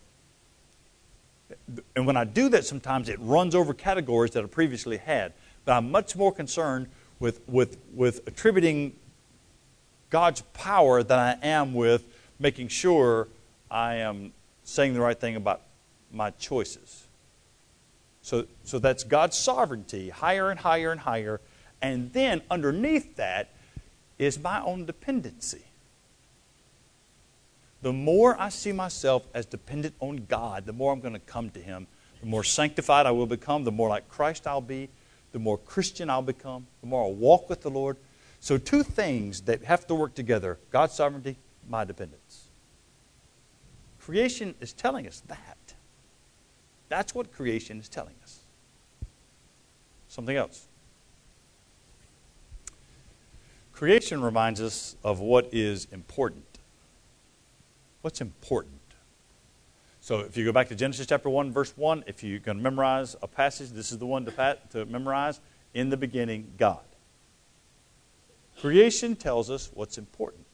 And 1.95 2.05
when 2.05 2.17
I 2.17 2.25
do 2.25 2.49
that, 2.49 2.65
sometimes 2.65 3.09
it 3.09 3.19
runs 3.19 3.55
over 3.55 3.73
categories 3.73 4.31
that 4.31 4.43
I 4.43 4.47
previously 4.47 4.97
had. 4.97 5.33
But 5.65 5.73
I'm 5.73 5.89
much 5.91 6.15
more 6.15 6.31
concerned 6.31 6.87
with, 7.19 7.41
with, 7.47 7.77
with 7.93 8.27
attributing 8.27 8.95
God's 10.09 10.41
power 10.53 11.03
than 11.03 11.19
I 11.19 11.37
am 11.41 11.73
with 11.73 12.03
making 12.39 12.69
sure 12.69 13.27
I 13.69 13.95
am 13.95 14.33
saying 14.63 14.93
the 14.93 15.01
right 15.01 15.19
thing 15.19 15.35
about 15.35 15.61
my 16.11 16.31
choices. 16.31 17.05
So, 18.21 18.45
so 18.63 18.79
that's 18.79 19.03
God's 19.03 19.37
sovereignty, 19.37 20.09
higher 20.09 20.49
and 20.49 20.59
higher 20.59 20.91
and 20.91 21.01
higher. 21.01 21.41
And 21.81 22.11
then 22.13 22.41
underneath 22.49 23.15
that 23.15 23.49
is 24.17 24.39
my 24.39 24.61
own 24.61 24.85
dependency. 24.85 25.63
The 27.81 27.93
more 27.93 28.39
I 28.39 28.49
see 28.49 28.73
myself 28.73 29.25
as 29.33 29.45
dependent 29.45 29.95
on 29.99 30.25
God, 30.27 30.65
the 30.65 30.73
more 30.73 30.91
I'm 30.91 30.99
going 30.99 31.13
to 31.13 31.19
come 31.19 31.49
to 31.51 31.59
Him. 31.59 31.87
The 32.19 32.27
more 32.27 32.43
sanctified 32.43 33.05
I 33.05 33.11
will 33.11 33.25
become, 33.25 33.63
the 33.63 33.71
more 33.71 33.87
like 33.87 34.09
Christ 34.09 34.45
I'll 34.45 34.59
be, 34.59 34.89
the 35.31 35.39
more 35.39 35.57
Christian 35.57 36.09
I'll 36.09 36.21
become, 36.21 36.67
the 36.81 36.87
more 36.87 37.03
I'll 37.03 37.13
walk 37.13 37.49
with 37.49 37.61
the 37.61 37.69
Lord, 37.69 37.95
so, 38.39 38.57
two 38.57 38.83
things 38.83 39.41
that 39.41 39.63
have 39.63 39.85
to 39.87 39.95
work 39.95 40.15
together 40.15 40.59
God's 40.71 40.93
sovereignty, 40.93 41.37
my 41.67 41.83
dependence. 41.83 42.45
Creation 43.99 44.55
is 44.59 44.73
telling 44.73 45.07
us 45.07 45.21
that. 45.27 45.57
That's 46.87 47.13
what 47.13 47.31
creation 47.31 47.79
is 47.79 47.87
telling 47.87 48.15
us. 48.23 48.39
Something 50.07 50.35
else. 50.35 50.67
Creation 53.71 54.21
reminds 54.21 54.59
us 54.59 54.95
of 55.03 55.19
what 55.19 55.47
is 55.53 55.87
important. 55.91 56.43
What's 58.01 58.19
important? 58.19 58.75
So 60.01 60.21
if 60.21 60.35
you 60.35 60.43
go 60.43 60.51
back 60.51 60.69
to 60.69 60.75
Genesis 60.75 61.05
chapter 61.05 61.29
1, 61.29 61.51
verse 61.51 61.73
1, 61.77 62.05
if 62.07 62.23
you're 62.23 62.39
going 62.39 62.57
to 62.57 62.63
memorize 62.63 63.15
a 63.21 63.27
passage, 63.27 63.69
this 63.69 63.91
is 63.91 63.99
the 63.99 64.05
one 64.05 64.25
to, 64.25 64.31
pat, 64.31 64.71
to 64.71 64.85
memorize. 64.85 65.39
In 65.75 65.89
the 65.89 65.97
beginning, 65.97 66.51
God. 66.57 66.79
Creation 68.59 69.15
tells 69.15 69.49
us 69.49 69.69
what's 69.73 69.97
important. 69.97 70.45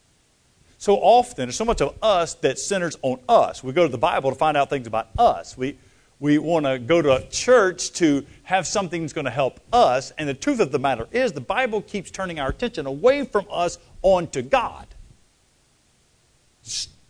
So 0.78 0.96
often, 0.98 1.48
there's 1.48 1.56
so 1.56 1.66
much 1.66 1.82
of 1.82 1.98
us 2.02 2.36
that 2.36 2.60
centers 2.60 2.98
on 3.02 3.20
us. 3.28 3.64
We 3.64 3.74
go 3.74 3.84
to 3.84 3.92
the 3.92 3.98
Bible 3.98 4.30
to 4.30 4.36
find 4.36 4.56
out 4.56 4.70
things 4.70 4.88
about 4.88 5.08
us. 5.18 5.58
We, 5.58 5.78
we 6.20 6.38
want 6.38 6.66
to 6.66 6.78
go 6.78 7.02
to 7.02 7.16
a 7.16 7.24
church 7.28 7.92
to 7.94 8.26
have 8.44 8.68
something 8.68 9.02
that's 9.02 9.14
going 9.14 9.26
to 9.26 9.32
help 9.32 9.60
us. 9.74 10.12
And 10.18 10.30
the 10.30 10.34
truth 10.34 10.60
of 10.60 10.72
the 10.72 10.80
matter 10.80 11.08
is, 11.12 11.34
the 11.34 11.42
Bible 11.42 11.82
keeps 11.82 12.12
turning 12.12 12.40
our 12.40 12.50
attention 12.50 12.86
away 12.86 13.26
from 13.26 13.46
us 13.50 13.80
onto 14.02 14.42
God. 14.42 14.88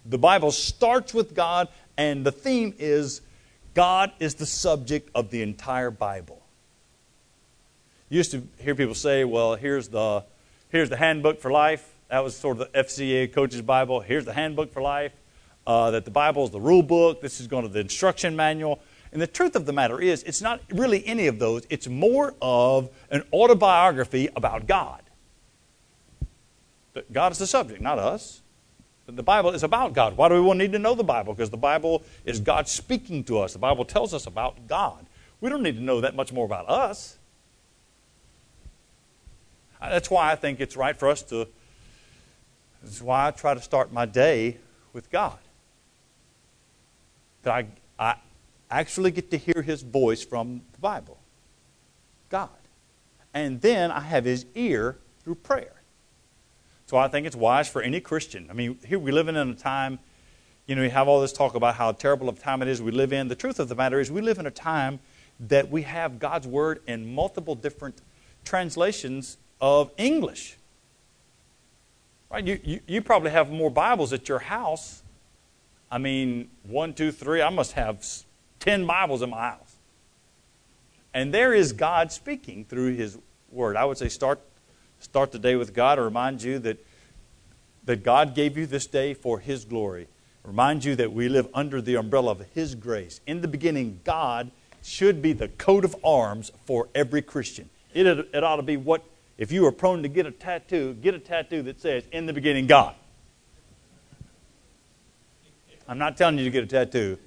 The 0.05 0.17
Bible 0.17 0.51
starts 0.51 1.13
with 1.13 1.35
God, 1.35 1.67
and 1.97 2.25
the 2.25 2.31
theme 2.31 2.73
is 2.77 3.21
God 3.73 4.11
is 4.19 4.35
the 4.35 4.45
subject 4.45 5.09
of 5.13 5.31
the 5.31 5.41
entire 5.41 5.91
Bible. 5.91 6.41
You 8.09 8.17
used 8.17 8.31
to 8.31 8.43
hear 8.59 8.75
people 8.75 8.95
say, 8.95 9.23
well, 9.23 9.55
here's 9.55 9.87
the, 9.87 10.23
here's 10.75 10.89
the 10.89 10.97
handbook 10.97 11.39
for 11.39 11.51
life. 11.51 11.95
That 12.09 12.21
was 12.21 12.35
sort 12.35 12.59
of 12.59 12.71
the 12.71 12.79
FCA 12.79 13.31
coach's 13.31 13.61
Bible. 13.61 14.01
Here's 14.01 14.25
the 14.25 14.33
handbook 14.33 14.73
for 14.73 14.81
life. 14.81 15.13
Uh, 15.65 15.91
that 15.91 16.05
the 16.05 16.11
Bible 16.11 16.43
is 16.43 16.51
the 16.51 16.59
rule 16.59 16.83
book. 16.83 17.21
This 17.21 17.39
is 17.39 17.47
going 17.47 17.63
to 17.63 17.69
the 17.69 17.79
instruction 17.79 18.35
manual. 18.35 18.79
And 19.13 19.21
the 19.21 19.27
truth 19.27 19.55
of 19.55 19.65
the 19.65 19.71
matter 19.71 20.01
is, 20.01 20.21
it's 20.23 20.41
not 20.41 20.61
really 20.69 21.05
any 21.07 21.27
of 21.27 21.39
those. 21.39 21.65
It's 21.69 21.87
more 21.87 22.35
of 22.41 22.89
an 23.09 23.23
autobiography 23.31 24.27
about 24.35 24.67
God. 24.67 25.01
That 26.93 27.11
God 27.11 27.31
is 27.31 27.37
the 27.37 27.47
subject, 27.47 27.81
not 27.81 27.97
us. 27.97 28.41
The 29.07 29.23
Bible 29.23 29.51
is 29.51 29.63
about 29.63 29.93
God. 29.93 30.17
Why 30.17 30.27
do 30.29 30.43
we 30.43 30.57
need 30.57 30.73
to 30.73 30.79
know 30.79 30.93
the 30.93 31.03
Bible? 31.03 31.33
Because 31.33 31.51
the 31.51 31.57
Bible 31.57 32.03
is 32.25 32.39
God 32.39 32.67
speaking 32.67 33.23
to 33.25 33.39
us. 33.39 33.53
The 33.53 33.59
Bible 33.59 33.85
tells 33.85 34.13
us 34.13 34.27
about 34.27 34.67
God. 34.67 35.05
We 35.39 35.49
don't 35.49 35.63
need 35.63 35.75
to 35.77 35.83
know 35.83 36.01
that 36.01 36.15
much 36.15 36.33
more 36.33 36.45
about 36.45 36.67
us. 36.67 37.14
That's 39.79 40.09
why 40.09 40.31
I 40.31 40.35
think 40.35 40.59
it's 40.59 40.75
right 40.75 40.95
for 40.95 41.09
us 41.09 41.21
to. 41.23 41.47
That's 42.83 43.01
why 43.01 43.27
I 43.27 43.31
try 43.31 43.53
to 43.53 43.61
start 43.61 43.91
my 43.91 44.05
day 44.05 44.57
with 44.93 45.09
God. 45.09 45.37
That 47.43 47.53
I, 47.53 47.67
I 47.99 48.15
actually 48.69 49.11
get 49.11 49.31
to 49.31 49.37
hear 49.37 49.61
His 49.61 49.81
voice 49.81 50.23
from 50.23 50.61
the 50.71 50.79
Bible, 50.79 51.19
God. 52.29 52.49
And 53.33 53.61
then 53.61 53.91
I 53.91 54.01
have 54.01 54.25
His 54.25 54.45
ear 54.55 54.97
through 55.23 55.35
prayer. 55.35 55.73
So 56.87 56.97
I 56.97 57.07
think 57.07 57.25
it's 57.25 57.35
wise 57.35 57.67
for 57.67 57.81
any 57.81 57.99
Christian. 57.99 58.47
I 58.49 58.53
mean, 58.53 58.77
here 58.85 58.99
we 58.99 59.11
live 59.11 59.27
in 59.27 59.35
a 59.35 59.55
time, 59.55 59.97
you 60.67 60.75
know, 60.75 60.83
we 60.83 60.89
have 60.89 61.07
all 61.07 61.19
this 61.19 61.33
talk 61.33 61.55
about 61.55 61.75
how 61.75 61.91
terrible 61.91 62.29
of 62.29 62.37
a 62.37 62.41
time 62.41 62.61
it 62.61 62.67
is 62.67 62.81
we 62.81 62.91
live 62.91 63.11
in. 63.11 63.27
The 63.27 63.35
truth 63.35 63.59
of 63.59 63.69
the 63.69 63.75
matter 63.75 63.99
is, 63.99 64.11
we 64.11 64.21
live 64.21 64.37
in 64.37 64.45
a 64.45 64.51
time 64.51 64.99
that 65.39 65.69
we 65.69 65.81
have 65.81 66.19
God's 66.19 66.47
Word 66.47 66.81
in 66.87 67.13
multiple 67.13 67.55
different 67.55 68.01
translations 68.43 69.37
of 69.61 69.91
English. 69.97 70.57
Right? 72.29 72.45
You, 72.45 72.59
you, 72.63 72.79
you 72.87 73.01
probably 73.01 73.31
have 73.31 73.49
more 73.49 73.69
Bibles 73.69 74.13
at 74.13 74.27
your 74.27 74.39
house. 74.39 75.03
I 75.91 75.97
mean, 75.97 76.49
one, 76.63 76.93
two, 76.93 77.11
three. 77.11 77.41
I 77.41 77.49
must 77.49 77.73
have 77.73 78.05
10 78.59 78.85
Bibles 78.85 79.21
in 79.21 79.29
my 79.29 79.49
house. 79.49 79.75
And 81.13 81.33
there 81.33 81.53
is 81.53 81.71
God 81.71 82.11
speaking 82.11 82.65
through 82.65 82.95
His 82.95 83.17
Word. 83.51 83.77
I 83.77 83.85
would 83.85 83.97
say 83.97 84.09
start, 84.09 84.39
start 84.99 85.31
the 85.31 85.39
day 85.39 85.55
with 85.55 85.73
God. 85.73 85.97
I 85.97 86.01
remind 86.01 86.43
you 86.43 86.59
that, 86.59 86.77
that 87.85 88.03
God 88.03 88.35
gave 88.35 88.57
you 88.57 88.65
this 88.65 88.85
day 88.85 89.13
for 89.13 89.39
His 89.39 89.63
glory. 89.63 90.07
Remind 90.43 90.83
you 90.83 90.95
that 90.97 91.13
we 91.13 91.29
live 91.29 91.47
under 91.53 91.81
the 91.81 91.95
umbrella 91.95 92.31
of 92.31 92.41
His 92.53 92.75
grace. 92.75 93.21
In 93.25 93.41
the 93.41 93.47
beginning, 93.47 94.01
God 94.03 94.51
should 94.83 95.21
be 95.21 95.31
the 95.31 95.47
coat 95.47 95.85
of 95.85 95.95
arms 96.03 96.51
for 96.65 96.89
every 96.93 97.21
Christian. 97.21 97.69
It, 97.93 98.05
it 98.05 98.43
ought 98.43 98.57
to 98.57 98.61
be 98.61 98.77
what 98.77 99.03
if 99.37 99.51
you 99.51 99.65
are 99.65 99.71
prone 99.71 100.01
to 100.03 100.07
get 100.07 100.25
a 100.25 100.31
tattoo, 100.31 100.93
get 100.95 101.13
a 101.13 101.19
tattoo 101.19 101.61
that 101.63 101.81
says, 101.81 102.05
In 102.11 102.25
the 102.25 102.33
beginning, 102.33 102.67
God. 102.67 102.95
I'm 105.87 105.97
not 105.97 106.17
telling 106.17 106.37
you 106.37 106.45
to 106.45 106.49
get 106.49 106.63
a 106.63 106.67
tattoo. 106.67 107.17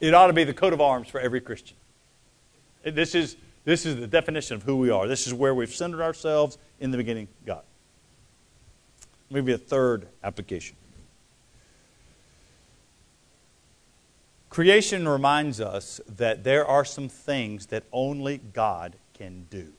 It 0.00 0.14
ought 0.14 0.28
to 0.28 0.32
be 0.32 0.44
the 0.44 0.54
coat 0.54 0.72
of 0.72 0.80
arms 0.80 1.08
for 1.08 1.20
every 1.20 1.40
Christian. 1.40 1.76
This 2.82 3.14
is, 3.14 3.36
this 3.64 3.86
is 3.86 3.96
the 3.96 4.06
definition 4.06 4.56
of 4.56 4.62
who 4.64 4.76
we 4.76 4.90
are. 4.90 5.06
This 5.06 5.26
is 5.26 5.34
where 5.34 5.54
we've 5.54 5.72
centered 5.72 6.02
ourselves 6.02 6.58
in 6.80 6.90
the 6.90 6.96
beginning, 6.96 7.28
God. 7.46 7.62
Maybe 9.30 9.52
a 9.52 9.58
third 9.58 10.08
application. 10.24 10.76
Creation 14.52 15.08
reminds 15.08 15.62
us 15.62 15.98
that 16.06 16.44
there 16.44 16.66
are 16.66 16.84
some 16.84 17.08
things 17.08 17.68
that 17.68 17.84
only 17.90 18.36
God 18.36 18.96
can 19.14 19.46
do. 19.48 19.72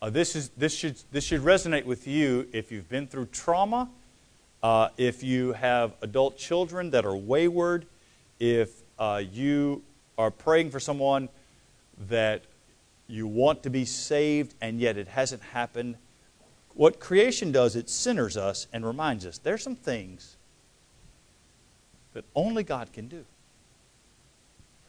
Uh, 0.00 0.10
this, 0.10 0.36
is, 0.36 0.50
this, 0.50 0.72
should, 0.72 0.94
this 1.10 1.24
should 1.24 1.40
resonate 1.40 1.86
with 1.86 2.06
you 2.06 2.46
if 2.52 2.70
you've 2.70 2.88
been 2.88 3.08
through 3.08 3.26
trauma, 3.26 3.88
uh, 4.62 4.90
if 4.96 5.24
you 5.24 5.54
have 5.54 5.94
adult 6.02 6.38
children 6.38 6.90
that 6.90 7.04
are 7.04 7.16
wayward, 7.16 7.84
if 8.38 8.70
uh, 9.00 9.20
you 9.32 9.82
are 10.18 10.30
praying 10.30 10.70
for 10.70 10.78
someone 10.78 11.28
that 12.06 12.44
you 13.08 13.26
want 13.26 13.64
to 13.64 13.70
be 13.70 13.84
saved 13.84 14.54
and 14.60 14.78
yet 14.78 14.96
it 14.96 15.08
hasn't 15.08 15.42
happened. 15.42 15.96
What 16.74 17.00
creation 17.00 17.50
does, 17.50 17.74
it 17.74 17.90
centers 17.90 18.36
us 18.36 18.68
and 18.72 18.86
reminds 18.86 19.26
us 19.26 19.38
there's 19.38 19.64
some 19.64 19.74
things 19.74 20.36
that 22.14 22.24
only 22.34 22.62
God 22.62 22.92
can 22.92 23.08
do. 23.08 23.24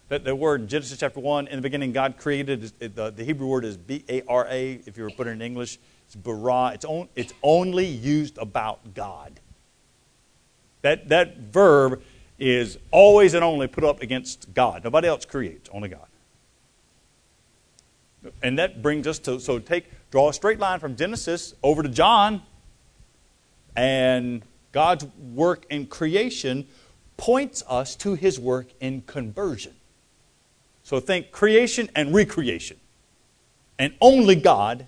That 0.10 0.24
the 0.24 0.36
word 0.36 0.62
in 0.62 0.68
Genesis 0.68 0.98
chapter 0.98 1.20
1, 1.20 1.48
in 1.48 1.56
the 1.56 1.62
beginning, 1.62 1.92
God 1.92 2.18
created, 2.18 2.62
the, 2.80 3.12
the 3.12 3.24
Hebrew 3.24 3.48
word 3.48 3.64
is 3.64 3.78
B 3.78 4.04
A 4.10 4.24
R 4.28 4.48
A, 4.50 4.82
if 4.86 4.98
you 4.98 5.04
were 5.04 5.12
to 5.12 5.16
put 5.16 5.28
it 5.28 5.32
in 5.32 5.42
English. 5.42 5.78
It's 6.08 6.16
bara. 6.16 6.72
It's, 6.74 6.86
on, 6.86 7.08
it's 7.16 7.34
only 7.44 7.86
used 7.86 8.40
about 8.40 8.96
God. 8.96 9.40
That, 10.82 11.10
that 11.10 11.38
verb 11.38 12.02
is 12.40 12.80
always 12.90 13.36
and 13.36 13.44
only 13.44 13.68
put 13.68 13.84
up 13.84 14.02
against 14.02 14.52
God. 14.54 14.84
Nobody 14.84 15.08
else 15.08 15.26
creates, 15.26 15.70
only 15.72 15.90
God. 15.90 16.08
And 18.42 18.58
that 18.58 18.82
brings 18.82 19.06
us 19.06 19.20
to, 19.20 19.40
so 19.40 19.60
take, 19.60 19.90
draw 20.10 20.30
a 20.30 20.34
straight 20.34 20.60
line 20.60 20.80
from 20.80 20.96
Genesis 20.96 21.54
over 21.62 21.84
to 21.84 21.90
John, 21.90 22.42
and 23.76 24.42
God's 24.72 25.06
work 25.34 25.66
in 25.70 25.86
creation 25.86 26.68
points 27.20 27.64
us 27.68 27.98
to 27.98 28.16
his 28.16 28.40
work 28.40 28.68
in 28.80 29.02
conversion. 29.02 29.74
So 30.84 31.02
think 31.02 31.32
creation 31.32 31.90
and 31.94 32.16
recreation. 32.16 32.78
And 33.78 33.94
only 34.00 34.36
God 34.36 34.88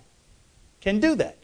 can 0.79 1.01
do 1.01 1.13
that. 1.15 1.37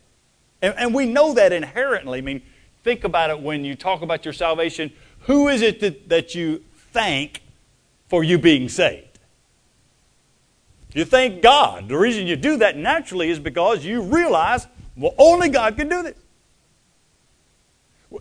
And, 0.61 0.73
and, 0.77 0.95
we 0.95 1.05
know 1.05 1.33
that 1.33 1.51
inherently. 1.51 2.19
I 2.19 2.21
mean, 2.21 2.41
think 2.83 3.03
about 3.03 3.29
it 3.29 3.39
when 3.39 3.65
you 3.65 3.75
talk 3.75 4.01
about 4.01 4.25
your 4.25 4.33
salvation. 4.33 4.91
Who 5.21 5.49
is 5.49 5.61
it 5.61 5.81
that, 5.81 6.09
that 6.09 6.33
you 6.33 6.63
thank 6.91 7.43
for 8.07 8.23
you 8.23 8.39
being 8.39 8.69
saved? 8.69 9.19
You 10.93 11.05
thank 11.05 11.43
God. 11.43 11.89
The 11.89 11.97
reason 11.97 12.25
you 12.25 12.37
do 12.37 12.57
that 12.57 12.77
naturally 12.77 13.29
is 13.29 13.39
because 13.39 13.85
you 13.85 14.01
realize, 14.01 14.65
well, 14.95 15.13
only 15.17 15.49
God 15.49 15.75
can 15.77 15.89
do 15.89 16.01
this. 16.01 16.17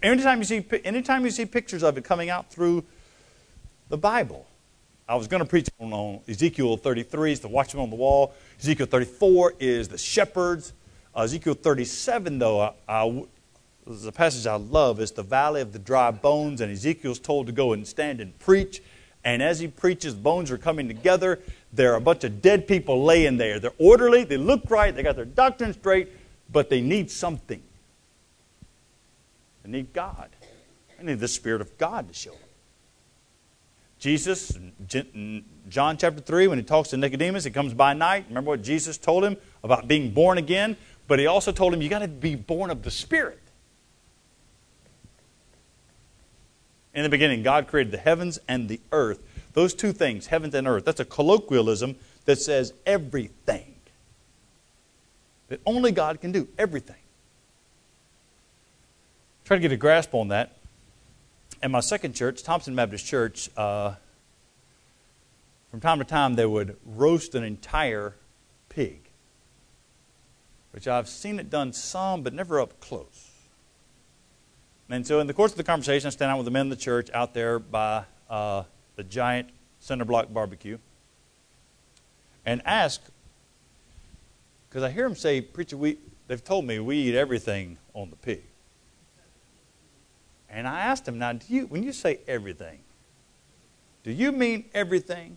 Anytime 0.02 0.38
you 0.38 0.44
see, 0.44 0.64
anytime 0.84 1.24
you 1.24 1.30
see 1.30 1.46
pictures 1.46 1.82
of 1.82 1.96
it 1.96 2.04
coming 2.04 2.28
out 2.28 2.50
through 2.50 2.84
the 3.88 3.96
Bible, 3.96 4.46
I 5.08 5.14
was 5.14 5.28
going 5.28 5.42
to 5.42 5.48
preach 5.48 5.68
on, 5.78 5.92
on 5.92 6.20
Ezekiel 6.26 6.76
33 6.76 7.32
is 7.32 7.40
the 7.40 7.48
watchman 7.48 7.84
on 7.84 7.90
the 7.90 7.96
wall. 7.96 8.34
Ezekiel 8.58 8.86
34 8.86 9.54
is 9.60 9.88
the 9.88 9.98
shepherds. 9.98 10.72
Uh, 11.14 11.22
Ezekiel 11.22 11.54
37, 11.54 12.38
though, 12.38 12.60
I, 12.60 12.72
I, 12.88 13.24
a 14.06 14.12
passage 14.12 14.46
I 14.46 14.56
love. 14.56 15.00
is 15.00 15.12
the 15.12 15.22
valley 15.22 15.60
of 15.60 15.72
the 15.72 15.78
dry 15.78 16.10
bones, 16.10 16.60
and 16.60 16.72
Ezekiel's 16.72 17.20
told 17.20 17.46
to 17.46 17.52
go 17.52 17.72
and 17.72 17.86
stand 17.86 18.20
and 18.20 18.36
preach. 18.40 18.82
And 19.24 19.42
as 19.42 19.60
he 19.60 19.68
preaches, 19.68 20.14
bones 20.14 20.50
are 20.50 20.58
coming 20.58 20.88
together. 20.88 21.40
There 21.72 21.92
are 21.92 21.96
a 21.96 22.00
bunch 22.00 22.24
of 22.24 22.42
dead 22.42 22.66
people 22.66 23.04
laying 23.04 23.36
there. 23.36 23.60
They're 23.60 23.72
orderly, 23.78 24.24
they 24.24 24.36
look 24.36 24.68
right, 24.68 24.94
they 24.94 25.04
got 25.04 25.14
their 25.14 25.24
doctrine 25.24 25.72
straight, 25.72 26.08
but 26.52 26.68
they 26.68 26.80
need 26.80 27.10
something. 27.10 27.62
They 29.66 29.72
need 29.72 29.92
God. 29.92 30.28
I 30.98 31.02
need 31.02 31.18
the 31.18 31.26
Spirit 31.26 31.60
of 31.60 31.76
God 31.76 32.06
to 32.06 32.14
show 32.14 32.30
them. 32.30 32.40
Jesus, 33.98 34.56
John 35.68 35.96
chapter 35.96 36.20
3, 36.20 36.46
when 36.46 36.58
he 36.58 36.64
talks 36.64 36.90
to 36.90 36.96
Nicodemus, 36.96 37.42
he 37.42 37.50
comes 37.50 37.74
by 37.74 37.92
night. 37.92 38.26
Remember 38.28 38.50
what 38.50 38.62
Jesus 38.62 38.96
told 38.96 39.24
him 39.24 39.36
about 39.64 39.88
being 39.88 40.12
born 40.12 40.38
again? 40.38 40.76
But 41.08 41.18
he 41.18 41.26
also 41.26 41.50
told 41.50 41.74
him, 41.74 41.82
you 41.82 41.88
got 41.88 41.98
to 42.00 42.08
be 42.08 42.36
born 42.36 42.70
of 42.70 42.82
the 42.82 42.90
Spirit. 42.92 43.40
In 46.94 47.02
the 47.02 47.08
beginning, 47.08 47.42
God 47.42 47.66
created 47.66 47.92
the 47.92 47.98
heavens 47.98 48.38
and 48.46 48.68
the 48.68 48.80
earth. 48.92 49.20
Those 49.54 49.74
two 49.74 49.92
things, 49.92 50.28
heavens 50.28 50.54
and 50.54 50.68
earth, 50.68 50.84
that's 50.84 51.00
a 51.00 51.04
colloquialism 51.04 51.96
that 52.26 52.38
says 52.38 52.72
everything. 52.86 53.74
That 55.48 55.60
only 55.66 55.90
God 55.90 56.20
can 56.20 56.30
do 56.30 56.46
everything. 56.56 56.96
Try 59.46 59.58
to 59.58 59.60
get 59.60 59.70
a 59.70 59.76
grasp 59.76 60.12
on 60.12 60.26
that. 60.28 60.56
In 61.62 61.70
my 61.70 61.78
second 61.78 62.16
church, 62.16 62.42
Thompson 62.42 62.74
Baptist 62.74 63.06
Church, 63.06 63.48
uh, 63.56 63.94
from 65.70 65.78
time 65.78 66.00
to 66.00 66.04
time 66.04 66.34
they 66.34 66.44
would 66.44 66.76
roast 66.84 67.36
an 67.36 67.44
entire 67.44 68.16
pig, 68.68 68.98
which 70.72 70.88
I've 70.88 71.08
seen 71.08 71.38
it 71.38 71.48
done 71.48 71.72
some, 71.72 72.24
but 72.24 72.34
never 72.34 72.58
up 72.58 72.80
close. 72.80 73.30
And 74.90 75.06
so, 75.06 75.20
in 75.20 75.28
the 75.28 75.34
course 75.34 75.52
of 75.52 75.58
the 75.58 75.64
conversation, 75.64 76.08
I 76.08 76.10
stand 76.10 76.32
out 76.32 76.38
with 76.38 76.46
the 76.46 76.50
men 76.50 76.66
of 76.66 76.70
the 76.70 76.84
church 76.84 77.08
out 77.14 77.32
there 77.32 77.60
by 77.60 78.02
uh, 78.28 78.64
the 78.96 79.04
giant 79.04 79.50
center 79.78 80.04
block 80.04 80.32
barbecue 80.32 80.78
and 82.44 82.62
ask, 82.64 83.00
because 84.68 84.82
I 84.82 84.90
hear 84.90 85.04
them 85.04 85.14
say, 85.14 85.40
Preacher, 85.40 85.76
we, 85.76 85.98
they've 86.26 86.42
told 86.42 86.64
me 86.64 86.80
we 86.80 86.96
eat 86.96 87.14
everything 87.14 87.78
on 87.94 88.10
the 88.10 88.16
pig. 88.16 88.42
And 90.48 90.66
I 90.66 90.80
asked 90.80 91.06
him, 91.06 91.18
Now, 91.18 91.32
do 91.32 91.46
you, 91.48 91.66
when 91.66 91.82
you 91.82 91.92
say 91.92 92.20
everything, 92.26 92.80
do 94.02 94.12
you 94.12 94.32
mean 94.32 94.66
everything? 94.72 95.36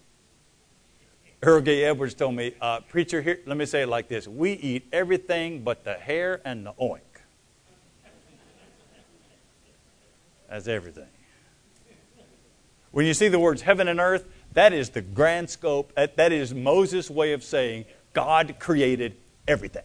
Earl 1.41 1.61
Gay 1.61 1.85
Edwards 1.85 2.13
told 2.13 2.35
me, 2.35 2.53
uh, 2.59 2.81
Preacher, 2.81 3.21
here, 3.21 3.39
let 3.45 3.55
me 3.55 3.65
say 3.65 3.83
it 3.83 3.89
like 3.89 4.07
this 4.07 4.27
We 4.27 4.53
eat 4.53 4.87
everything 4.91 5.63
but 5.63 5.83
the 5.83 5.93
hair 5.93 6.41
and 6.45 6.65
the 6.65 6.73
oink. 6.73 6.99
That's 10.49 10.67
everything. 10.67 11.07
When 12.91 13.05
you 13.05 13.13
see 13.13 13.27
the 13.27 13.39
words 13.39 13.61
heaven 13.61 13.87
and 13.87 13.99
earth, 13.99 14.25
that 14.53 14.73
is 14.73 14.89
the 14.89 15.01
grand 15.01 15.49
scope. 15.49 15.93
That, 15.95 16.17
that 16.17 16.31
is 16.31 16.53
Moses' 16.53 17.09
way 17.09 17.33
of 17.33 17.43
saying 17.43 17.85
God 18.13 18.55
created 18.59 19.15
everything. 19.47 19.83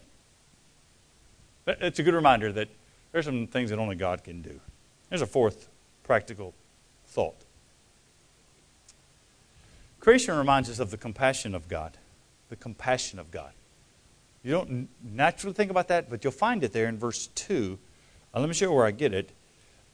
It's 1.67 1.99
a 1.99 2.03
good 2.03 2.15
reminder 2.15 2.51
that 2.51 2.69
there's 3.11 3.25
some 3.25 3.47
things 3.47 3.69
that 3.69 3.79
only 3.79 3.95
God 3.95 4.23
can 4.23 4.41
do. 4.41 4.59
There's 5.09 5.21
a 5.21 5.27
fourth 5.27 5.69
practical 6.03 6.53
thought. 7.07 7.37
Creation 9.99 10.37
reminds 10.37 10.69
us 10.69 10.79
of 10.79 10.91
the 10.91 10.97
compassion 10.97 11.55
of 11.55 11.67
God. 11.67 11.97
The 12.49 12.55
compassion 12.55 13.17
of 13.17 13.31
God. 13.31 13.51
You 14.43 14.51
don't 14.51 14.87
naturally 15.03 15.55
think 15.55 15.71
about 15.71 15.87
that, 15.87 16.09
but 16.09 16.23
you'll 16.23 16.31
find 16.31 16.63
it 16.63 16.71
there 16.73 16.87
in 16.87 16.99
verse 16.99 17.27
2. 17.27 17.79
Uh, 18.33 18.39
let 18.39 18.47
me 18.47 18.53
show 18.53 18.65
you 18.65 18.71
where 18.71 18.85
I 18.85 18.91
get 18.91 19.13
it. 19.13 19.31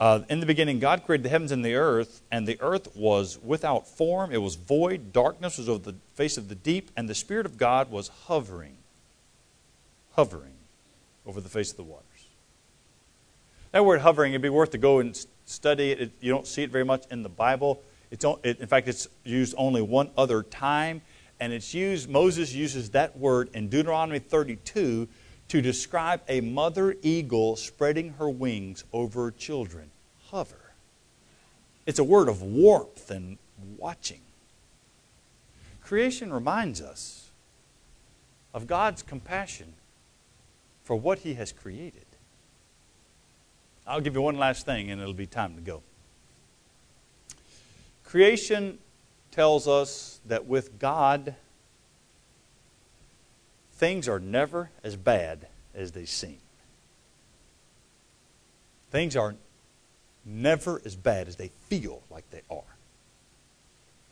Uh, 0.02 0.24
in 0.30 0.40
the 0.40 0.46
beginning, 0.46 0.80
God 0.80 1.06
created 1.06 1.24
the 1.24 1.30
heavens 1.30 1.52
and 1.52 1.64
the 1.64 1.76
earth, 1.76 2.22
and 2.32 2.48
the 2.48 2.60
earth 2.60 2.94
was 2.96 3.38
without 3.42 3.88
form, 3.88 4.32
it 4.34 4.42
was 4.42 4.56
void, 4.56 5.14
darkness 5.14 5.60
was 5.60 5.70
over 5.70 5.92
the 5.92 5.98
face 6.16 6.38
of 6.38 6.50
the 6.50 6.56
deep, 6.56 6.90
and 6.98 7.08
the 7.08 7.16
Spirit 7.16 7.46
of 7.46 7.58
God 7.58 7.92
was 7.92 8.10
hovering, 8.26 8.78
hovering 10.16 10.56
over 11.26 11.40
the 11.40 11.50
face 11.50 11.72
of 11.72 11.78
the 11.78 11.84
waters. 11.84 12.06
That 13.72 13.86
word 13.86 14.02
hovering, 14.02 14.34
it'd 14.34 14.42
be 14.42 14.50
worth 14.50 14.72
to 14.72 14.78
go 14.78 15.00
and 15.00 15.26
study 15.46 15.92
it. 15.92 16.12
you 16.20 16.32
don't 16.32 16.48
see 16.48 16.64
it 16.64 16.72
very 16.72 16.84
much 16.84 17.06
in 17.10 17.24
the 17.24 17.30
Bible. 17.30 17.82
It's, 18.10 18.26
in 18.44 18.68
fact, 18.68 18.88
it's 18.90 19.08
used 19.24 19.56
only 19.58 19.82
one 19.82 20.12
other 20.18 20.44
time, 20.44 21.02
and 21.40 21.54
it's 21.54 21.74
used, 21.74 22.10
Moses 22.10 22.54
uses 22.54 22.90
that 22.92 23.18
word 23.18 23.50
in 23.54 23.70
Deuteronomy 23.70 24.20
32 24.20 25.08
to 25.48 25.62
describe 25.62 26.22
a 26.28 26.42
mother 26.42 26.96
eagle 27.02 27.56
spreading 27.56 28.14
her 28.14 28.30
wings 28.30 28.84
over 28.92 29.32
children. 29.32 29.92
Hover. 30.28 30.74
It's 31.86 32.00
a 32.00 32.04
word 32.04 32.28
of 32.28 32.42
warmth 32.42 33.10
and 33.10 33.38
watching. 33.78 34.22
Creation 35.82 36.32
reminds 36.32 36.82
us 36.82 37.32
of 38.54 38.68
God's 38.68 39.02
compassion 39.02 39.74
for 40.84 40.96
what 40.96 41.20
He 41.20 41.34
has 41.36 41.52
created. 41.52 42.06
I'll 43.92 44.00
give 44.00 44.16
you 44.16 44.22
one 44.22 44.38
last 44.38 44.66
thing 44.66 44.90
and 44.90 45.02
it'll 45.02 45.14
be 45.14 45.28
time 45.28 45.56
to 45.56 45.62
go. 45.62 45.84
Creation 48.06 48.80
tells 49.32 49.68
us 49.68 50.22
that 50.28 50.46
with 50.46 50.80
God, 50.80 51.36
things 53.74 54.08
are 54.08 54.20
never 54.20 54.70
as 54.82 54.96
bad 54.96 55.46
as 55.76 55.92
they 55.92 56.06
seem. 56.06 56.38
Things 58.92 59.18
are 59.18 59.36
never 60.24 60.82
as 60.86 60.96
bad 60.96 61.28
as 61.28 61.36
they 61.36 61.50
feel 61.68 62.02
like 62.10 62.30
they 62.32 62.44
are. 62.50 62.64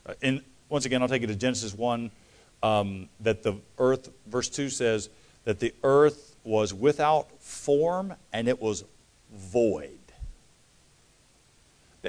Uh, 0.06 0.14
and 0.22 0.42
once 0.68 0.86
again, 0.86 1.02
I'll 1.02 1.08
take 1.08 1.22
you 1.22 1.28
to 1.28 1.36
Genesis 1.36 1.74
1 1.74 2.12
um, 2.64 3.08
that 3.22 3.44
the 3.44 3.56
earth, 3.78 4.10
verse 4.28 4.50
2 4.50 4.70
says 4.70 5.10
that 5.46 5.62
the 5.62 5.74
earth 5.84 6.36
was 6.44 6.74
without 6.74 7.32
form 7.42 8.14
and 8.34 8.50
it 8.50 8.62
was 8.62 8.84
void. 9.34 10.00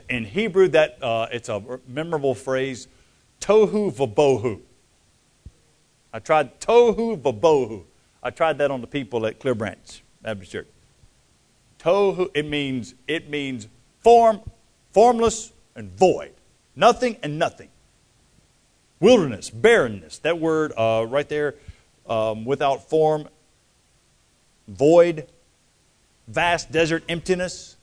In 0.09 0.25
Hebrew, 0.25 0.68
that 0.68 1.03
uh, 1.03 1.27
it's 1.33 1.49
a 1.49 1.81
memorable 1.87 2.35
phrase, 2.35 2.87
tohu 3.41 3.93
vabohu. 3.95 4.61
I 6.12 6.18
tried 6.18 6.61
tohu 6.61 7.21
vabohu. 7.21 7.85
I 8.23 8.31
tried 8.31 8.59
that 8.59 8.71
on 8.71 8.81
the 8.81 8.87
people 8.87 9.27
at 9.27 9.41
Clear 9.41 9.55
Branch 9.55 10.03
Baptist 10.23 10.53
Church. 10.53 10.68
Tohu, 11.79 12.31
it 12.35 12.47
means 12.47 12.95
it 13.09 13.31
means 13.31 13.66
form, 14.01 14.41
formless 14.93 15.53
and 15.75 15.91
void, 15.91 16.33
nothing 16.77 17.16
and 17.23 17.39
nothing. 17.39 17.68
Wilderness, 19.01 19.49
barrenness. 19.49 20.18
That 20.18 20.39
word 20.39 20.73
uh, 20.77 21.07
right 21.09 21.29
there, 21.29 21.55
um, 22.07 22.45
without 22.45 22.89
form, 22.89 23.29
void, 24.68 25.27
vast 26.31 26.70
desert 26.70 27.05
emptiness. 27.09 27.76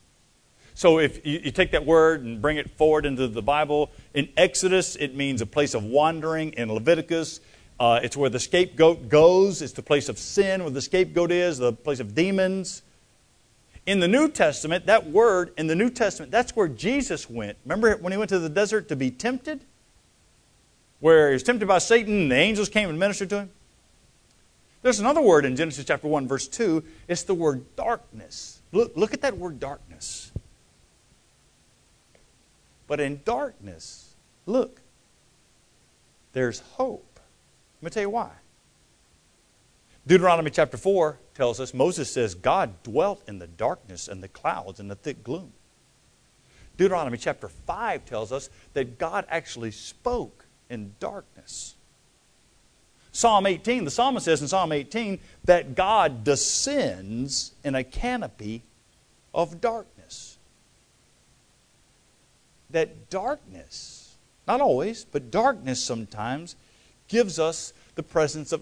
So 0.74 1.00
if 1.00 1.26
you, 1.26 1.42
you, 1.44 1.52
take 1.52 1.72
that 1.72 1.86
word 1.86 2.24
and 2.24 2.42
bring 2.42 2.58
it 2.58 2.70
forward 2.78 3.06
into 3.06 3.28
the 3.28 3.42
Bible, 3.42 3.92
in 4.14 4.30
Exodus 4.38 4.96
it 4.96 5.16
means 5.16 5.42
a 5.42 5.46
place 5.46 5.74
of 5.74 5.84
wandering. 5.84 6.54
In 6.54 6.72
Leviticus, 6.72 7.40
uh, 7.80 8.00
it's 8.04 8.16
where 8.16 8.30
the 8.30 8.40
scapegoat 8.40 9.10
goes. 9.10 9.62
It's 9.62 9.74
the 9.74 9.82
place 9.82 10.08
of 10.10 10.18
sin 10.18 10.62
where 10.62 10.72
the 10.72 10.82
scapegoat 10.82 11.32
is, 11.32 11.58
the 11.58 11.74
place 11.74 12.00
of 12.00 12.14
demons. 12.14 12.84
In 13.88 14.00
the 14.00 14.08
New 14.08 14.30
Testament, 14.30 14.86
that 14.86 15.10
word 15.10 15.54
in 15.58 15.68
the 15.68 15.76
New 15.76 15.90
Testament, 15.90 16.32
that's 16.32 16.56
where 16.56 16.68
Jesus 16.68 17.30
went. 17.30 17.58
Remember 17.66 17.96
when 17.98 18.12
he 18.12 18.18
went 18.18 18.30
to 18.30 18.40
the 18.40 18.50
desert 18.50 18.88
to 18.90 18.96
be 18.96 19.10
tempted? 19.10 19.62
Where 21.00 21.30
he 21.30 21.34
was 21.34 21.44
tempted 21.44 21.68
by 21.68 21.78
Satan 21.78 22.22
and 22.22 22.32
the 22.32 22.36
angels 22.36 22.70
came 22.70 22.90
and 22.90 23.00
ministered 23.00 23.30
to 23.30 23.40
him? 23.42 23.50
There's 24.88 25.02
another 25.02 25.20
word 25.20 25.44
in 25.44 25.58
Genesis 25.58 25.84
chapter 25.84 26.08
1, 26.08 26.30
verse 26.30 26.48
2. 26.48 26.82
It's 27.10 27.24
the 27.24 27.34
word 27.34 27.76
darkness. 27.76 28.62
Look, 28.72 28.96
look 28.96 29.14
at 29.14 29.20
that 29.20 29.38
word 29.38 29.60
darkness. 29.60 30.32
But 32.88 33.02
in 33.02 33.20
darkness, 33.26 34.16
look, 34.46 34.80
there's 36.32 36.62
hope. 36.62 37.20
Let 37.82 37.86
me 37.86 37.90
tell 37.90 38.04
you 38.04 38.10
why. 38.12 38.32
Deuteronomy 40.08 40.52
chapter 40.52 40.78
4 40.78 41.20
tells 41.34 41.60
us 41.60 41.74
Moses 41.74 42.10
says 42.10 42.34
God 42.34 42.82
dwelt 42.84 43.22
in 43.28 43.40
the 43.40 43.48
darkness 43.48 44.08
and 44.08 44.24
the 44.24 44.30
clouds 44.30 44.80
and 44.80 44.90
the 44.90 44.96
thick 44.96 45.22
gloom. 45.22 45.52
Deuteronomy 46.78 47.18
chapter 47.18 47.50
5 47.50 48.06
tells 48.06 48.32
us 48.32 48.50
that 48.72 48.98
God 48.98 49.26
actually 49.28 49.72
spoke 49.72 50.46
in 50.70 50.96
darkness. 51.02 51.76
Psalm 53.18 53.48
18, 53.48 53.84
the 53.84 53.90
psalmist 53.90 54.26
says 54.26 54.44
in 54.44 54.48
Psalm 54.48 54.72
18 54.72 55.18
that 55.46 55.74
God 55.74 56.24
descends 56.24 57.52
in 57.64 57.74
a 57.74 57.84
canopy 57.84 58.62
of 59.34 59.60
darkness. 59.60 60.38
That 62.70 63.10
darkness, 63.10 64.18
not 64.48 64.62
always, 64.62 65.04
but 65.04 65.32
darkness 65.32 65.82
sometimes 65.82 66.56
gives 67.08 67.40
us 67.40 67.74
the 67.96 68.04
presence 68.04 68.52
of, 68.52 68.62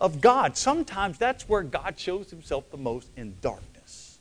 of 0.00 0.22
God. 0.22 0.56
Sometimes 0.56 1.18
that's 1.18 1.46
where 1.46 1.62
God 1.62 1.98
shows 1.98 2.30
himself 2.30 2.70
the 2.70 2.78
most 2.78 3.10
in 3.14 3.34
darkness. 3.42 4.16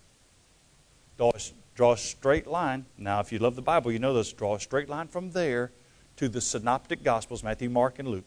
Draw, 1.16 1.32
draw 1.76 1.94
a 1.94 1.98
straight 1.98 2.46
line. 2.46 2.88
Now, 2.98 3.22
if 3.22 3.32
you 3.32 3.40
love 3.40 3.56
the 3.56 3.62
Bible, 3.62 3.94
you 3.94 4.00
know 4.00 4.14
this. 4.14 4.34
Draw 4.34 4.56
a 4.56 4.60
straight 4.60 4.90
line 4.90 5.08
from 5.08 5.32
there 5.32 5.72
to 6.18 6.28
the 6.28 6.42
synoptic 6.42 7.06
Gospels 7.06 7.42
Matthew, 7.42 7.70
Mark, 7.70 8.00
and 8.00 8.10
Luke. 8.10 8.26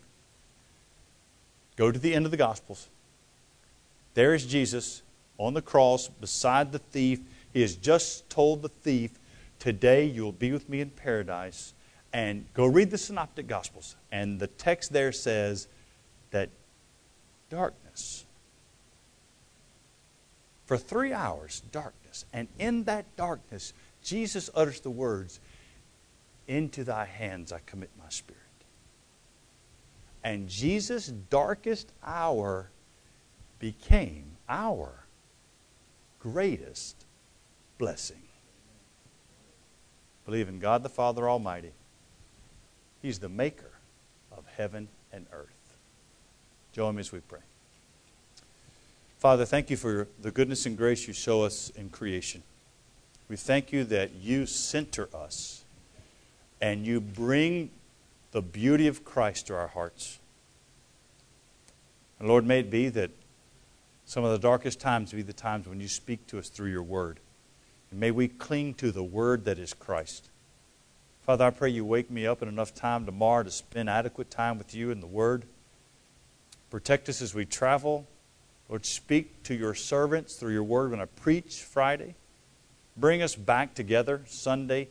Go 1.77 1.91
to 1.91 1.99
the 1.99 2.15
end 2.15 2.25
of 2.25 2.31
the 2.31 2.37
Gospels. 2.37 2.89
There 4.15 4.35
is 4.35 4.47
Jesus 4.47 5.03
on 5.39 5.55
the 5.55 5.63
cross 5.63 6.09
beside 6.09 6.73
the 6.73 6.79
thief. 6.79 7.21
He 7.53 7.61
has 7.63 7.75
just 7.77 8.29
told 8.31 8.63
the 8.63 8.69
thief, 8.69 9.19
Today 9.59 10.05
you'll 10.05 10.33
be 10.33 10.53
with 10.53 10.69
me 10.69 10.81
in 10.81 10.91
paradise. 10.91 11.73
And 12.13 12.47
go 12.55 12.67
read 12.67 12.91
the 12.91 12.99
Synoptic 12.99 13.49
Gospels. 13.49 13.97
And 14.13 14.39
the 14.39 14.47
text 14.47 14.93
there 14.93 15.11
says 15.11 15.67
that 16.31 16.49
darkness, 17.51 18.25
for 20.67 20.77
three 20.77 21.13
hours, 21.13 21.63
darkness. 21.73 22.25
And 22.33 22.47
in 22.59 22.85
that 22.85 23.05
darkness, 23.17 23.73
Jesus 24.03 24.49
utters 24.55 24.81
the 24.81 24.91
words, 24.91 25.41
Into 26.47 26.85
thy 26.85 27.05
hands 27.05 27.53
I 27.53 27.59
commit 27.67 27.91
my 27.99 28.09
spirit. 28.11 28.44
And 30.25 30.49
Jesus' 30.49 31.09
darkest 31.09 31.93
hour 32.03 32.71
became 33.59 34.25
our 34.49 35.05
greatest 36.19 37.05
blessing. 37.77 38.23
Believe 40.25 40.49
in 40.49 40.59
God 40.59 40.83
the 40.83 40.89
Father 40.89 41.29
Almighty. 41.29 41.73
He's 43.03 43.19
the 43.19 43.29
maker 43.29 43.71
of 44.33 44.47
heaven 44.57 44.89
and 45.13 45.27
earth. 45.31 45.77
Join 46.73 46.95
me 46.97 47.01
as 47.01 47.13
we 47.13 47.21
pray. 47.21 47.41
Father, 49.19 49.45
thank 49.45 49.69
you 49.69 49.77
for 49.77 50.09
the 50.21 50.31
goodness 50.31 50.65
and 50.65 50.77
grace 50.77 51.07
you 51.07 51.13
show 51.13 51.43
us 51.43 51.71
in 51.77 51.91
creation. 51.91 52.43
We 53.29 53.37
thank 53.37 53.73
you 53.73 53.85
that 53.85 54.15
you 54.15 54.47
center 54.47 55.09
us 55.15 55.65
and 56.61 56.87
you 56.87 57.01
bring 57.01 57.71
the 58.35 58.43
beauty 58.43 58.89
of 58.89 59.05
Christ 59.05 59.47
to 59.47 59.55
our 59.55 59.69
hearts. 59.69 60.19
And 62.19 62.27
Lord, 62.27 62.45
may 62.45 62.59
it 62.59 62.71
be 62.71 62.89
that 62.89 63.13
some 64.05 64.25
of 64.25 64.33
the 64.33 64.41
darkest 64.41 64.81
times 64.81 65.13
be 65.13 65.23
the 65.23 65.33
times 65.33 65.69
when 65.69 65.81
you 65.81 65.87
speak 65.87 66.27
to 66.27 66.41
us 66.41 66.49
through 66.49 66.73
your 66.73 66.83
word. 66.83 67.21
And 67.93 68.01
may 68.01 68.11
we 68.11 68.27
cling 68.27 68.75
to 68.75 68.91
the 68.91 69.05
word 69.05 69.45
that 69.45 69.61
is 69.61 69.73
Christ. 69.73 70.31
Father, 71.23 71.45
I 71.45 71.51
pray 71.51 71.69
you 71.69 71.85
wake 71.85 72.11
me 72.11 72.27
up 72.27 72.43
in 72.43 72.49
enough 72.49 72.75
time 72.75 73.07
tomorrow 73.07 73.45
to 73.45 73.53
spend 73.53 73.89
adequate 73.89 74.33
time 74.33 74.59
with 74.59 74.75
you 74.75 74.91
in 74.91 74.99
the 74.99 75.07
word. 75.07 75.45
Protect 76.71 77.09
us 77.09 77.23
as 77.23 77.37
we 77.37 77.45
travel. 77.45 78.05
Lord, 78.69 78.85
speak 78.85 79.45
to 79.45 79.55
your 79.55 79.77
servants 79.77 80.35
through 80.35 80.55
your 80.55 80.65
word 80.65 80.91
when 80.91 81.01
I 81.01 81.05
preach 81.05 81.63
Friday. 81.63 82.17
Bring 82.97 83.23
us 83.23 83.37
back 83.37 83.75
together 83.75 84.23
Sunday 84.27 84.89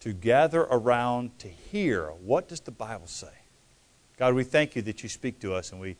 to 0.00 0.12
gather 0.12 0.62
around 0.62 1.38
to 1.38 1.48
hear 1.48 2.06
what 2.08 2.48
does 2.48 2.60
the 2.60 2.70
Bible 2.70 3.06
say. 3.06 3.28
God, 4.18 4.34
we 4.34 4.44
thank 4.44 4.76
you 4.76 4.82
that 4.82 5.02
you 5.02 5.08
speak 5.08 5.40
to 5.40 5.54
us 5.54 5.72
and 5.72 5.80
we 5.80 5.96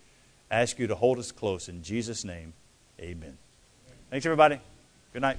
ask 0.51 0.79
you 0.79 0.87
to 0.87 0.95
hold 0.95 1.19
us 1.19 1.33
close 1.33 1.69
in 1.69 1.83
Jesus 1.83 2.25
name. 2.25 2.53
Amen. 3.01 3.37
Thanks 4.11 4.27
everybody. 4.27 4.61
Good 5.13 5.23
night. 5.23 5.39